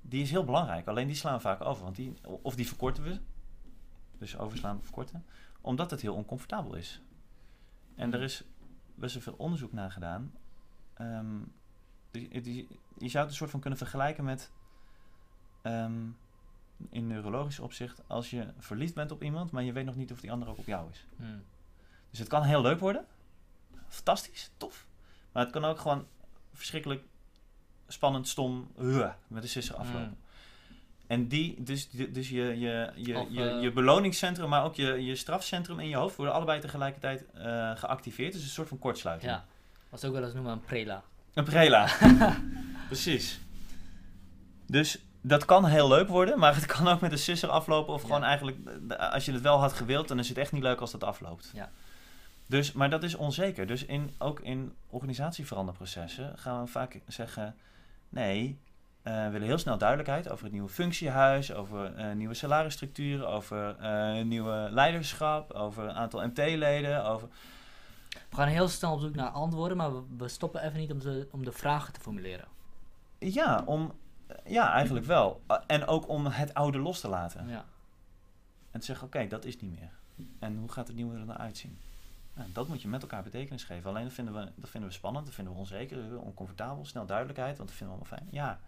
[0.00, 0.86] die is heel belangrijk.
[0.86, 1.82] Alleen die slaan we vaak over.
[1.84, 3.20] Want die, of die verkorten we.
[4.18, 5.24] Dus overslaan of verkorten.
[5.60, 7.02] Omdat het heel oncomfortabel is.
[7.94, 8.44] En er is
[8.94, 10.32] best wel veel onderzoek naar gedaan.
[10.94, 11.36] Ehm,
[12.10, 14.50] die, die- je zou het een soort van kunnen vergelijken met...
[15.62, 16.00] ehm,
[16.90, 20.20] in neurologisch opzicht, als je verliefd bent op iemand, maar je weet nog niet of
[20.20, 21.04] die ander ook op jou is.
[21.16, 21.42] Hmm.
[22.10, 23.04] Dus het kan heel leuk worden.
[23.88, 24.86] Fantastisch, tof.
[25.32, 26.06] Maar het kan ook gewoon
[26.52, 27.02] verschrikkelijk
[27.88, 30.06] spannend, stom, uh, met de sisser aflopen.
[30.06, 30.16] Hmm.
[31.06, 35.04] En die, dus, dus je, je, je, Of, je, eh, je beloningscentrum, maar ook je,
[35.04, 38.32] je strafcentrum in je hoofd worden allebei tegelijkertijd eh, geactiveerd.
[38.32, 39.32] Dus een soort van kortsluiting.
[39.32, 39.44] Ja,
[39.88, 41.02] wat ze ook wel eens noemen een prela.
[41.34, 41.88] Een prela.
[42.88, 43.40] Precies.
[44.66, 47.94] Dus dat kan heel leuk worden, maar het kan ook met een sisser aflopen.
[47.94, 48.06] Of Ja.
[48.06, 48.56] gewoon eigenlijk,
[48.88, 51.04] eh, als je het wel had gewild, dan is het echt niet leuk als dat
[51.04, 51.50] afloopt.
[51.54, 51.70] Ja.
[52.46, 53.66] Dus, maar dat is onzeker.
[53.66, 57.56] Dus in, ook in organisatieveranderprocessen gaan we vaak zeggen:
[58.08, 58.58] nee,
[59.02, 63.76] eh, we willen heel snel duidelijkheid over het nieuwe functiehuis, over eh, nieuwe salarisstructuren, over
[63.78, 67.28] eh, nieuwe leiderschap, over een aantal MT-leden, over
[68.30, 70.98] We gaan heel snel op zoek naar antwoorden, maar we, we stoppen even niet om
[70.98, 72.46] de, om de vragen te formuleren.
[73.18, 73.92] Ja, om,
[74.44, 75.42] ja, eigenlijk wel.
[75.66, 77.48] En ook om het oude los te laten.
[77.48, 77.64] Ja.
[78.70, 79.90] En te zeggen, oké, dat is niet meer.
[80.38, 81.78] En hoe gaat het nieuwe er dan uitzien?
[82.34, 83.90] Nou, dat moet je met elkaar betekenis geven.
[83.90, 87.56] Alleen dat vinden, we, dat vinden we spannend, dat vinden we onzeker, oncomfortabel, snel duidelijkheid,
[87.56, 88.42] want dat vinden we allemaal fijn.
[88.42, 88.60] Ja,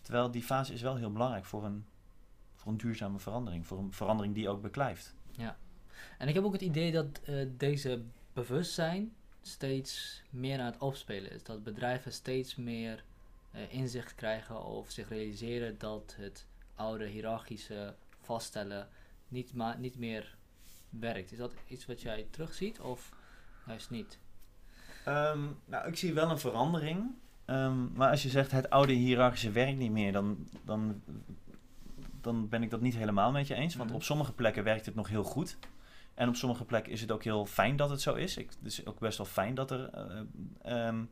[0.00, 1.84] terwijl die fase is wel heel belangrijk voor een,
[2.54, 3.66] voor een duurzame verandering.
[3.66, 5.14] Voor een verandering die ook beklijft.
[6.18, 8.02] En ik heb ook het idee dat eh, deze
[8.32, 11.42] bewustzijn steeds meer aan het opspelen is.
[11.42, 13.04] Dat bedrijven steeds meer
[13.52, 18.88] eh, inzicht krijgen of zich realiseren dat het oude hiërarchische vaststellen
[19.28, 20.36] niet, ma- niet meer
[20.90, 21.32] werkt.
[21.32, 23.10] Is dat iets wat jij terugziet of
[23.66, 24.18] juist niet?
[25.04, 27.10] Ehm, nou, ik zie wel een verandering.
[27.44, 31.02] Ehm, maar als je zegt het oude hiërarchische werkt niet meer, dan, dan,
[32.20, 33.74] dan ben ik dat niet helemaal met je eens.
[33.74, 33.98] Want Mhm.
[33.98, 35.56] op sommige plekken werkt het nog heel goed.
[36.14, 38.36] En op sommige plekken is het ook heel fijn dat het zo is.
[38.36, 40.20] Ik, het is ook best wel fijn dat er eh,
[40.86, 41.04] ehm,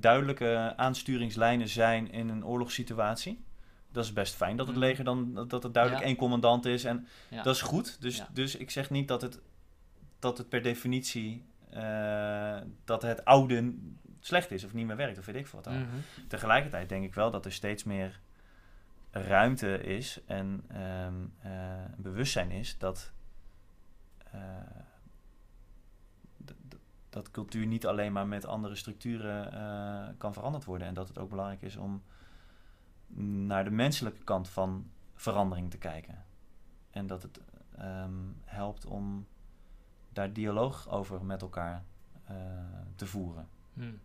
[0.00, 3.44] duidelijke aansturingslijnen zijn in een oorlogssituatie.
[3.92, 4.84] Dat is best fijn dat het Mhm.
[4.84, 6.08] leger dan dat er duidelijk Ja.
[6.08, 6.84] één commandant is.
[6.84, 7.42] En Ja.
[7.42, 8.00] dat is goed.
[8.00, 8.28] Dus, Ja.
[8.32, 9.40] dus ik zeg niet dat het,
[10.18, 13.74] dat het per definitie eh, dat het oude
[14.20, 15.64] slecht is of niet meer werkt of weet ik wat.
[15.64, 15.74] dan.
[15.78, 15.86] Mhm.
[16.28, 18.20] Tegelijkertijd denk ik wel dat er steeds meer
[19.10, 21.52] ruimte is en ehm, eh,
[21.96, 23.12] bewustzijn is dat,
[24.32, 24.40] eh,
[27.14, 30.86] dat cultuur niet alleen maar met andere structuren eh, kan veranderd worden.
[30.86, 32.02] En dat het ook belangrijk is om
[33.46, 36.24] naar de menselijke kant van verandering te kijken.
[36.90, 37.40] En dat het
[37.76, 38.12] ehm,
[38.44, 39.26] helpt om
[40.12, 41.84] daar dialoog over met elkaar
[42.24, 42.36] eh,
[42.96, 44.00] te voeren Hmm.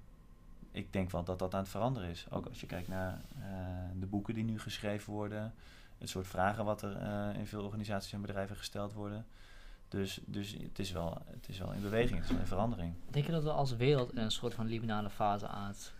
[0.71, 2.25] ik denk wel dat dat aan het veranderen is.
[2.29, 3.49] Ook als je kijkt naar eh,
[3.99, 5.53] de boeken die nu geschreven worden,
[5.97, 9.25] het soort vragen wat er in veel organisaties en bedrijven gesteld worden.
[9.89, 12.93] Dus, dus het, is wel, het is wel in beweging, het is wel in verandering.
[13.09, 15.93] Denk je dat we als wereld in een soort van liminale fase aan het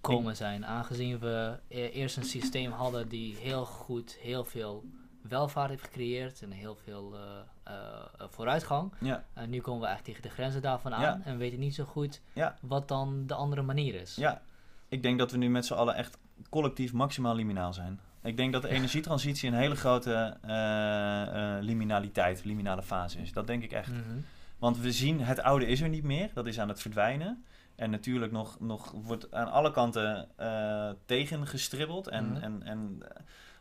[0.00, 0.66] komen zijn?
[0.66, 4.84] Aangezien we e- eerst een systeem hadden die heel goed heel veel
[5.22, 7.22] welvaart heeft gecreëerd en heel veel eh,
[7.64, 8.92] eh, vooruitgang.
[9.00, 11.20] Ja, En nu komen we eigenlijk tegen de grenzen daarvan aan Ja.
[11.24, 12.56] en weten niet zo goed Ja.
[12.60, 14.14] wat dan de andere manier is.
[14.16, 14.42] ja,
[14.88, 16.18] ik denk dat we nu met z'n allen echt
[16.50, 18.00] collectief maximaal liminaal zijn.
[18.22, 21.22] Ik denk dat de energietransitie een hele grote eh,
[21.56, 23.32] eh, liminaliteit, liminale fase is.
[23.32, 23.88] Dat denk ik echt.
[23.90, 24.18] Mhm.
[24.58, 26.30] Want we zien, het oude is er niet meer.
[26.34, 27.44] Dat is aan het verdwijnen.
[27.76, 32.08] En natuurlijk nog, nog wordt aan alle kanten eh tegengestribbeld.
[32.08, 32.42] En, Mhm.
[32.42, 33.02] en, en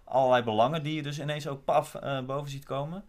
[0.04, 1.96] allerlei belangen die je dus ineens ook paf
[2.26, 3.04] boven ziet komen.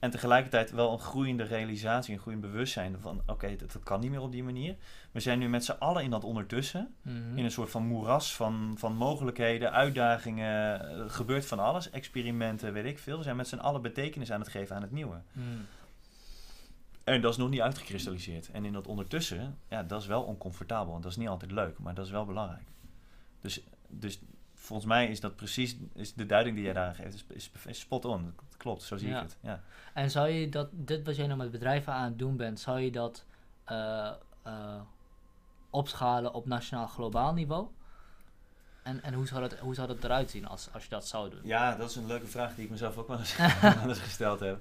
[0.00, 3.22] En tegelijkertijd wel een groeiende realisatie, een groeiend bewustzijn van...
[3.26, 4.76] oké, dat, dat kan niet meer op die manier.
[5.10, 6.94] We zijn nu met z'n allen in dat ondertussen.
[7.02, 7.38] Mhm.
[7.38, 10.80] In een soort van moeras van, van mogelijkheden, uitdagingen.
[10.98, 13.16] Er gebeurt van alles, experimenten, weet ik veel.
[13.16, 15.20] We zijn met z'n allen betekenis aan het geven aan het nieuwe.
[15.32, 15.46] Mhm.
[17.04, 18.50] En dat is nog niet uitgekristalliseerd.
[18.50, 20.94] En in dat ondertussen, ja, dat is wel oncomfortabel.
[20.94, 22.66] En dat is niet altijd leuk, maar dat is wel belangrijk.
[23.40, 24.20] Dus, dus
[24.70, 27.80] volgens mij is dat precies, is de duiding die jij daar geeft, is, is, is
[27.80, 28.24] spot on.
[28.24, 29.16] Dat klopt, zo zie Ja.
[29.16, 29.36] ik het.
[29.40, 29.60] Ja.
[29.94, 32.80] En zou je dat, dit wat jij nou met bedrijven aan het doen bent, zou
[32.80, 33.24] je dat
[33.64, 34.10] eh,
[34.42, 34.80] eh,
[35.70, 37.66] opschalen op nationaal globaal niveau?
[38.82, 41.30] En, en hoe, zou dat, hoe zou dat eruit zien als, als je dat zou
[41.30, 41.40] doen?
[41.44, 43.32] ja, dat is een leuke vraag die ik mezelf ook wel eens,
[44.08, 44.58] gesteld heb.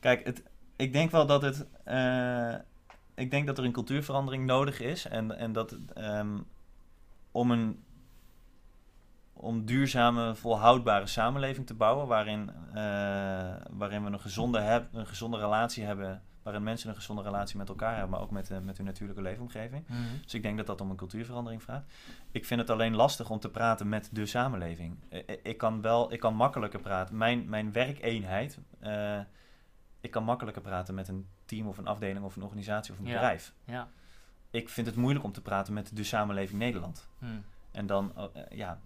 [0.00, 0.42] Kijk, het,
[0.76, 1.66] ik denk wel dat het.
[1.84, 2.54] eh,
[3.14, 5.04] ik denk dat er een cultuurverandering nodig is.
[5.04, 6.38] En, en dat ehm,
[7.32, 7.84] om een
[9.38, 12.74] om duurzame, volhoudbare samenleving te bouwen, waarin, eh,
[13.70, 17.68] waarin we een gezonde, heb, een gezonde relatie hebben, waarin mensen een gezonde relatie met
[17.68, 19.88] elkaar hebben, maar ook met, eh, met hun natuurlijke leefomgeving.
[19.88, 19.98] Mhm.
[20.22, 21.84] Dus ik denk dat dat om een cultuurverandering vraagt.
[22.30, 24.96] Ik vind het alleen lastig om te praten met de samenleving.
[25.08, 27.16] Eh, Ik kan wel, ik kan makkelijker praten.
[27.16, 28.58] Mijn, mijn werkeenheid,
[30.00, 33.06] ik kan makkelijker praten met een team of een afdeling of een organisatie of een
[33.06, 33.12] Ja.
[33.12, 33.54] bedrijf.
[33.64, 33.88] Ja.
[34.50, 37.08] Ik vind het moeilijk om te praten met de samenleving Nederland.
[37.18, 37.32] Mhm.
[37.72, 38.78] En dan, eh, ja,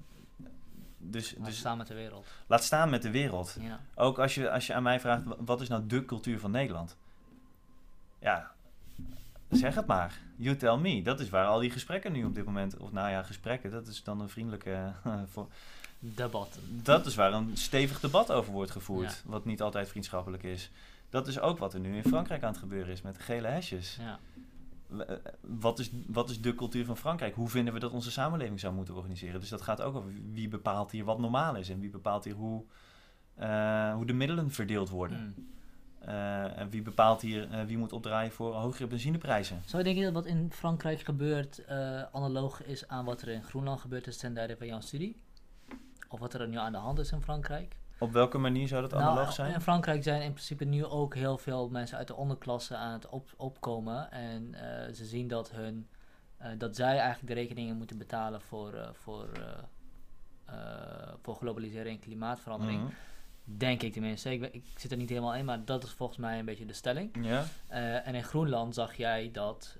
[1.02, 2.26] dus, Dus dus staan met de wereld.
[2.46, 3.56] laat staan met de wereld.
[3.60, 3.80] Ja.
[3.94, 6.50] Ook als je, als je aan mij vraagt, wa- wat is nou de cultuur van
[6.50, 6.96] Nederland?
[8.18, 8.50] Ja,
[9.48, 10.18] zeg het maar.
[10.36, 11.02] You tell me.
[11.02, 13.86] Dat is waar al die gesprekken nu op dit moment, of nou ja, gesprekken, dat
[13.86, 14.92] is dan een vriendelijke...
[15.32, 15.48] voor,
[15.98, 16.58] Debat.
[16.68, 19.30] dat is waar een stevig debat over wordt gevoerd, Ja.
[19.30, 20.70] wat niet altijd vriendschappelijk is.
[21.10, 23.48] Dat is ook wat er nu in Frankrijk aan het gebeuren is met de gele
[23.48, 23.96] hesjes.
[24.00, 24.18] Ja.
[24.98, 27.34] Eh, Wat is, wat is de cultuur van Frankrijk?
[27.34, 29.40] Hoe vinden we dat onze samenleving zou moeten organiseren?
[29.40, 32.34] Dus dat gaat ook over wie bepaalt hier wat normaal is en wie bepaalt hier
[32.34, 32.64] hoe,
[33.34, 35.18] eh, hoe de middelen verdeeld worden.
[35.36, 35.40] Mhm.
[36.00, 39.62] Eh, en wie bepaalt hier eh, wie moet opdraaien voor hogere benzineprijzen?
[39.66, 43.42] Zou je denken dat wat in Frankrijk gebeurt eh, analoog is aan wat er in
[43.42, 45.16] Groenland gebeurt is ten tijde van jouw studie?
[46.08, 47.76] Of wat er nu aan de hand is in Frankrijk?
[48.00, 49.54] Op welke manier zou dat analoog Nou, zijn?
[49.54, 53.08] In Frankrijk zijn in principe nu ook heel veel mensen uit de onderklasse aan het
[53.08, 54.10] op, opkomen.
[54.10, 55.88] En eh, ze zien dat, hun,
[56.36, 59.28] eh, dat zij eigenlijk de rekeningen moeten betalen voor, eh, voor,
[61.22, 62.82] voor globalisering en klimaatverandering.
[62.82, 62.92] Mhm.
[63.44, 64.32] Denk ik tenminste.
[64.32, 66.66] Ik, ben- ik zit er niet helemaal in, maar dat is volgens mij een beetje
[66.66, 67.18] de stelling.
[67.24, 67.44] Ja?
[68.02, 69.78] En in Groenland zag jij dat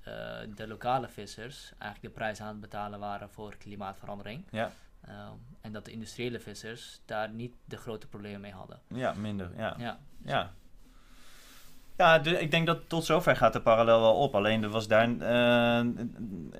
[0.55, 4.43] de lokale vissers eigenlijk de prijs aan het betalen waren voor klimaatverandering.
[4.51, 4.71] Ja.
[5.07, 8.79] Ehm, en dat de industriële vissers daar niet de grote problemen mee hadden.
[8.87, 9.51] ja, minder.
[9.57, 9.75] Ja.
[9.77, 10.51] Ja, Ja,
[11.97, 14.35] ja de, ik denk dat tot zover gaat de parallel wel op.
[14.35, 15.17] Alleen er was daar eh,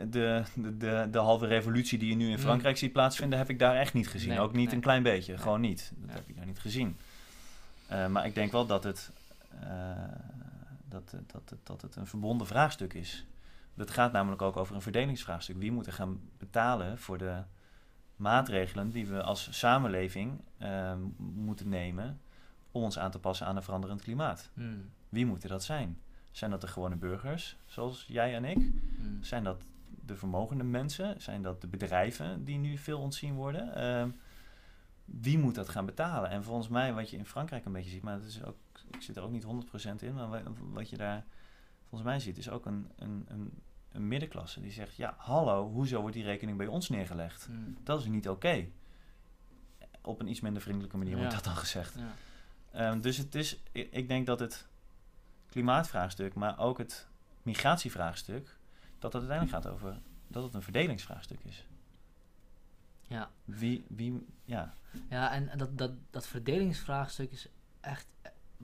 [0.10, 2.38] de, de, de, de halve revolutie die je nu in Mm.
[2.40, 4.30] Frankrijk ziet plaatsvinden, heb ik daar echt niet gezien.
[4.30, 4.76] Nee, Ook niet nee.
[4.76, 5.42] een klein beetje, Nee.
[5.42, 5.92] gewoon niet.
[5.96, 6.16] Dat Ja.
[6.16, 6.98] heb ik daar niet gezien.
[7.88, 9.12] Eh, maar ik denk wel dat het,
[9.62, 9.70] eh,
[10.86, 13.26] dat, dat, dat het een verbonden vraagstuk is.
[13.78, 15.58] Het gaat namelijk ook over een verdelingsvraagstuk.
[15.58, 17.42] Wie moet er gaan betalen voor de
[18.22, 22.20] maatregelen die we als samenleving eh, moeten nemen
[22.72, 24.50] om ons aan te passen aan een veranderend klimaat?
[24.54, 26.00] Hmm, Wie moeten dat zijn?
[26.32, 28.58] Zijn dat de gewone burgers, zoals jij en ik?
[28.58, 29.24] hmm.
[29.24, 29.66] Zijn dat
[30.06, 31.22] de vermogende mensen?
[31.22, 33.76] Zijn dat de bedrijven die nu veel ontzien worden?
[33.76, 34.10] Ehm,
[35.06, 36.30] wie moet dat gaan betalen?
[36.30, 38.56] En volgens mij, wat je in Frankrijk een beetje ziet, maar dat is ook,
[38.92, 41.26] ik zit er ook niet 100% in, maar wa- wat je daar
[41.88, 43.52] volgens mij ziet, is ook een, een, een,
[43.92, 47.46] een middenklasse die zegt: Ja, hallo, hoezo wordt die rekening bij ons neergelegd?
[47.46, 48.68] Hmm, Dat is niet oké.
[50.02, 51.96] Op een iets minder vriendelijke manier wordt dat dan gezegd.
[51.98, 52.14] ja.
[52.72, 54.68] Ehm, dus het is, ik, ik denk dat het
[55.50, 57.08] klimaatvraagstuk, maar ook het
[57.44, 58.58] migratievraagstuk,
[59.00, 61.66] dat het uiteindelijk gaat over dat het een verdelingsvraagstuk is.
[63.08, 63.30] Ja.
[63.46, 64.74] Wie, wie, ja,
[65.10, 67.48] Ja, en dat, dat, dat verdelingsvraagstuk is
[67.80, 68.08] echt,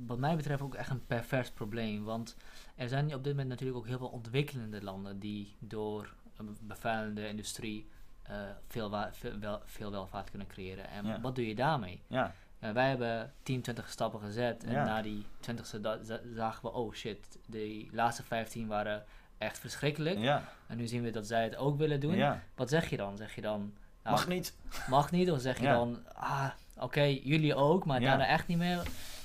[0.06, 2.04] wat mij betreft, ook echt een pervers probleem.
[2.04, 2.36] Want
[2.76, 7.28] er zijn op dit moment natuurlijk ook heel veel ontwikkelende landen die door een bevuilende
[7.28, 7.88] industrie
[8.24, 8.36] eh,
[8.68, 8.92] veel,
[9.40, 10.90] wel, veel welvaart kunnen creëren.
[10.90, 11.22] En Ja.
[11.22, 12.02] wat doe je daarmee?
[12.08, 14.86] ja, Eh, wij hebben 10, 20 stappen gezet en Ja.
[14.86, 19.04] na die 20ste da- za- zagen we, oh shit, de laatste 15 waren
[19.38, 20.20] echt verschrikkelijk.
[20.20, 22.34] ja, En nu zien we dat zij het ook willen doen.
[22.56, 23.18] Wat zeg je dan?
[23.18, 23.60] Zeg je dan,
[24.04, 24.56] nou, Mag niet.
[24.90, 25.32] mag niet?
[25.32, 28.82] Of zeg je dan, ah, oké, jullie ook, maar daarna echt niet meer?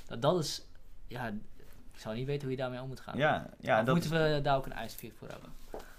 [0.06, 0.66] Dat, dat is,
[1.08, 1.26] ja,
[1.92, 3.16] ik zou niet weten hoe je daarmee om moet gaan.
[3.16, 5.50] Ja, ja Of dat moeten we daar ook een ijsvuur voor hebben?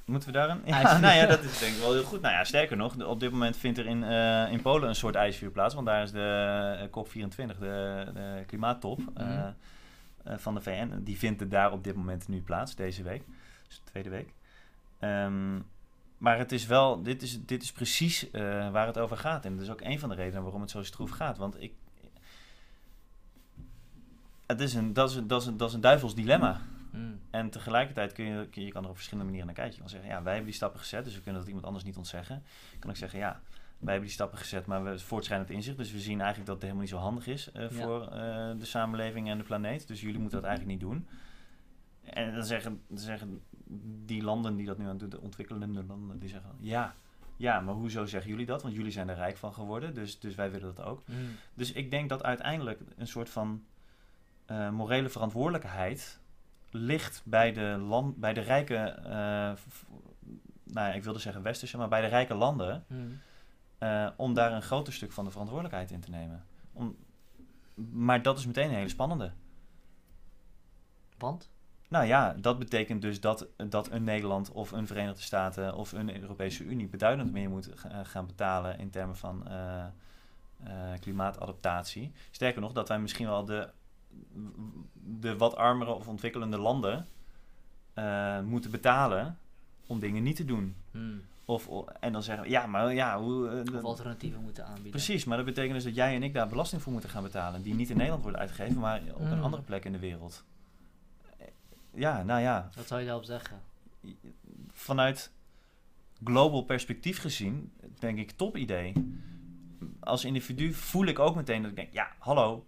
[0.05, 0.61] Moeten we daar een?
[0.65, 2.21] Ja, nou ja, dat is denk ik wel heel goed.
[2.21, 5.15] Nou ja, sterker nog, op dit moment vindt er in, eh, in Polen een soort
[5.15, 5.73] ijsvuur plaats.
[5.73, 9.51] Want daar is de eh, COP24, de, de klimaattop Mhm.
[10.23, 10.99] eh, van de VN.
[11.03, 13.23] Die vindt er daar op dit moment nu plaats, deze week.
[13.67, 14.33] Dus de tweede week.
[14.99, 15.55] Ehm,
[16.17, 18.27] maar het is wel, dit is, dit is precies
[18.71, 19.45] waar het over gaat.
[19.45, 21.37] En dat is ook een van de redenen waarom het zo stroef gaat.
[21.37, 21.73] Want ik...
[24.45, 26.61] Het is een, dat, is een, dat, is dat is een duivels dilemma.
[26.91, 29.75] Mm, En tegelijkertijd kun je, kun je, kan er op verschillende manieren naar kijken.
[29.75, 31.85] Je kan zeggen, ja, wij hebben die stappen gezet, dus we kunnen dat iemand anders
[31.85, 32.43] niet ontzeggen.
[32.71, 33.41] Je kan ook zeggen, ja,
[33.77, 35.77] wij hebben die stappen gezet, maar we voortschrijdend inzicht.
[35.77, 37.69] Dus we zien eigenlijk dat het helemaal niet zo handig is eh, Ja.
[37.69, 38.09] voor eh,
[38.59, 39.87] de samenleving en de planeet.
[39.87, 41.07] Dus jullie moeten dat eigenlijk niet doen.
[42.03, 43.41] En dan zeggen, dan zeggen
[44.05, 46.95] die landen die dat nu aan doen, de ontwikkelende landen, die zeggen, ja,
[47.37, 48.61] Ja, maar hoezo zeggen jullie dat?
[48.61, 51.03] Want jullie zijn er rijk van geworden, dus, dus wij willen dat ook.
[51.07, 51.15] Mm.
[51.53, 53.63] Dus ik denk dat uiteindelijk een soort van
[54.45, 56.19] eh, morele verantwoordelijkheid
[56.71, 58.95] ligt bij de, land, bij de rijke,
[59.55, 59.83] v-
[60.63, 63.19] nou ja, ik wilde zeggen westerse, maar bij de rijke landen, Mm.
[63.77, 66.45] eh, om daar een groter stuk van de verantwoordelijkheid in te nemen.
[66.71, 66.95] Om,
[67.91, 69.31] maar dat is meteen een hele spannende.
[71.17, 71.49] Want?
[71.89, 76.21] Nou ja, dat betekent dus dat, dat een Nederland of een Verenigde Staten of een
[76.21, 79.47] Europese Unie beduidend meer moet ga- gaan betalen in termen van
[80.99, 82.11] klimaatadaptatie.
[82.31, 83.69] Sterker nog, dat wij misschien wel de,
[84.93, 87.05] de wat armere of ontwikkelende landen
[87.93, 89.37] eh, moeten betalen
[89.87, 90.75] om dingen niet te doen.
[90.91, 91.21] Mm.
[91.45, 91.69] Of,
[91.99, 93.49] en dan zeggen we, ja, maar ja, hoe...
[93.49, 94.91] eh, Of alternatieven moeten aanbieden.
[94.91, 97.61] Precies, maar dat betekent dus dat jij en ik daar belasting voor moeten gaan betalen.
[97.61, 99.43] Die niet in Nederland worden uitgegeven, maar op een Mm.
[99.43, 100.43] andere plek in de wereld.
[101.93, 103.61] Ja, nou ja, Wat zou je daarop zeggen?
[104.71, 105.31] vanuit
[106.23, 108.93] global perspectief gezien, denk ik top idee.
[109.99, 112.65] Als individu voel ik ook meteen dat ik denk, ja, hallo.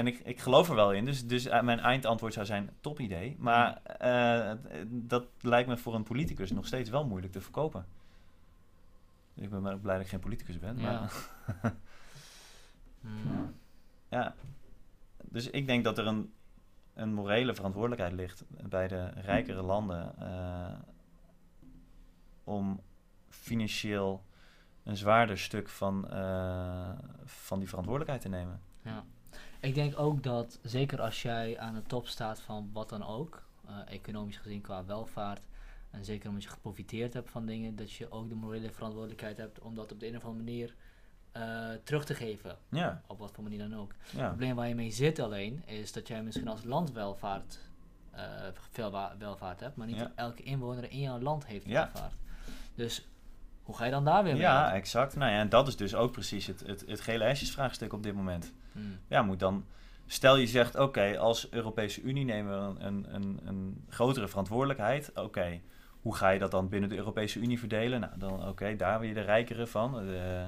[0.00, 3.00] En ik, ik geloof er wel in, dus, dus eh, mijn eindantwoord zou zijn top
[3.00, 3.36] idee.
[3.38, 4.52] Maar eh,
[4.86, 7.86] dat lijkt me voor een politicus nog steeds wel moeilijk te verkopen.
[9.34, 10.78] Ik ben maar blij dat ik geen politicus ben.
[10.78, 11.00] Ja.
[11.00, 11.12] Maar,
[13.00, 13.54] Mm.
[14.08, 14.34] Ja,
[15.24, 16.32] dus ik denk dat er een,
[16.94, 20.78] een morele verantwoordelijkheid ligt bij de rijkere landen eh,
[22.44, 22.80] om
[23.28, 24.24] financieel
[24.82, 26.90] een zwaarder stuk van, eh,
[27.24, 28.60] van die verantwoordelijkheid te nemen.
[28.82, 29.04] Ja.
[29.60, 33.42] Ik denk ook dat, zeker als jij aan de top staat van wat dan ook,
[33.66, 35.40] eh, economisch gezien qua welvaart,
[35.90, 39.58] en zeker omdat je geprofiteerd hebt van dingen, dat je ook de morele verantwoordelijkheid hebt
[39.60, 40.74] om dat op de een of andere manier
[41.32, 42.56] eh, terug te geven.
[42.68, 43.92] Ja, Op wat voor manier dan ook.
[44.10, 47.58] Het probleem waar je mee zit alleen, is dat jij misschien als land welvaart,
[48.10, 48.24] eh,
[48.70, 50.12] veel welvaart hebt, maar niet Ja.
[50.14, 51.72] elke inwoner in jouw land heeft Ja.
[51.92, 52.14] welvaart.
[52.74, 53.08] Dus
[53.62, 54.42] hoe ga je dan daar weer mee?
[54.42, 55.16] ja exact.
[55.16, 58.14] Nou ja, en dat is dus ook precies het, het, het gele hesjesvraagstuk op dit
[58.14, 58.52] moment.
[58.72, 58.98] Hmm.
[59.08, 59.64] Ja, moet dan.
[60.06, 65.10] Stel je zegt, oké, als Europese Unie nemen we een, een, een grotere verantwoordelijkheid.
[65.14, 65.60] Oké,
[66.02, 68.00] hoe ga je dat dan binnen de Europese Unie verdelen?
[68.00, 69.92] Nou, dan oké, daar wil je de rijkere van.
[69.92, 70.46] de-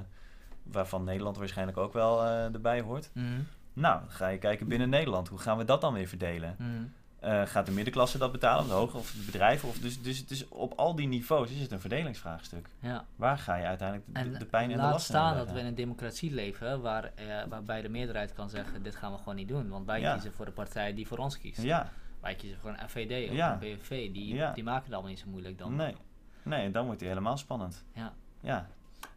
[0.63, 3.09] waarvan Nederland waarschijnlijk ook wel eh, erbij hoort.
[3.13, 3.27] Mhm.
[3.73, 5.27] Nou, ga je kijken binnen Nederland.
[5.27, 6.55] Hoe gaan we dat dan weer verdelen?
[6.59, 6.83] Mhm.
[7.23, 9.69] Eh, gaat de middenklasse dat betalen, of de hoge of de bedrijven?
[9.69, 12.69] Of dus, dus, dus op al die niveaus is het een verdelingsvraagstuk.
[12.79, 13.05] Ja.
[13.15, 15.59] Waar ga je uiteindelijk de, En de pijn en de laat last staan dat we
[15.59, 19.35] in een democratie leven waar, eh, waarbij de meerderheid kan zeggen, dit gaan we gewoon
[19.35, 19.69] niet doen.
[19.69, 20.13] Want wij Ja.
[20.13, 21.61] kiezen voor de partij die voor ons kiest.
[21.61, 21.89] Ja,
[22.21, 23.51] Wij kiezen voor een FVD of Ja.
[23.51, 23.89] een PVV.
[24.13, 24.51] Die, Ja.
[24.53, 25.75] die maken het allemaal niet zo moeilijk dan.
[25.75, 25.95] nee.
[26.43, 27.83] Nee, dan wordt hij helemaal spannend.
[27.93, 28.13] Ja.
[28.41, 28.67] Ja.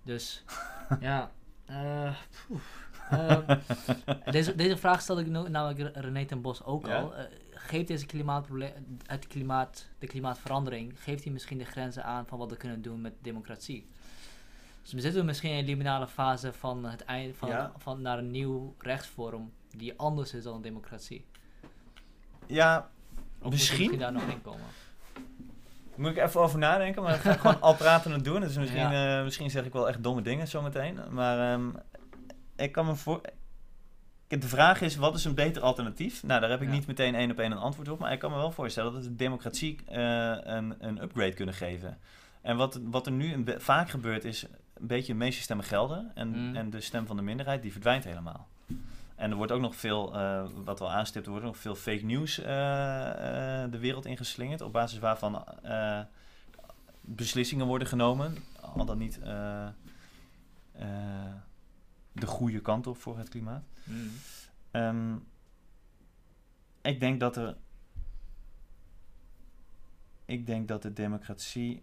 [0.02, 0.44] Dus,
[1.00, 1.30] ja.
[1.66, 2.14] eh.
[3.10, 3.58] Ehm,
[4.30, 7.00] deze, deze vraag stelde ik namelijk René ten Bos ook Ja?
[7.00, 7.12] al.
[7.66, 8.72] Geeft deze klimaatprobleem,
[9.06, 13.00] het klimaat, de klimaatverandering, geeft hij misschien de grenzen aan van wat we kunnen doen
[13.00, 13.86] met democratie?
[14.82, 17.72] Dus we zitten misschien in een liminale fase van het einde van, Ja.
[17.78, 21.24] van naar een nieuw rechtsvorm die anders is dan een democratie.
[22.46, 22.90] Ja,
[23.42, 23.78] Of Misschien.
[23.78, 24.66] misschien daar nog in komen.
[25.96, 28.40] Moet ik even over nadenken, maar ik ga gewoon al pratend doen.
[28.40, 29.18] Dus misschien, Ja.
[29.18, 30.98] eh, misschien zeg ik wel echt domme dingen zometeen.
[31.10, 31.68] Maar ehm,
[32.56, 33.20] ik kan me voor...
[34.28, 36.22] De vraag is, wat is een beter alternatief?
[36.22, 36.74] Nou, daar heb ik Ja.
[36.74, 37.98] niet meteen één op één een antwoord op.
[37.98, 41.98] Maar ik kan me wel voorstellen dat de democratie eh, een, een upgrade kunnen geven.
[42.40, 44.42] En wat, wat er nu een vaak gebeurt is
[44.74, 46.10] een beetje de meeste stemmen gelden.
[46.14, 46.56] En, Mm.
[46.56, 48.46] en de stem van de minderheid, die verdwijnt helemaal.
[49.14, 52.04] En er wordt ook nog veel, eh, wat wel aanstipt, er wordt nog veel fake
[52.04, 52.44] news eh,
[53.70, 54.60] de wereld ingeslingerd.
[54.60, 55.44] Op basis waarvan
[57.00, 58.36] beslissingen worden genomen.
[58.76, 59.20] Al dan niet
[62.20, 63.64] de goede kant op voor het klimaat.
[63.84, 64.10] Mm.
[64.70, 65.16] Ehm,
[66.82, 67.56] ik denk dat er.
[70.24, 71.82] Ik denk dat de democratie.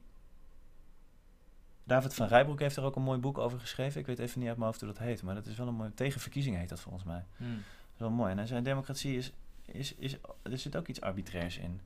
[1.84, 4.00] David van Rijbroek heeft er ook een mooi boek over geschreven.
[4.00, 5.74] Ik weet even niet uit mijn hoofd hoe dat heet, maar dat is wel een
[5.74, 5.94] mooi.
[5.94, 7.26] Tegen verkiezingen heet dat volgens mij.
[7.38, 7.56] Mm.
[7.56, 8.32] Dat is wel mooi.
[8.32, 9.34] En hij zei: democratie is,
[9.66, 10.18] is, is.
[10.42, 11.82] Er zit ook iets arbitrairs in.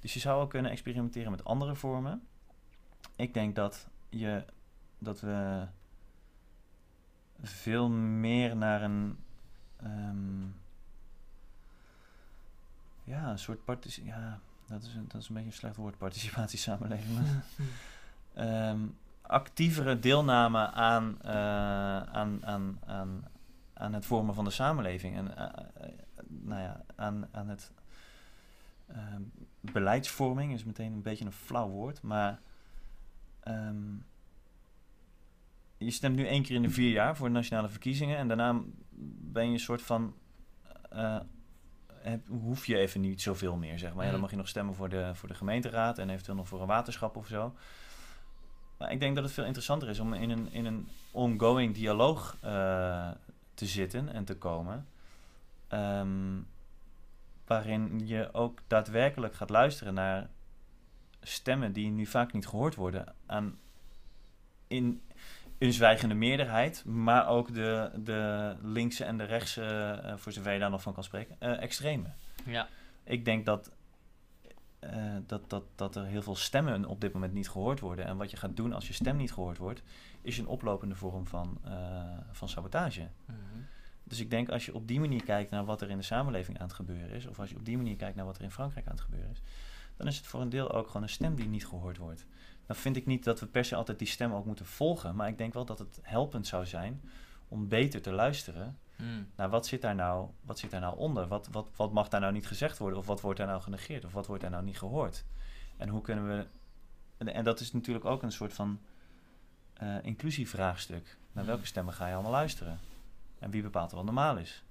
[0.00, 2.26] Dus je zou ook kunnen experimenteren met andere vormen.
[3.16, 4.44] Ik denk dat je.
[4.98, 5.66] Dat we.
[7.42, 9.18] Veel meer naar een.
[9.76, 10.42] ehm,
[13.04, 15.98] ja, een soort partici Ja, dat is, een, dat is een beetje een slecht woord,
[15.98, 17.18] participatiesamenleving.
[18.34, 18.80] ehm,
[19.22, 23.24] actievere deelname aan, eh, aan, aan, aan,
[23.74, 25.16] aan het vormen van de samenleving.
[25.16, 25.92] En eh, eh,
[26.26, 27.72] nou ja, aan, aan het
[28.86, 29.22] ehm,
[29.60, 32.40] beleidsvorming is meteen een beetje een flauw woord, maar
[33.40, 33.94] ehm,
[35.78, 38.60] je stemt nu één keer in de vier jaar voor de nationale verkiezingen en daarna
[39.20, 40.14] ben je een soort van
[42.02, 44.04] heb, hoef je even niet zoveel meer, zeg maar.
[44.04, 44.20] Ja, dan Mhm.
[44.20, 47.16] mag je nog stemmen voor de, voor de gemeenteraad en eventueel nog voor een waterschap
[47.16, 47.54] of zo.
[48.78, 52.36] Maar ik denk dat het veel interessanter is om in een, in een ongoing dialoog
[52.40, 53.10] eh,
[53.54, 54.86] te zitten en te komen.
[55.68, 56.40] ehm,
[57.46, 60.30] waarin je ook daadwerkelijk gaat luisteren naar
[61.22, 63.14] stemmen die nu vaak niet gehoord worden.
[63.26, 63.58] Aan
[64.66, 65.02] in
[65.58, 69.64] een zwijgende meerderheid, maar ook de, de linkse en de rechtse,
[70.02, 72.08] eh, voor zover je daar nog van kan spreken, eh extreme.
[72.44, 72.68] Ja.
[73.04, 73.70] Ik denk dat,
[74.78, 78.04] eh, dat, dat, dat er heel veel stemmen op dit moment niet gehoord worden.
[78.04, 79.82] En wat je gaat doen als je stem niet gehoord wordt,
[80.22, 81.60] is een oplopende vorm van,
[82.32, 83.08] van sabotage.
[83.24, 83.38] Mhm.
[84.04, 86.58] Dus ik denk als je op die manier kijkt naar wat er in de samenleving
[86.58, 88.50] aan het gebeuren is, of als je op die manier kijkt naar wat er in
[88.50, 89.42] Frankrijk aan het gebeuren is,
[89.96, 92.26] dan is het voor een deel ook gewoon een stem die niet gehoord wordt.
[92.68, 95.28] Dan vind ik niet dat we per se altijd die stem ook moeten volgen, maar
[95.28, 97.00] ik denk wel dat het helpend zou zijn
[97.48, 99.26] om beter te luisteren Mm.
[99.36, 101.26] naar wat zit daar nou, wat zit daar nou onder?
[101.28, 102.98] Wat, wat, wat mag daar nou niet gezegd worden?
[102.98, 104.04] Of wat wordt daar nou genegeerd?
[104.04, 105.24] Of wat wordt daar nou niet gehoord?
[105.76, 106.46] En hoe kunnen we.
[107.16, 108.80] En, en dat is natuurlijk ook een soort van
[109.74, 111.16] eh inclusievraagstuk.
[111.32, 111.50] Naar Mm.
[111.50, 112.78] welke stemmen ga je allemaal luisteren?
[113.38, 114.62] En wie bepaalt wat normaal is?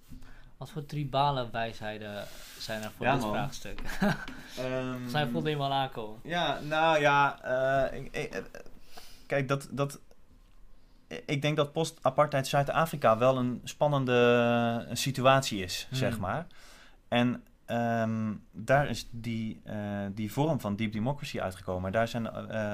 [0.58, 2.26] Wat voor tribale wijsheden
[2.60, 3.32] zijn er voor Ja, dit man.
[3.34, 3.80] vraagstuk?
[4.60, 6.20] Um, Zijn voelde helemaal aankomen.
[6.24, 7.42] Ja, nou ja,
[7.92, 8.42] eh, ik- ik- eh,
[9.28, 10.00] kijk, dat, dat,
[11.26, 15.98] ik denk dat post-apartheid Zuid-Afrika wel een spannende eh, situatie is, Hmm.
[15.98, 16.48] zeg maar.
[17.08, 19.62] En ehm, daar is die,
[20.14, 21.92] die vorm van deep democracy uitgekomen.
[21.92, 22.32] Daar zijn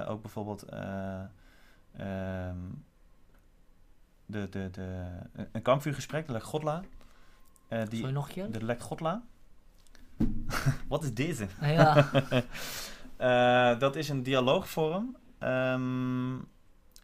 [0.07, 1.25] ook bijvoorbeeld ehm,
[4.25, 5.05] de, de, de,
[5.51, 6.81] een kampvuurgesprek, de Godla.
[7.67, 8.51] Eh, die, nog een keer?
[8.51, 9.23] de Lek Godla.
[10.87, 11.47] Wat is deze?
[11.61, 12.09] Ja.
[13.17, 16.37] Eh, dat is een dialoogvorm ehm,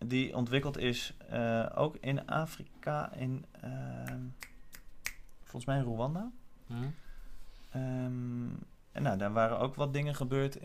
[0.05, 4.19] die ontwikkeld is eh, ook in Afrika, in ehm,
[5.41, 6.31] volgens mij in Rwanda.
[6.67, 6.73] Hm?
[7.71, 8.47] Ehm,
[8.91, 10.55] en nou, daar waren ook wat dingen gebeurd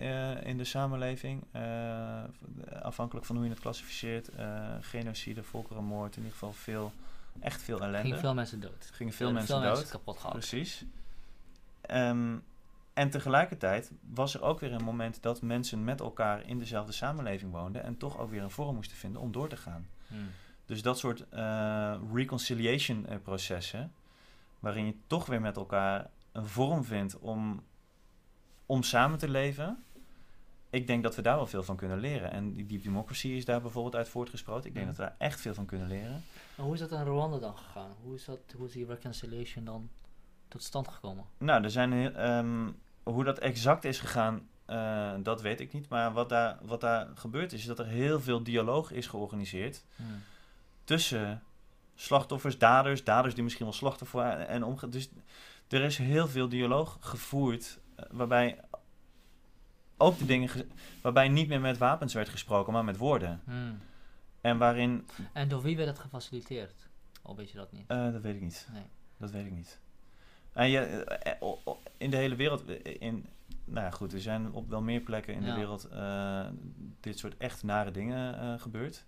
[0.44, 1.44] in de samenleving.
[2.82, 4.30] afhankelijk van hoe je het klassificeert.
[4.80, 6.92] genocide, volkerenmoord, in ieder geval veel,
[7.40, 7.98] echt veel ellende.
[8.00, 8.90] gingen veel mensen dood.
[8.92, 9.74] Gingen veel mensen veel dood.
[9.76, 10.38] mensen kapot gehakt.
[10.38, 10.84] Precies.
[11.80, 12.36] Ehm,
[12.92, 17.52] en tegelijkertijd was er ook weer een moment dat mensen met elkaar in dezelfde samenleving
[17.52, 19.88] woonden en toch ook weer een vorm moesten vinden om door te gaan.
[20.08, 20.14] Hm.
[20.66, 23.92] Dus dat soort eh, reconciliation eh, processen,
[24.58, 27.62] waarin je toch weer met elkaar een vorm vindt om,
[28.66, 29.84] om samen te leven.
[30.70, 32.30] Ik denk dat we daar wel veel van kunnen leren.
[32.30, 34.66] En die deep democracy is daar bijvoorbeeld uit voortgesproten.
[34.68, 34.92] Ik denk Ja.
[34.92, 36.24] dat we daar echt veel van kunnen leren.
[36.56, 37.90] Maar hoe is dat in Rwanda dan gegaan?
[38.02, 39.88] Hoe is, dat, hoe is die reconciliation dan
[40.48, 41.24] tot stand gekomen?
[41.38, 42.70] Nou, er zijn heel, ehm,
[43.02, 45.88] hoe dat exact is gegaan, eh, dat weet ik niet.
[45.88, 49.84] Maar wat daar, wat daar gebeurd is, is dat er heel veel dialoog is georganiseerd
[49.96, 50.02] Hm.
[50.84, 51.42] tussen
[51.94, 54.90] slachtoffers, daders, daders die misschien wel slachtoffer waren en omgaan.
[54.90, 55.08] Dus
[55.68, 58.60] er is heel veel dialoog gevoerd eh, waarbij
[59.96, 60.66] ook de dingen, ge-
[61.02, 63.40] waarbij niet meer met wapens werd gesproken, maar met woorden.
[63.44, 63.52] Hm.
[64.44, 66.88] En waarin, En door wie werd het gefaciliteerd?
[67.22, 67.84] Of weet je dat niet?
[67.86, 68.68] eh, dat weet ik niet.
[68.72, 68.82] Nee.
[69.16, 69.80] Dat weet ik niet.
[70.52, 73.26] En je, eh, eh, in de hele wereld, in,
[73.64, 75.46] nou ja, goed, er zijn op wel meer plekken in Ja.
[75.54, 75.88] de wereld
[77.00, 79.04] dit soort echt nare dingen eh, gebeurd.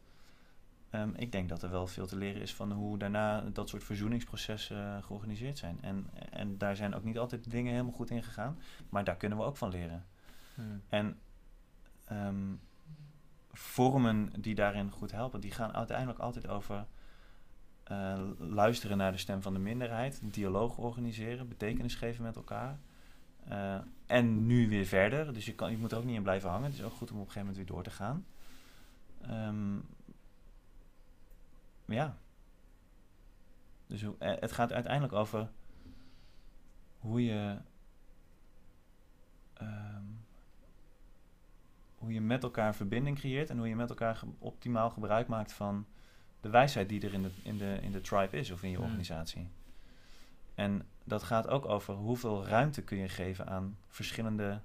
[0.91, 3.85] Ehm, ik denk dat er wel veel te leren is van hoe daarna dat soort
[3.85, 5.79] verzoeningsprocessen georganiseerd zijn.
[5.81, 8.59] En, en daar zijn ook niet altijd dingen helemaal goed in gegaan,
[8.89, 10.05] maar daar kunnen we ook van leren.
[10.55, 10.61] Hm.
[10.89, 11.19] En
[12.05, 12.53] ehm,
[13.59, 16.87] vormen die daarin goed helpen, die gaan uiteindelijk altijd over
[17.85, 22.79] eh, luisteren naar de stem van de minderheid, dialoog organiseren, betekenis geven met elkaar.
[23.49, 25.35] Eh, en nu weer verder.
[25.35, 26.65] Dus je, kan, je moet er ook niet in blijven hangen.
[26.71, 28.27] Het is ook goed om op een gegeven moment weer door te gaan.
[29.21, 29.77] Ehm,
[31.85, 32.17] ja.
[33.87, 35.49] Dus eh, het gaat uiteindelijk over
[36.99, 37.57] hoe je
[39.55, 40.05] ehm,
[42.07, 45.53] hoe je met elkaar verbinding creëert en hoe je met elkaar ge- optimaal gebruik maakt
[45.53, 45.87] van
[46.41, 48.77] de wijsheid die er in de, in de, in de tribe is of in je
[48.77, 48.85] Hmm.
[48.85, 49.49] organisatie.
[50.55, 54.61] En dat gaat ook over hoeveel ruimte kun je geven aan verschillende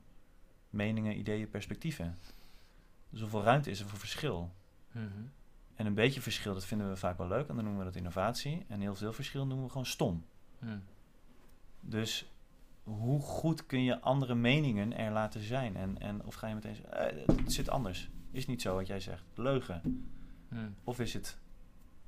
[0.69, 2.18] meningen, ideeën, perspectieven.
[3.09, 4.51] Dus hoeveel ruimte is er voor verschil?
[4.91, 5.05] Mhm.
[5.76, 7.95] En een beetje verschil, dat vinden we vaak wel leuk en dan noemen we dat
[7.95, 8.65] innovatie.
[8.68, 10.26] En heel veel verschil noemen we gewoon stom.
[10.59, 10.77] Hm.
[11.80, 12.30] Dus
[12.83, 15.75] hoe goed kun je andere meningen er laten zijn?
[15.75, 16.93] En, en of ga je meteen zeggen,
[17.27, 18.09] eh, het zit anders.
[18.31, 19.23] Is niet zo wat jij zegt.
[19.35, 20.09] Leugen.
[20.49, 20.55] Hm.
[20.83, 21.37] Of is het...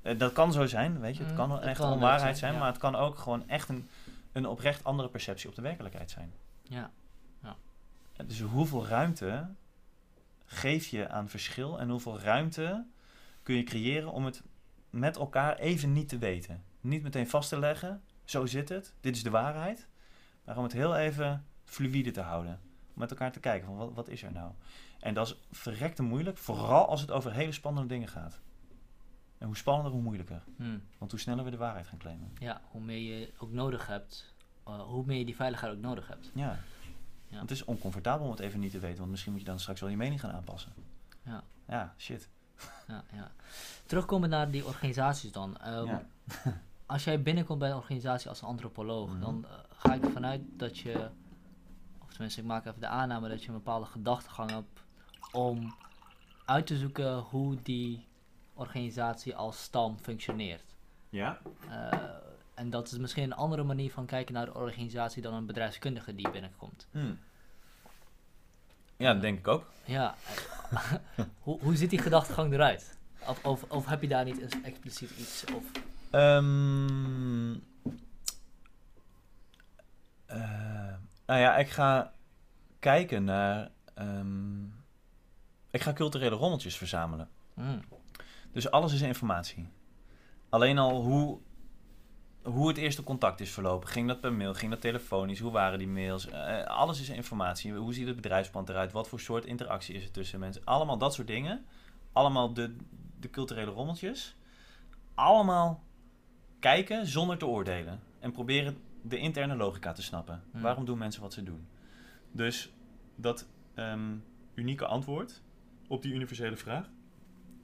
[0.02, 1.22] eh, dat kan zo zijn, weet je.
[1.22, 2.58] Het Mm, kan echt leuk onwaarheid zijn, ja.
[2.58, 3.88] maar het kan ook gewoon echt een,
[4.32, 6.32] een oprecht andere perceptie op de werkelijkheid zijn.
[6.62, 6.90] Ja.
[7.42, 9.48] Eh, Dus hoeveel ruimte
[10.44, 12.84] geef je aan verschil en hoeveel ruimte
[13.42, 14.42] kun je creëren om het
[14.90, 16.62] met elkaar even niet te weten?
[16.80, 19.86] Niet meteen vast te leggen, zo zit het, dit is de waarheid,
[20.44, 22.60] maar om het heel even fluïde te houden.
[22.94, 24.52] met elkaar te kijken van wat, wat is er nou.
[25.00, 28.40] En dat is verrekte moeilijk, vooral als het over hele spannende dingen gaat.
[29.38, 30.42] En hoe spannender, hoe moeilijker.
[30.56, 30.78] Hm.
[30.98, 32.30] Want hoe sneller we de waarheid gaan claimen.
[32.38, 34.34] Ja, hoe meer je ook nodig hebt,
[34.64, 36.30] eh, hoe meer je die veiligheid ook nodig hebt.
[36.34, 36.58] Ja.
[37.28, 37.36] Ja.
[37.40, 39.60] Want het is oncomfortabel om het even niet te weten, want misschien moet je dan
[39.60, 40.72] straks wel je mening gaan aanpassen.
[41.22, 41.44] Ja.
[41.68, 42.28] Ja, shit.
[42.88, 43.30] Ja, ja.
[43.86, 45.56] Terugkomen naar die organisaties dan.
[45.56, 46.02] Ehm, Ja.
[46.86, 49.20] Als jij binnenkomt bij een organisatie als antropoloog, Mhm.
[49.20, 51.08] dan eh, ga ik ervan uit dat je,
[52.02, 54.82] of tenminste ik maak even de aanname dat je een bepaalde gedachtegang hebt
[55.32, 55.74] om
[56.44, 58.06] uit te zoeken hoe die
[58.54, 60.76] organisatie als stam functioneert.
[61.08, 61.38] Ja?
[61.70, 61.98] Eh,
[62.54, 66.14] en dat is misschien een andere manier van kijken naar de organisatie dan een bedrijfskundige
[66.14, 66.86] die binnenkomt.
[66.90, 67.14] Hm.
[68.96, 69.64] Ja, dat denk ik ook.
[69.84, 70.14] Ja,
[70.70, 70.92] eh,
[71.44, 72.98] hoe, hoe ziet die gedachtegang eruit?
[73.28, 75.64] Of, of, of heb je daar niet expliciet iets of...
[76.14, 77.52] Ehm,
[80.26, 80.94] eh,
[81.26, 82.12] nou ja, ik ga
[82.78, 83.70] kijken naar.
[83.94, 84.64] ehm,
[85.70, 87.28] ik ga culturele rommeltjes verzamelen.
[87.54, 87.80] Hmm,
[88.52, 89.68] Dus alles is informatie.
[90.48, 91.38] Alleen al hoe,
[92.42, 93.88] hoe het eerste contact is verlopen.
[93.88, 94.54] Ging dat per mail?
[94.54, 95.38] Ging dat telefonisch?
[95.40, 96.26] Hoe waren die mails?
[96.28, 97.72] Eh, alles is informatie.
[97.74, 98.92] Hoe ziet het bedrijfsplan eruit?
[98.92, 100.64] Wat voor soort interactie is er tussen mensen?
[100.64, 101.64] Allemaal dat soort dingen.
[102.12, 102.76] Allemaal de,
[103.20, 104.36] de culturele rommeltjes.
[105.14, 105.82] Allemaal
[106.64, 108.00] kijken zonder te oordelen.
[108.20, 110.42] En proberen de interne logica te snappen.
[110.50, 110.60] Hmm.
[110.60, 111.66] Waarom doen mensen wat ze doen?
[112.32, 112.70] Dus
[113.16, 114.16] dat ehm,
[114.54, 115.42] unieke antwoord
[115.88, 116.88] op die universele vraag.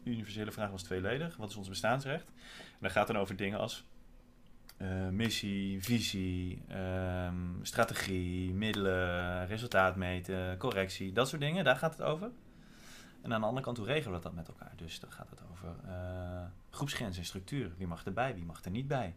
[0.03, 1.37] Die universele vraag was tweeledig.
[1.37, 2.27] Wat is ons bestaansrecht?
[2.57, 3.85] En dat gaat dan over dingen als
[4.77, 11.13] eh, missie, visie, ehm, strategie, middelen, resultaat meten, correctie.
[11.13, 12.31] Dat soort dingen, daar gaat het over.
[13.23, 14.73] En aan de andere kant, hoe regelen we dat met elkaar?
[14.77, 17.73] Dus dan gaat het over eh, groepsgrenzen en structuur.
[17.77, 19.17] Wie mag erbij, wie mag er niet bij?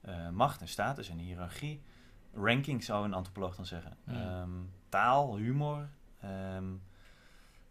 [0.00, 1.82] Eh, macht en status en hiërarchie.
[2.34, 3.96] Ranking zou een antropoloog dan zeggen.
[4.06, 4.50] Ehm,
[4.88, 5.88] taal, humor,
[6.20, 6.74] ehm,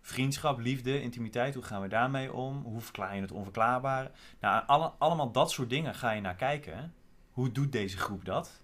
[0.01, 1.53] vriendschap, liefde, intimiteit.
[1.53, 2.63] Hoe gaan we daarmee om?
[2.63, 4.11] Hoe verklaar je het onverklaarbare?
[4.39, 6.93] Nou, alle, allemaal dat soort dingen ga je naar kijken.
[7.31, 8.63] Hoe doet deze groep dat?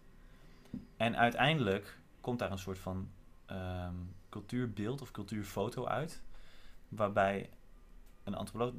[0.98, 3.10] En uiteindelijk komt daar een soort van
[3.46, 3.96] ehm,
[4.30, 6.24] cultuurbeeld of cultuurfoto uit.
[6.96, 7.50] Waarbij
[8.24, 8.74] een antropoloog...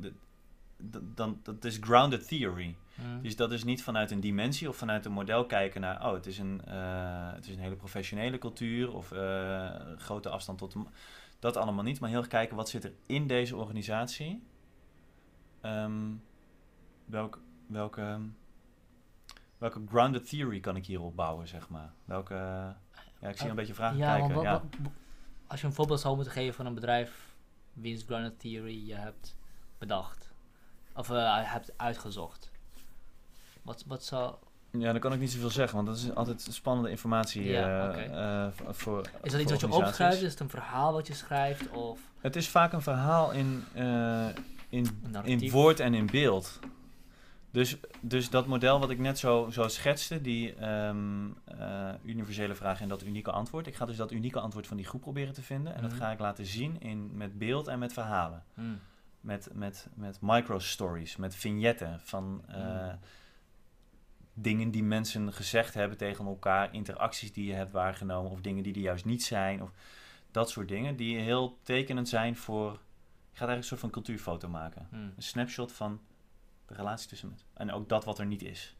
[1.14, 2.76] dan, dat is grounded theory.
[3.22, 6.26] Dus dat is niet vanuit een dimensie of vanuit een model kijken naar, oh, het
[6.26, 10.76] is een, eh, het is een hele professionele cultuur of eh, grote afstand tot
[11.38, 14.42] Dat allemaal niet, maar heel erg kijken wat zit er in deze organisatie.
[15.60, 16.12] Ehm,
[17.04, 18.18] welk, welke,
[19.58, 21.92] welke grounded theory kan ik hierop bouwen, zeg maar?
[22.04, 22.34] Welke.
[23.20, 24.42] Ja, ik zie een beetje vragen ja, kijken.
[24.42, 24.62] ja.
[25.46, 27.33] als je een voorbeeld zou moeten geven van een bedrijf
[27.74, 29.36] wiens grounded theory je hebt
[29.78, 30.30] bedacht,
[30.94, 32.50] of eh, hebt uitgezocht.
[33.62, 34.34] Wat, wat zou...
[34.70, 38.44] ja, dan kan ik niet zoveel zeggen, want dat is altijd spannende informatie Ja, eh,
[38.46, 39.10] eh, voor-.
[39.22, 40.22] Is dat iets wat je opschrijft?
[40.22, 41.70] Is het een verhaal wat je schrijft?
[41.70, 43.64] Of Het is vaak een verhaal in,
[44.68, 46.58] in, in woord en in beeld.
[47.54, 52.80] Dus, dus dat model wat ik net zo, zo schetste, die ehm, eh, universele vraag
[52.80, 53.66] en dat unieke antwoord.
[53.66, 55.74] Ik ga dus dat unieke antwoord van die groep proberen te vinden.
[55.74, 56.00] En dat Mhm.
[56.00, 58.44] ga ik laten zien in, met beeld en met verhalen.
[58.54, 58.80] Hmm,
[59.20, 62.96] Met, met, met micro-stories, met vignetten van eh, Mhm.
[64.34, 68.74] dingen die mensen gezegd hebben tegen elkaar, interacties die je hebt waargenomen of dingen die
[68.74, 69.62] er juist niet zijn.
[69.62, 69.70] Of
[70.30, 72.70] dat soort dingen die heel tekenend zijn voor...
[72.72, 74.86] Je gaat eigenlijk een soort van cultuurfoto maken.
[74.90, 75.12] hmm.
[75.16, 76.00] Een snapshot van
[76.66, 77.46] de relatie tussen mensen.
[77.54, 78.76] En ook dat wat er niet is.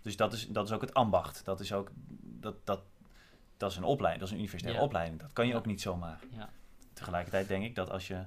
[0.00, 1.44] Dus dat is, dat is ook het ambacht.
[1.44, 1.90] Dat is ook...
[2.20, 2.82] Dat, dat,
[3.56, 4.86] dat is een opleiding, dat is een universitaire Ja.
[4.86, 5.20] opleiding.
[5.20, 5.58] Dat kan je Ja.
[5.58, 6.20] ook niet zomaar.
[6.30, 6.50] Ja.
[6.92, 8.24] Tegelijkertijd denk ik dat als je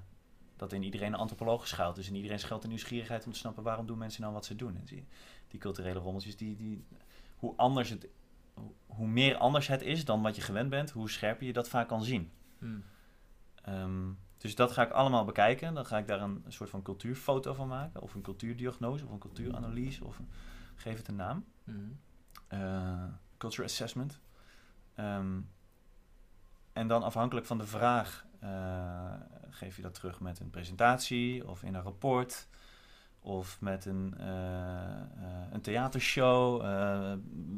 [0.56, 1.96] dat in iedereen een antropoloog schuilt.
[1.96, 4.56] Dus in iedereen schuilt de nieuwsgierigheid om te snappen waarom doen mensen nou wat ze
[4.56, 4.76] doen.
[4.76, 5.08] En die,
[5.48, 6.86] die culturele rommeltjes, die, die,
[7.36, 8.08] hoe anders het,
[8.54, 11.70] hoe- hoe meer anders het is dan wat je gewend bent, hoe scherper je dat
[11.70, 12.32] vaak kan zien.
[12.58, 12.84] Hmm.
[13.64, 14.10] Ehm,
[14.42, 15.74] dus dat ga ik allemaal bekijken.
[15.74, 18.02] Dan ga ik daar een, soort van cultuurfoto van maken.
[18.02, 20.06] Of een cultuurdiagnose of een cultuuranalyse.
[20.06, 20.30] Of een-
[20.76, 21.46] geef het een naam.
[21.64, 22.00] Hmm.
[22.48, 23.04] Eh,
[23.38, 24.20] culture assessment.
[24.96, 25.40] Ehm,
[26.74, 29.14] en dan afhankelijk van de vraag eh,
[29.50, 32.48] geef je dat terug met een presentatie of in een rapport
[33.20, 35.02] of met een, eh,
[35.52, 36.62] een theatershow.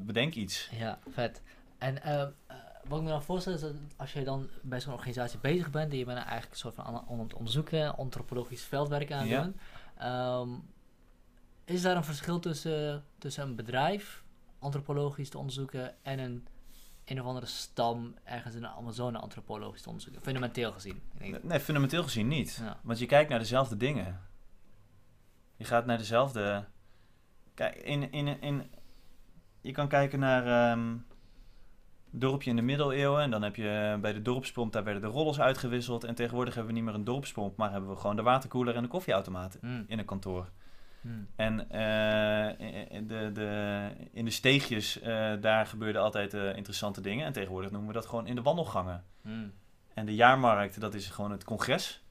[0.06, 0.70] Bedenk iets.
[0.72, 1.42] Ja, vet.
[1.78, 2.30] En eh, eh,
[2.88, 5.92] wat ik me dan voorstel is dat als je dan bij zo'n organisatie bezig bent
[5.92, 9.44] en je bent eigenlijk een soort van aan, het onderzoeken, antropologisch veldwerk aan het Ja.
[9.44, 9.58] doen,
[9.98, 10.50] ehm,
[11.66, 14.24] is daar een verschil tussen, tussen een bedrijf
[14.60, 16.48] antropologisch te onderzoeken en een
[17.06, 20.22] een of andere stam ergens in de Amazone antropologisch te onderzoeken?
[20.22, 21.02] Fundamenteel gezien.
[21.42, 22.60] Nee, fundamenteel gezien niet.
[22.62, 22.80] Ja.
[22.84, 24.22] Want je kijkt naar dezelfde dingen.
[25.56, 26.66] Je gaat naar dezelfde.
[27.54, 28.72] Kijk, in, in, in,
[29.62, 30.72] je kan kijken naar.
[30.72, 30.96] ehm,
[32.20, 33.22] dorpje in de middeleeuwen.
[33.22, 36.04] En dan heb je bij de dorpspomp, daar werden de rollers uitgewisseld.
[36.04, 38.82] En tegenwoordig hebben we niet meer een dorpspomp, maar hebben we gewoon de waterkoeler en
[38.82, 39.86] de koffieautomaten Mm.
[39.88, 40.50] in een kantoor.
[41.02, 41.28] Mm.
[41.36, 47.26] En eh, in, de, de, in de steegjes, eh, daar gebeurden altijd eh, interessante dingen.
[47.26, 49.04] En tegenwoordig noemen we dat gewoon in de wandelgangen.
[49.22, 49.54] Mm.
[49.94, 52.04] En de jaarmarkt, dat is gewoon het congres.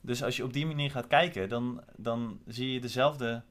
[0.00, 3.42] Dus als je op die manier gaat kijken, dan, dan zie je dezelfde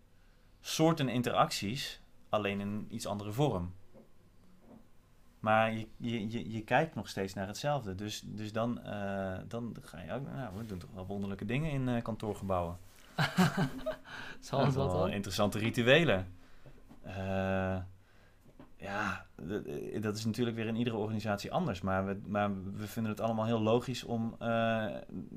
[0.62, 3.74] soorten interacties, alleen in iets andere vorm.
[5.48, 7.95] Maar je, je, je, kijkt nog steeds naar hetzelfde.
[7.95, 11.72] Dus, dus dan, eh, dan ga je ook, nou, we doen toch wel wonderlijke dingen
[11.72, 12.78] in eh, kantoorgebouwen.
[14.40, 15.10] Zoals Ja, wat dan?
[15.10, 16.28] Interessante rituelen.
[17.02, 17.78] Eh,
[18.78, 19.26] ja,
[19.99, 21.82] dat is natuurlijk weer in iedere organisatie anders.
[21.82, 24.38] Maar we, maar we vinden het allemaal heel logisch om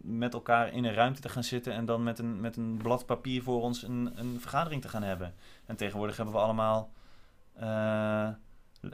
[0.03, 3.07] met elkaar in een ruimte te gaan zitten en dan met een, met een blad
[3.07, 5.35] papier voor ons een, een vergadering te gaan hebben.
[5.67, 6.91] En tegenwoordig hebben we allemaal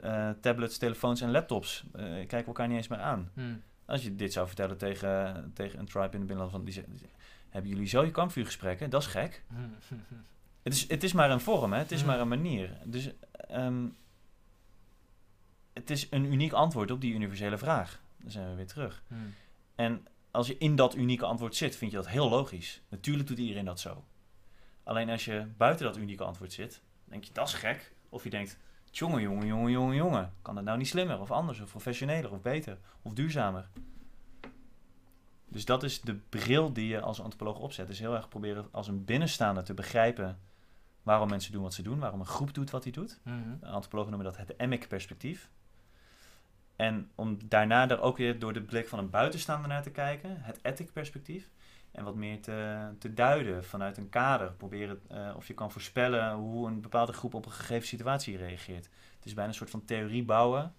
[0.01, 1.83] eh, tablets, telefoons en laptops.
[1.93, 3.31] Eh kijken we elkaar niet eens meer aan.
[3.33, 3.61] Mm.
[3.85, 6.87] Als je dit zou vertellen tegen, tegen een tribe in het binnenland, van die zegt,
[7.49, 8.89] hebben jullie zo je kampvuurgesprekken?
[8.89, 9.43] Dat is gek.
[9.47, 9.75] Mm.
[10.63, 11.79] Het is, het is maar een vorm, hè?
[11.79, 12.07] het is Mm.
[12.07, 12.77] maar een manier.
[12.83, 13.85] Dus ehm,
[15.73, 18.01] het is een uniek antwoord op die universele vraag.
[18.17, 19.03] Dan zijn we weer terug.
[19.75, 22.81] En als je in dat unieke antwoord zit, vind je dat heel logisch.
[22.89, 24.03] Natuurlijk doet iedereen dat zo.
[24.83, 27.93] Alleen als je buiten dat unieke antwoord zit, denk je dat is gek.
[28.09, 28.57] Of je denkt,
[28.91, 30.33] jongen, jongen, jongen, jongen, jongen.
[30.41, 33.69] Kan dat nou niet slimmer of anders of professioneler of beter of duurzamer?
[35.47, 37.87] Dus dat is de bril die je als antropoloog opzet.
[37.87, 40.39] Dus heel erg proberen als een binnenstaander te begrijpen
[41.03, 43.19] waarom mensen doen wat ze doen, waarom een groep doet wat hij doet.
[43.23, 43.65] Mhm.
[43.65, 45.49] Antropologen noemen dat het emic-perspectief.
[46.75, 50.37] En om daarna er ook weer door de blik van een buitenstaander naar te kijken,
[50.41, 51.49] het ethic-perspectief.
[51.97, 54.51] En wat meer te, te duiden vanuit een kader.
[54.51, 58.89] Proberen eh, of je kan voorspellen hoe een bepaalde groep op een gegeven situatie reageert.
[59.15, 60.73] Het is bijna een soort van theorie bouwen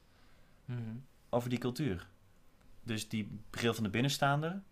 [0.65, 0.97] Mhm.
[1.29, 2.09] over die cultuur.
[2.83, 4.63] Dus die bril van de binnenstaander,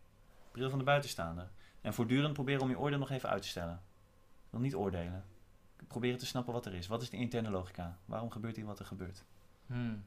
[0.52, 1.51] bril van de buitenstaander.
[1.81, 3.82] En voortdurend proberen om je oordeel nog even uit te stellen.
[4.44, 5.24] Ik wil niet oordelen.
[5.89, 6.86] Proberen te snappen wat er is.
[6.86, 7.98] Wat is de interne logica?
[8.05, 9.24] Waarom gebeurt hier wat er gebeurt?
[9.66, 10.05] Hmm.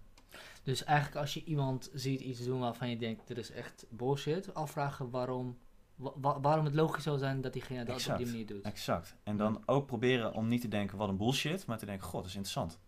[0.64, 4.53] Dus eigenlijk als je iemand ziet iets doen waarvan je denkt, dit is echt bullshit,
[4.53, 5.57] afvragen waarom,
[6.00, 8.18] wa- wa- waarom het logisch zou zijn dat diegene dat op Exact.
[8.18, 8.62] die manier doet.
[8.62, 9.16] Exact.
[9.24, 12.14] En dan ook proberen om niet te denken wat een bullshit, maar te denken, god,
[12.22, 12.80] dat is interessant.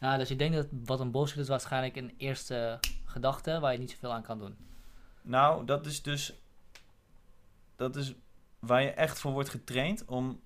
[0.00, 3.78] Nou, dus je denkt dat wat een bullshit is waarschijnlijk een eerste gedachte waar je
[3.78, 4.56] niet zoveel aan kan doen.
[5.22, 6.34] Nou, dat is dus,
[7.76, 8.14] dat is
[8.58, 10.40] waar je echt voor wordt getraind om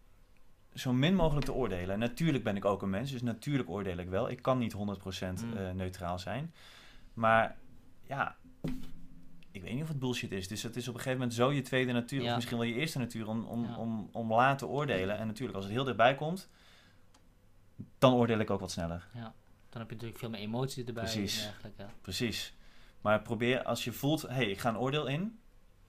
[0.74, 1.90] zo min mogelijk te oordelen.
[1.90, 4.30] En natuurlijk ben ik ook een mens, dus natuurlijk oordeel ik wel.
[4.30, 5.56] Ik kan niet 100% Mm.
[5.56, 6.54] eh, neutraal zijn.
[7.14, 7.56] Maar
[8.06, 8.36] ja,
[9.52, 10.48] ik weet niet of het bullshit is.
[10.48, 12.28] Dus het is op een gegeven moment zo je tweede natuur, Ja.
[12.28, 13.76] of misschien wel je eerste natuur, om, om, Ja.
[13.76, 15.18] om, om laat te oordelen.
[15.18, 16.48] En natuurlijk, als het heel dichtbij komt,
[17.98, 19.08] dan oordeel ik ook wat sneller.
[19.12, 21.50] Dan heb je natuurlijk veel meer emoties erbij Precies.
[21.76, 21.90] en.
[22.00, 22.54] Precies.
[23.00, 25.38] Maar probeer als je voelt, hé, hey, ik ga een oordeel in.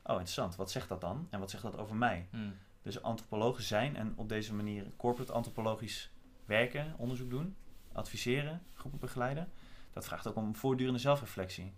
[0.03, 0.55] Oh, interessant.
[0.55, 1.27] Wat zegt dat dan?
[1.29, 2.27] En wat zegt dat over mij?
[2.31, 2.53] Hmm.
[2.81, 6.11] Dus antropologen zijn en op deze manier corporate antropologisch
[6.45, 7.55] werken, onderzoek doen,
[7.91, 9.51] adviseren, groepen begeleiden.
[9.93, 11.73] Dat vraagt ook om voortdurende zelfreflectie.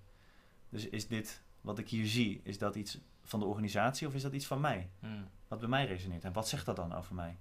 [0.69, 4.21] Dus is dit wat ik hier zie, is dat iets van de organisatie of is
[4.21, 4.89] dat iets van mij?
[4.99, 5.27] Hmm.
[5.47, 6.23] Wat bij mij resoneert.
[6.23, 7.37] En wat zegt dat dan over mij?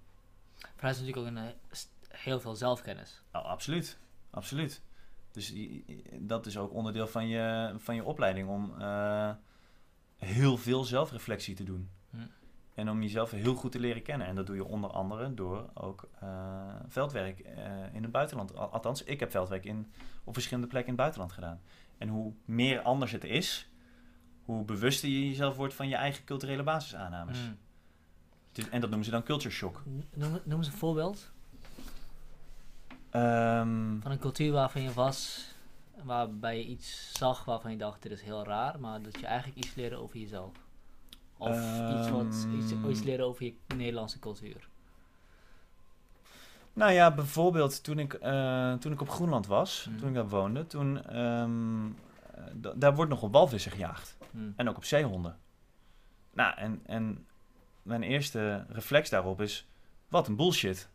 [0.77, 1.79] Vereist natuurlijk ook een, eh,
[2.09, 3.23] heel veel zelfkennis.
[3.33, 3.99] Nou, absoluut.
[4.31, 4.83] Absoluut.
[5.31, 5.55] Dus
[6.19, 9.31] dat is ook onderdeel van je, van je opleiding om eh,
[10.17, 11.91] heel veel zelfreflectie te doen.
[12.11, 12.17] Hm.
[12.75, 14.27] En om jezelf heel goed te leren kennen.
[14.27, 17.39] En dat doe je onder andere door ook eh, veldwerk
[17.93, 18.57] in het buitenland.
[18.57, 19.93] Al- Althans, ik heb veldwerk in,
[20.25, 21.61] op verschillende plekken in het buitenland gedaan.
[21.99, 23.69] En hoe meer anders het is,
[24.45, 27.39] hoe bewuster je jezelf wordt van je eigen culturele basisaannames.
[28.53, 29.83] Dus- en dat noemen ze dan culture shock.
[30.15, 31.33] Noem, noem eens een voorbeeld
[33.11, 35.45] Ehm, van een cultuur waarvan je was,
[36.03, 39.67] waarbij je iets zag waarvan je dacht, dit is heel raar, maar dat je eigenlijk
[39.67, 40.53] iets leerde over jezelf.
[41.37, 41.51] Of
[41.99, 42.91] iets, wat, iets, Ehm.
[42.91, 44.69] iets leren over je Nederlandse cultuur.
[46.73, 49.99] Nou ja, bijvoorbeeld toen ik, eh, toen ik op Groenland was, Mhm.
[49.99, 54.17] toen ik daar woonde, toen, ehm, eh, da- daar wordt nog op walvissen gejaagd.
[54.35, 54.53] Hmm.
[54.57, 55.39] En ook op zeehonden.
[56.33, 57.27] Nou, en, en
[57.83, 59.69] mijn eerste reflex daarop is,
[60.09, 60.89] wat een bullshit.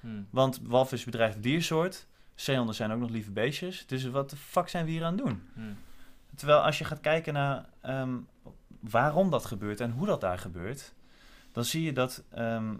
[0.00, 0.26] Hmm.
[0.30, 4.68] Want walvis is bedreigde diersoort, zeehonden zijn ook nog lieve beestjes, dus wat de fuck
[4.68, 5.48] zijn we hier aan het doen?
[5.54, 5.76] Hmm.
[6.34, 8.16] Terwijl als je gaat kijken naar ehm,
[8.80, 10.94] waarom dat gebeurt en hoe dat daar gebeurt,
[11.52, 12.74] dan zie je dat ehm,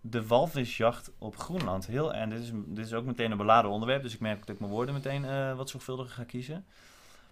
[0.00, 4.02] de walvisjacht op Groenland heel en dit is, dit is ook meteen een beladen onderwerp,
[4.02, 6.64] dus ik merk dat ik mijn woorden meteen eh, wat zorgvuldiger ga kiezen.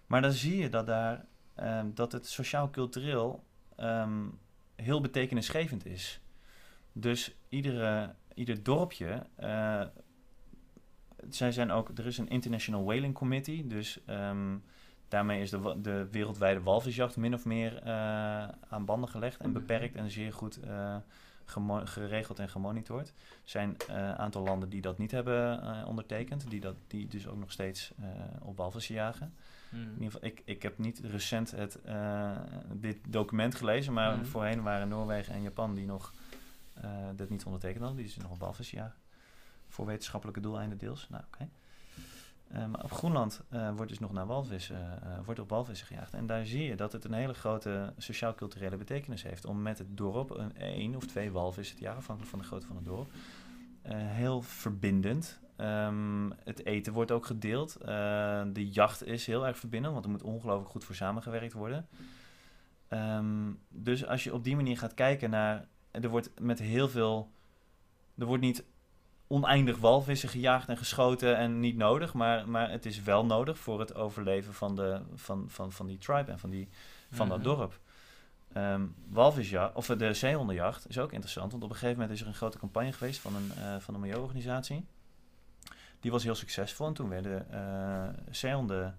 [0.07, 1.25] Maar dan zie je dat daar
[1.55, 3.43] ehm, dat het sociaal-cultureel
[3.75, 4.25] ehm,
[4.75, 6.19] heel betekenisgevend is.
[6.91, 9.81] Dus iedere, ieder dorpje eh,
[11.29, 14.57] zij zijn ook, er is een International Whaling Committee, dus ehm,
[15.07, 17.93] daarmee is de, de wereldwijde walvisjacht min of meer eh,
[18.69, 19.59] aan banden gelegd en Mhm.
[19.59, 20.95] beperkt en zeer goed eh,
[21.83, 23.07] geregeld en gemonitord.
[23.07, 23.13] Er
[23.43, 27.37] zijn een aantal landen die dat niet hebben eh, ondertekend, die, dat, die dus ook
[27.37, 28.07] nog steeds eh,
[28.41, 29.33] op walvissen jagen.
[29.69, 29.81] Mm.
[29.81, 32.31] In ieder geval, ik, ik heb niet recent het, eh,
[32.73, 34.25] dit document gelezen, maar Mhm.
[34.25, 36.13] voorheen waren Noorwegen en Japan die nog
[36.73, 37.97] eh dit niet ondertekend hadden.
[37.97, 38.97] Die is nog op walvissen jagen.
[39.67, 41.07] Voor wetenschappelijke doeleinden deels.
[41.09, 41.37] Nou, oké.
[41.43, 41.47] Eh,
[42.53, 46.13] maar op Groenland eh, wordt dus nog naar walvissen, eh, wordt op walvissen gejaagd.
[46.13, 49.45] En daar zie je dat het een hele grote sociaal-culturele betekenis heeft.
[49.45, 52.67] Om met het dorp een één of twee walvissen te jagen, afhankelijk van de grootte
[52.67, 53.11] van het dorp.
[53.83, 55.39] Eh, heel verbindend.
[55.55, 57.75] Ehm, het eten wordt ook gedeeld.
[57.75, 61.87] Eh, de jacht is heel erg verbindend, want er moet ongelooflijk goed voor samengewerkt worden.
[62.87, 65.67] Ehm, dus als je op die manier gaat kijken naar...
[65.91, 67.31] Er wordt met heel veel...
[68.17, 68.63] Er wordt niet
[69.27, 72.13] oneindig walvissen gejaagd en geschoten en niet nodig.
[72.13, 75.97] Maar, maar het is wel nodig voor het overleven van, de, van, van, van die
[75.97, 76.69] tribe en van, die,
[77.11, 77.47] van dat Mhm.
[77.47, 77.79] dorp.
[79.09, 81.51] Walvisjacht, of de zeehondenjacht is ook interessant.
[81.51, 83.93] Want op een gegeven moment is er een grote campagne geweest van een, eh, van
[83.93, 84.85] een milieuorganisatie.
[85.99, 86.87] Die was heel succesvol.
[86.87, 87.47] En toen werden
[88.29, 88.95] zeehondenbond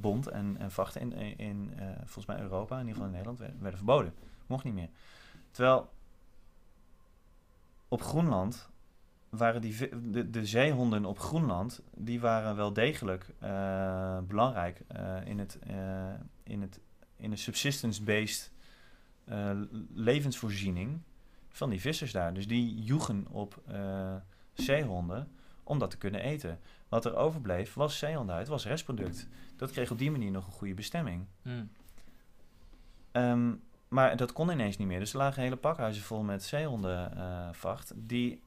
[0.00, 1.72] bond en, en vachten in, in
[2.04, 4.14] volgens mij Europa, in ieder geval in Nederland, werden, werden verboden.
[4.46, 4.88] Mocht niet meer.
[5.50, 5.90] Terwijl
[7.88, 8.68] op Groenland
[9.30, 15.38] waren die, de, de zeehonden op Groenland, die waren wel degelijk eh, belangrijk eh, in,
[15.38, 15.74] het, eh,
[16.42, 16.80] in, het,
[17.16, 18.52] in de subsistence-based
[19.24, 19.50] eh,
[19.94, 21.00] levensvoorziening
[21.48, 22.34] van die vissers daar.
[22.34, 24.14] Dus die joegen op eh,
[24.52, 25.28] zeehonden
[25.62, 26.60] om dat te kunnen eten.
[26.88, 29.28] Wat er overbleef was zeehondenhuid, was restproduct.
[29.56, 31.26] Dat kreeg op die manier nog een goede bestemming.
[31.42, 31.70] Mm.
[33.12, 33.54] Ehm,
[33.88, 34.98] maar dat kon ineens niet meer.
[34.98, 37.92] Dus er lagen hele pakhuizen vol met zeehondenvacht.
[37.96, 38.42] die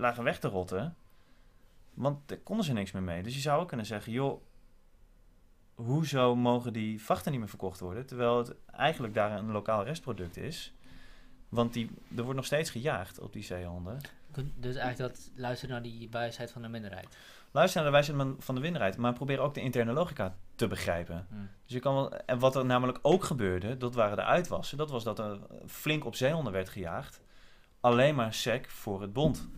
[0.00, 0.96] lagen weg te rotten.
[1.94, 3.22] Want daar konden ze niks meer mee.
[3.22, 4.42] Dus je zou ook kunnen zeggen, joh,
[5.74, 8.06] hoezo mogen die vachten niet meer verkocht worden?
[8.06, 10.74] Terwijl het eigenlijk daar een lokaal restproduct is.
[11.48, 14.00] Want die, er wordt nog steeds gejaagd op die zeehonden.
[14.56, 17.16] Dus eigenlijk dat luisteren naar die wijsheid van de minderheid.
[17.50, 21.26] Luister naar de wijsheid van- de winderheid, maar probeer ook de interne logica te begrijpen.
[21.30, 21.48] Mm.
[21.64, 24.78] Dus je kan wel, en wat er namelijk ook gebeurde, dat waren de uitwassen.
[24.78, 27.20] Dat was dat er flink op zeehonden werd gejaagd.
[27.80, 29.48] Alleen maar sec voor het bond.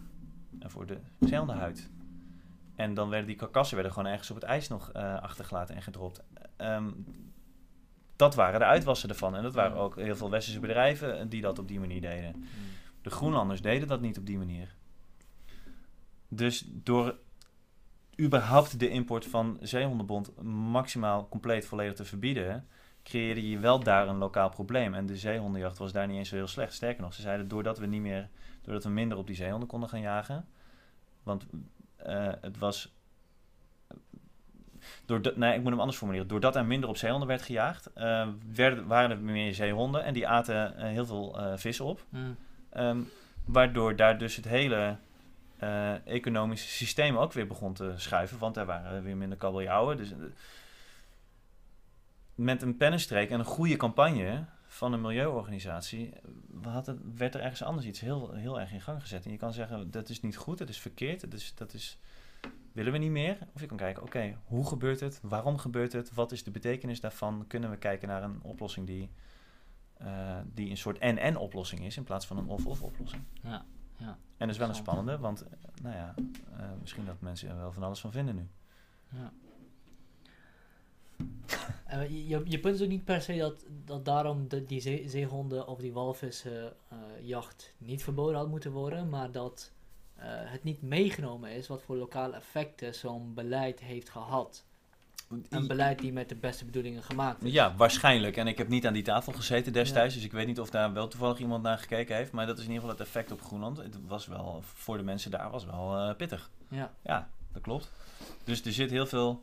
[0.59, 1.91] En voor de zeehondenhuid.
[2.75, 5.83] En dan werden die karkassen werden gewoon ergens op het ijs nog eh, achtergelaten en
[5.83, 6.23] gedropt.
[6.57, 6.91] Ehm,
[8.17, 9.37] dat waren de uitwassen ervan.
[9.37, 12.37] En dat waren ook heel veel westerse bedrijven die dat op die manier deden.
[12.37, 12.45] Mm.
[13.03, 14.75] De Groenlanders deden dat niet op die manier.
[16.29, 17.17] Dus door
[18.21, 22.67] überhaupt de import van zeehondenbond maximaal compleet volledig te verbieden,
[23.03, 24.95] creëerde je wel daar een lokaal probleem.
[24.95, 26.73] En de zeehondenjacht was daar niet eens zo heel slecht.
[26.73, 28.29] Sterker nog, ze zeiden doordat we niet meer,
[28.63, 30.47] doordat we minder op die zeehonden konden gaan jagen,
[31.23, 31.47] want
[31.97, 32.95] eh, het was.
[35.05, 36.29] Doordat, nee, ik moet hem anders formuleren.
[36.29, 40.29] Doordat er minder op zeehonden werd gejaagd, eh, werden, waren er meer zeehonden en die
[40.29, 42.05] aten eh, heel veel vis op.
[42.09, 42.37] Mm.
[42.71, 42.99] Ehm,
[43.45, 44.97] waardoor daar dus het hele
[46.05, 48.39] economische systeem ook weer begon te schuiven.
[48.39, 49.97] Want er waren weer minder kabeljauwen.
[49.97, 50.13] Dus
[52.45, 56.13] met een pennenstreek en een goede campagne van een milieuorganisatie...
[56.63, 59.25] Had het, werd er ergens anders iets heel, heel erg in gang gezet.
[59.25, 61.55] En je kan zeggen, dat is niet goed, dat is verkeerd, dat is...
[61.55, 61.99] Dat is
[62.73, 63.39] willen we niet meer?
[63.55, 65.21] Of je kan kijken, oké, hoe gebeurt het?
[65.23, 66.15] Waarom gebeurt het?
[66.15, 67.45] Wat is de betekenis daarvan?
[67.47, 69.11] Kunnen we kijken naar een oplossing die
[70.05, 73.23] eh, die een soort en-en oplossing is in plaats van een of-of oplossing.
[73.43, 73.65] Ja,
[73.97, 74.19] ja.
[74.37, 75.51] En dat is wel een spannende, want eh,
[75.83, 76.15] nou ja,
[76.57, 78.49] eh, misschien dat mensen er wel van alles van vinden nu.
[79.09, 79.33] Ja.
[82.01, 85.67] Je, je- punt is ook niet per se dat, dat daarom de, die zee- zeehonden
[85.67, 89.71] of die walvissen eh, jacht niet verboden had moeten worden, maar dat
[90.17, 94.65] eh, het niet meegenomen is wat voor lokale effecten zo'n beleid heeft gehad.
[95.49, 97.53] Een beleid die met de beste bedoelingen gemaakt is.
[97.53, 98.37] Ja, waarschijnlijk.
[98.37, 100.93] En ik heb niet aan die tafel gezeten destijds, dus ik weet niet of daar
[100.93, 102.33] wel toevallig iemand naar gekeken heeft.
[102.33, 103.77] Maar dat is in ieder geval het effect op Groenland.
[103.77, 106.51] Het was wel, voor de mensen daar was wel eh, pittig.
[106.69, 106.93] Ja.
[107.03, 107.91] Ja, dat klopt.
[108.45, 109.43] Dus er zit heel veel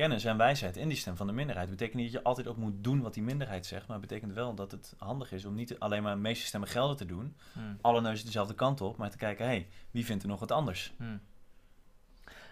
[0.00, 1.68] kennis en wijsheid in die stem van de minderheid.
[1.68, 4.08] Dat betekent niet dat je altijd ook moet doen wat die minderheid zegt, maar het
[4.08, 7.06] betekent wel dat het handig is om niet alleen maar de meeste stemmen gelden te
[7.06, 7.78] doen, Hmm.
[7.80, 10.50] alle neuzen dezelfde kant op, maar te kijken, hé, hey, wie vindt er nog wat
[10.52, 10.92] anders?
[10.96, 11.20] Hmm.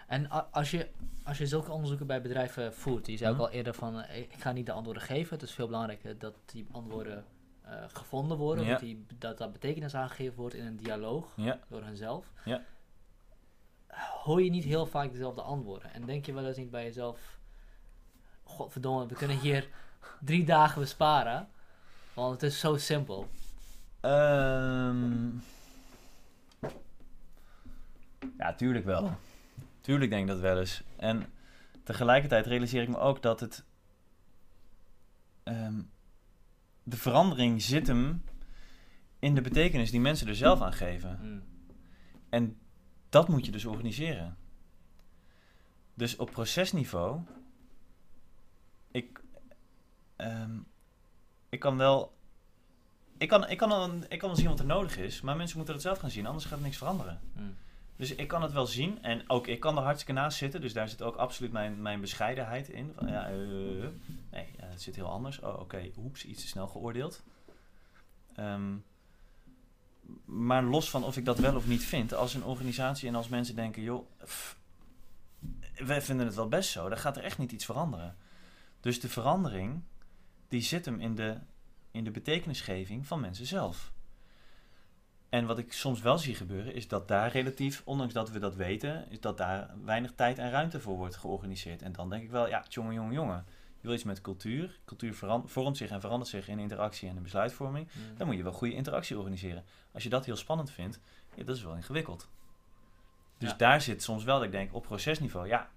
[0.07, 0.89] En als je,
[1.23, 3.41] als je zulke onderzoeken bij bedrijven voert, je zei Mhm.
[3.41, 5.33] ook al eerder van, eh, ik ga niet de antwoorden geven.
[5.33, 7.25] Het is veel belangrijker dat die antwoorden
[7.61, 8.71] eh, gevonden worden, Ja.
[8.71, 12.31] dat, die, dat dat betekenis aangegeven wordt in een dialoog Ja, door henzelf.
[12.45, 12.61] Ja.
[14.23, 15.93] Hoor je niet heel vaak dezelfde antwoorden.
[15.93, 17.38] En denk je wel eens niet bij jezelf,
[18.49, 19.67] godverdomme, we kunnen hier
[20.19, 21.47] drie dagen besparen,
[22.13, 23.29] want het is zo simpel.
[23.99, 25.27] Ehm
[28.37, 29.17] ja, tuurlijk wel.
[29.81, 30.83] Tuurlijk denk ik dat wel eens.
[30.95, 31.25] En
[31.83, 33.63] tegelijkertijd realiseer ik me ook dat het...
[35.43, 35.81] ehm,
[36.83, 38.23] de verandering zit hem
[39.19, 41.19] in de betekenis die mensen er zelf aan geven.
[41.21, 41.43] Mm.
[42.29, 42.59] En
[43.09, 44.37] dat moet je dus organiseren.
[45.93, 47.21] Dus op procesniveau,
[48.91, 49.21] ik,
[50.15, 50.57] ehm,
[51.49, 52.13] ik kan wel,
[53.17, 55.57] ik kan, ik, kan wel, ik kan wel zien wat er nodig is, maar mensen
[55.57, 57.19] moeten het zelf gaan zien, anders gaat niks veranderen.
[57.33, 57.55] Mm.
[57.95, 60.73] Dus ik kan het wel zien en ook ik kan er hartstikke naast zitten, dus
[60.73, 62.93] daar zit ook absoluut mijn, mijn bescheidenheid in.
[62.95, 63.35] Van, ja, eh,
[64.31, 65.39] nee, het zit heel anders.
[65.39, 67.23] Oh, oké, oeps, iets te snel geoordeeld.
[68.35, 68.75] Ehm,
[70.25, 73.27] maar los van of ik dat wel of niet vind, als een organisatie en als
[73.27, 74.57] mensen denken, joh, pff,
[75.77, 78.17] wij vinden het wel best zo, dan gaat er echt niet iets veranderen.
[78.79, 79.81] Dus de verandering,
[80.47, 81.37] die zit hem in de,
[81.91, 83.91] in de betekenisgeving van mensen zelf.
[85.29, 88.55] En wat ik soms wel zie gebeuren, is dat daar relatief, ondanks dat we dat
[88.55, 91.81] weten, is dat daar weinig tijd en ruimte voor wordt georganiseerd.
[91.81, 93.45] En dan denk ik wel, ja, jongen, jongen, jongen.
[93.81, 94.79] Je wil iets met cultuur.
[94.85, 95.13] Cultuur
[95.45, 98.17] vormt zich en verandert zich in interactie en in besluitvorming Mm.
[98.17, 99.63] dan moet je wel goede interactie organiseren.
[99.91, 100.99] Als je dat heel spannend vindt,
[101.35, 102.29] ja, dat is wel ingewikkeld.
[103.37, 103.55] Dus Ja.
[103.55, 105.69] daar zit soms wel dat ik denk, op procesniveau, ja,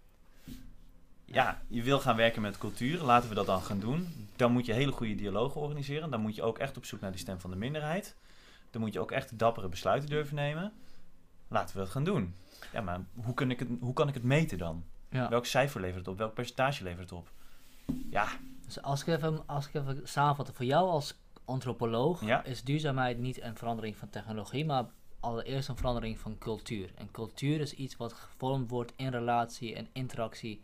[1.33, 4.29] ja, je wil gaan werken met cultuur, laten we dat dan gaan doen.
[4.37, 6.11] Dan moet je hele goede dialogen organiseren.
[6.11, 8.17] Dan moet je ook echt op zoek naar die stem van de minderheid.
[8.71, 10.73] Dan moet je ook echt dappere besluiten durven nemen.
[11.49, 12.35] Laten we dat gaan doen.
[12.73, 14.85] Ja, maar hoe kan ik het, hoe kan ik het meten dan?
[15.11, 15.29] Ja.
[15.29, 16.19] Welk cijfer levert het op?
[16.19, 17.31] Welk percentage levert het op?
[18.11, 18.29] Ja,
[18.67, 21.15] Dus als ik even, als ik even samenvat, voor jou als
[21.45, 22.45] antropoloog Ja.
[22.45, 24.85] is duurzaamheid niet een verandering van technologie, maar
[25.21, 26.91] allereerst een verandering van cultuur.
[26.95, 30.63] En cultuur is iets wat gevormd wordt in relatie en interactie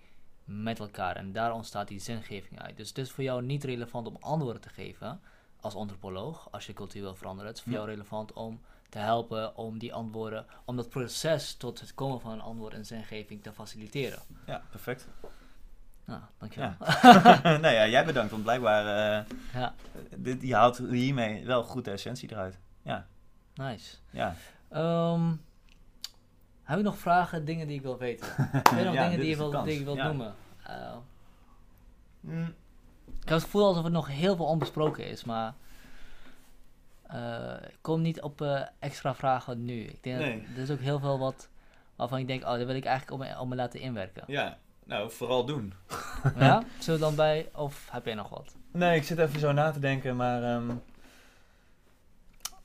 [0.51, 1.17] met elkaar.
[1.17, 2.77] En daar ontstaat die zingeving uit.
[2.77, 5.21] Dus het is voor jou niet relevant om antwoorden te geven
[5.61, 7.47] als antropoloog, als je cultuur wil veranderen.
[7.49, 7.79] Het is voor Ja.
[7.79, 12.33] jou relevant om te helpen om die antwoorden, om dat proces tot het komen van
[12.33, 14.19] een antwoord en zingeving te faciliteren.
[14.47, 15.07] ja perfect.
[16.05, 16.75] Nou, dankjewel.
[17.03, 17.41] Ja.
[17.65, 18.87] nou ja, jij bedankt, want blijkbaar...
[19.21, 19.75] eh, ja
[20.17, 22.59] dit, je haalt hiermee wel goed de essentie eruit.
[22.83, 23.07] Ja,
[23.55, 23.97] nice.
[24.11, 24.35] ja.
[24.69, 25.33] Ehm,
[26.69, 28.27] heb ik nog vragen, dingen die ik wil weten?
[28.37, 30.07] Heb je nog Ja, dingen die je, wil, die je wilt Ja.
[30.07, 30.35] noemen?
[30.63, 30.97] Eh,
[32.21, 32.43] Mm,
[33.07, 35.55] ik heb het gevoel alsof er nog heel veel onbesproken is, maar
[37.07, 39.81] eh, ik kom niet op eh, extra vragen nu.
[39.85, 40.41] Ik denk Nee.
[40.49, 41.49] dat er is ook heel veel wat
[41.97, 44.23] waarvan ik denk, oh, daar wil ik eigenlijk op me, op me laten inwerken.
[44.27, 45.75] Ja, nou, vooral doen.
[46.39, 46.63] ja?
[46.79, 48.55] Zullen we dan bij, of heb jij nog wat?
[48.73, 50.43] Nee, ik zit even zo na te denken, maar...
[50.43, 50.71] ehm,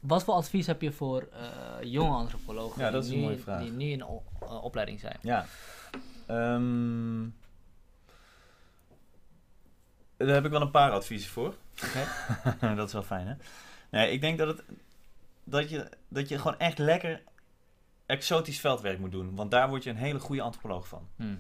[0.04, 1.48] Wat voor advies heb je voor eh,
[1.82, 3.62] jonge antropologen Ja, dat is die, een mooie vraag.
[3.62, 5.18] die nu in de eh, opleiding zijn?
[5.22, 5.46] ja.
[6.28, 7.30] Ehm,
[10.18, 11.56] daar heb ik wel een paar adviezen voor.
[12.76, 13.34] Dat is wel fijn, hè?
[13.90, 14.64] Nee, ik denk dat, het,
[15.44, 17.24] dat, je, dat je gewoon echt lekker
[18.06, 19.36] exotisch veldwerk moet doen.
[19.36, 21.08] Want daar word je een hele goede antropoloog van.
[21.16, 21.36] Hm.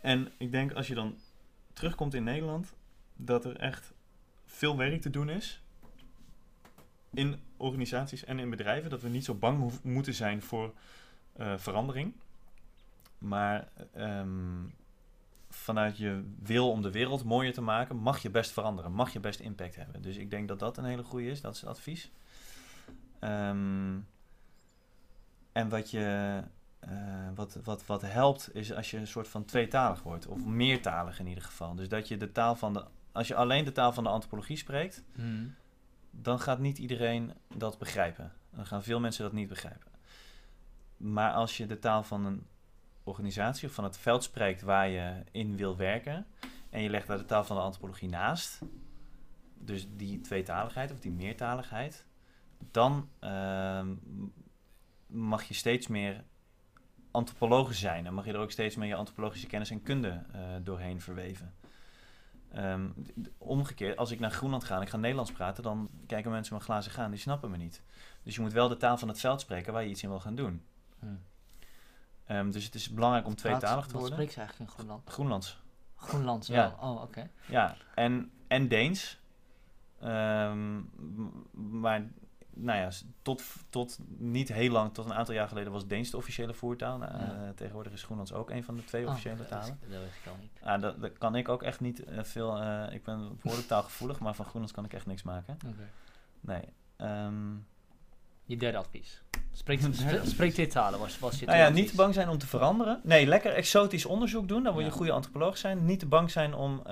[0.00, 1.18] En ik denk als je dan
[1.72, 2.74] terugkomt in Nederland,
[3.16, 3.92] dat er echt
[4.46, 5.62] veel werk te doen is.
[7.10, 8.90] In organisaties en in bedrijven.
[8.90, 10.72] Dat we niet zo bang moeten zijn voor
[11.32, 12.14] eh, verandering.
[13.18, 14.64] Maar ehm,
[15.50, 18.92] vanuit je wil om de wereld mooier te maken, mag je best veranderen.
[18.92, 20.02] Mag je best impact hebben.
[20.02, 21.40] Dus ik denk dat dat een hele goede is.
[21.40, 22.10] Dat is het advies.
[23.18, 23.98] Ehm,
[25.52, 26.42] en wat je
[26.80, 31.18] eh, wat, wat, wat helpt is als je een soort van tweetalig wordt, of meertalig
[31.18, 31.74] in ieder geval.
[31.74, 34.56] Dus dat je de taal van de, als je alleen de taal van de antropologie
[34.56, 35.46] spreekt, Hm.
[36.10, 38.32] Dan gaat niet iedereen dat begrijpen.
[38.50, 39.90] Dan gaan veel mensen dat niet begrijpen.
[40.96, 42.46] Maar als je de taal van een
[43.04, 46.26] organisatie of van het veld spreekt waar je in wil werken,
[46.70, 48.58] en je legt daar de taal van de antropologie naast,
[49.58, 52.06] dus die tweetaligheid of die meertaligheid,
[52.70, 53.94] dan ehm,
[55.06, 56.24] mag je steeds meer
[57.10, 58.06] antropologen zijn.
[58.06, 61.54] En mag je er ook steeds meer je antropologische kennis en kunde eh, doorheen verweven.
[62.52, 62.88] Ehm,
[63.38, 66.60] omgekeerd, als ik naar Groenland ga en ik ga Nederlands praten, dan kijken mensen me
[66.60, 67.82] glazen gaan, die snappen me niet.
[68.22, 70.20] Dus je moet wel de taal van het veld spreken waar je iets in wil
[70.20, 70.62] gaan doen.
[70.98, 71.06] Hm.
[72.24, 74.12] Ehm, dus het is belangrijk om tweetalig te Wat worden.
[74.12, 75.10] spreekt ze eigenlijk in Groenland?
[75.10, 75.58] Groenlands.
[75.96, 76.76] Groenlands Ja.
[76.80, 76.90] wel.
[76.90, 77.30] Oh, oké.
[77.46, 79.18] Ja, en, en Deens.
[80.00, 80.80] Ehm,
[81.80, 82.02] maar
[82.54, 82.88] nou ja,
[83.22, 86.98] tot, tot niet heel lang, tot een aantal jaar geleden was Deens de officiële voertaal.
[86.98, 87.18] Nou, Ja.
[87.44, 89.78] eh, tegenwoordig is Groenlands ook een van de twee Oh, officiële talen.
[89.80, 90.62] Dat weet ik.
[90.62, 92.56] Ah, dat, dat kan ik ook echt niet eh, veel.
[92.60, 95.56] eh, ik ben behoorlijk taalgevoelig, maar van Groenlands kan ik echt niks maken.
[96.40, 96.62] Nee.
[96.96, 97.54] Ehm,
[98.44, 99.22] Je derde advies.
[99.52, 102.14] Spreek, Mijn derde spreek, spreek dit talen, was, was je nou ja, niet te bang
[102.14, 103.00] zijn om te veranderen.
[103.02, 104.62] Nee, lekker exotisch onderzoek doen.
[104.62, 104.90] Dan word je Ja.
[104.90, 105.84] een goede antropoloog zijn.
[105.84, 106.82] Niet te bang zijn om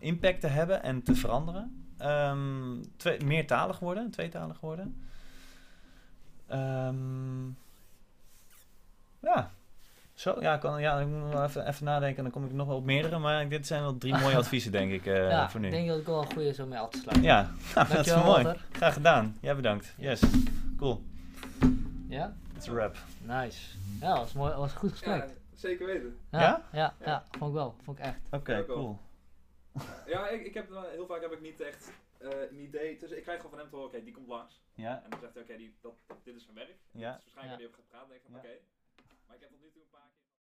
[0.00, 1.81] impact te hebben en te veranderen.
[2.02, 5.02] Ehm, twee, meertalig worden, tweetalig worden.
[6.46, 7.46] Ehm,
[9.20, 9.50] ja,
[10.14, 12.22] Zo, ja, kan, ja ik moet wel even, even nadenken.
[12.22, 13.18] Dan kom ik nog wel op meerdere.
[13.18, 15.66] Maar dit zijn wel drie mooie adviezen, denk ik, eh, ja, voor nu.
[15.66, 17.22] ik denk dat ik wel een goede zo mee af te sluiten.
[17.26, 18.42] Ja, nou, dat is Dankjewel, mooi.
[18.42, 18.62] Walter.
[18.72, 19.36] Graag gedaan.
[19.40, 19.94] Jij bedankt.
[19.96, 20.22] Yes.
[20.76, 21.02] Cool.
[22.08, 22.32] Ja?
[22.56, 22.96] It's a wrap.
[23.22, 23.60] Nice.
[24.00, 25.16] Ja, dat was, mooi, dat was een goed gesprek.
[25.22, 26.16] Ja, zeker weten.
[26.30, 26.40] Ja?
[26.40, 26.62] Ja?
[26.72, 27.24] Ja, ja, Ja.
[27.38, 27.74] vond ik wel.
[27.84, 28.18] Vond ik echt.
[28.30, 28.98] Oké, cool.
[30.06, 32.98] Ja, ik, ik heb, heel vaak heb ik niet echt eh, een idee.
[32.98, 34.62] Dus ik krijg gewoon van hem te horen, oké, die komt langs.
[34.74, 36.76] Ja, En dan zegt hij, oké, die dat, dat- dit is zijn werk.
[36.90, 37.14] Ja.
[37.14, 37.48] Dus waarschijnlijk Ja.
[37.50, 38.38] wanneer we gaan praten, denk ik van, Ja.
[38.48, 38.58] oké.
[39.26, 40.10] Maar ik heb tot nu toe een paar.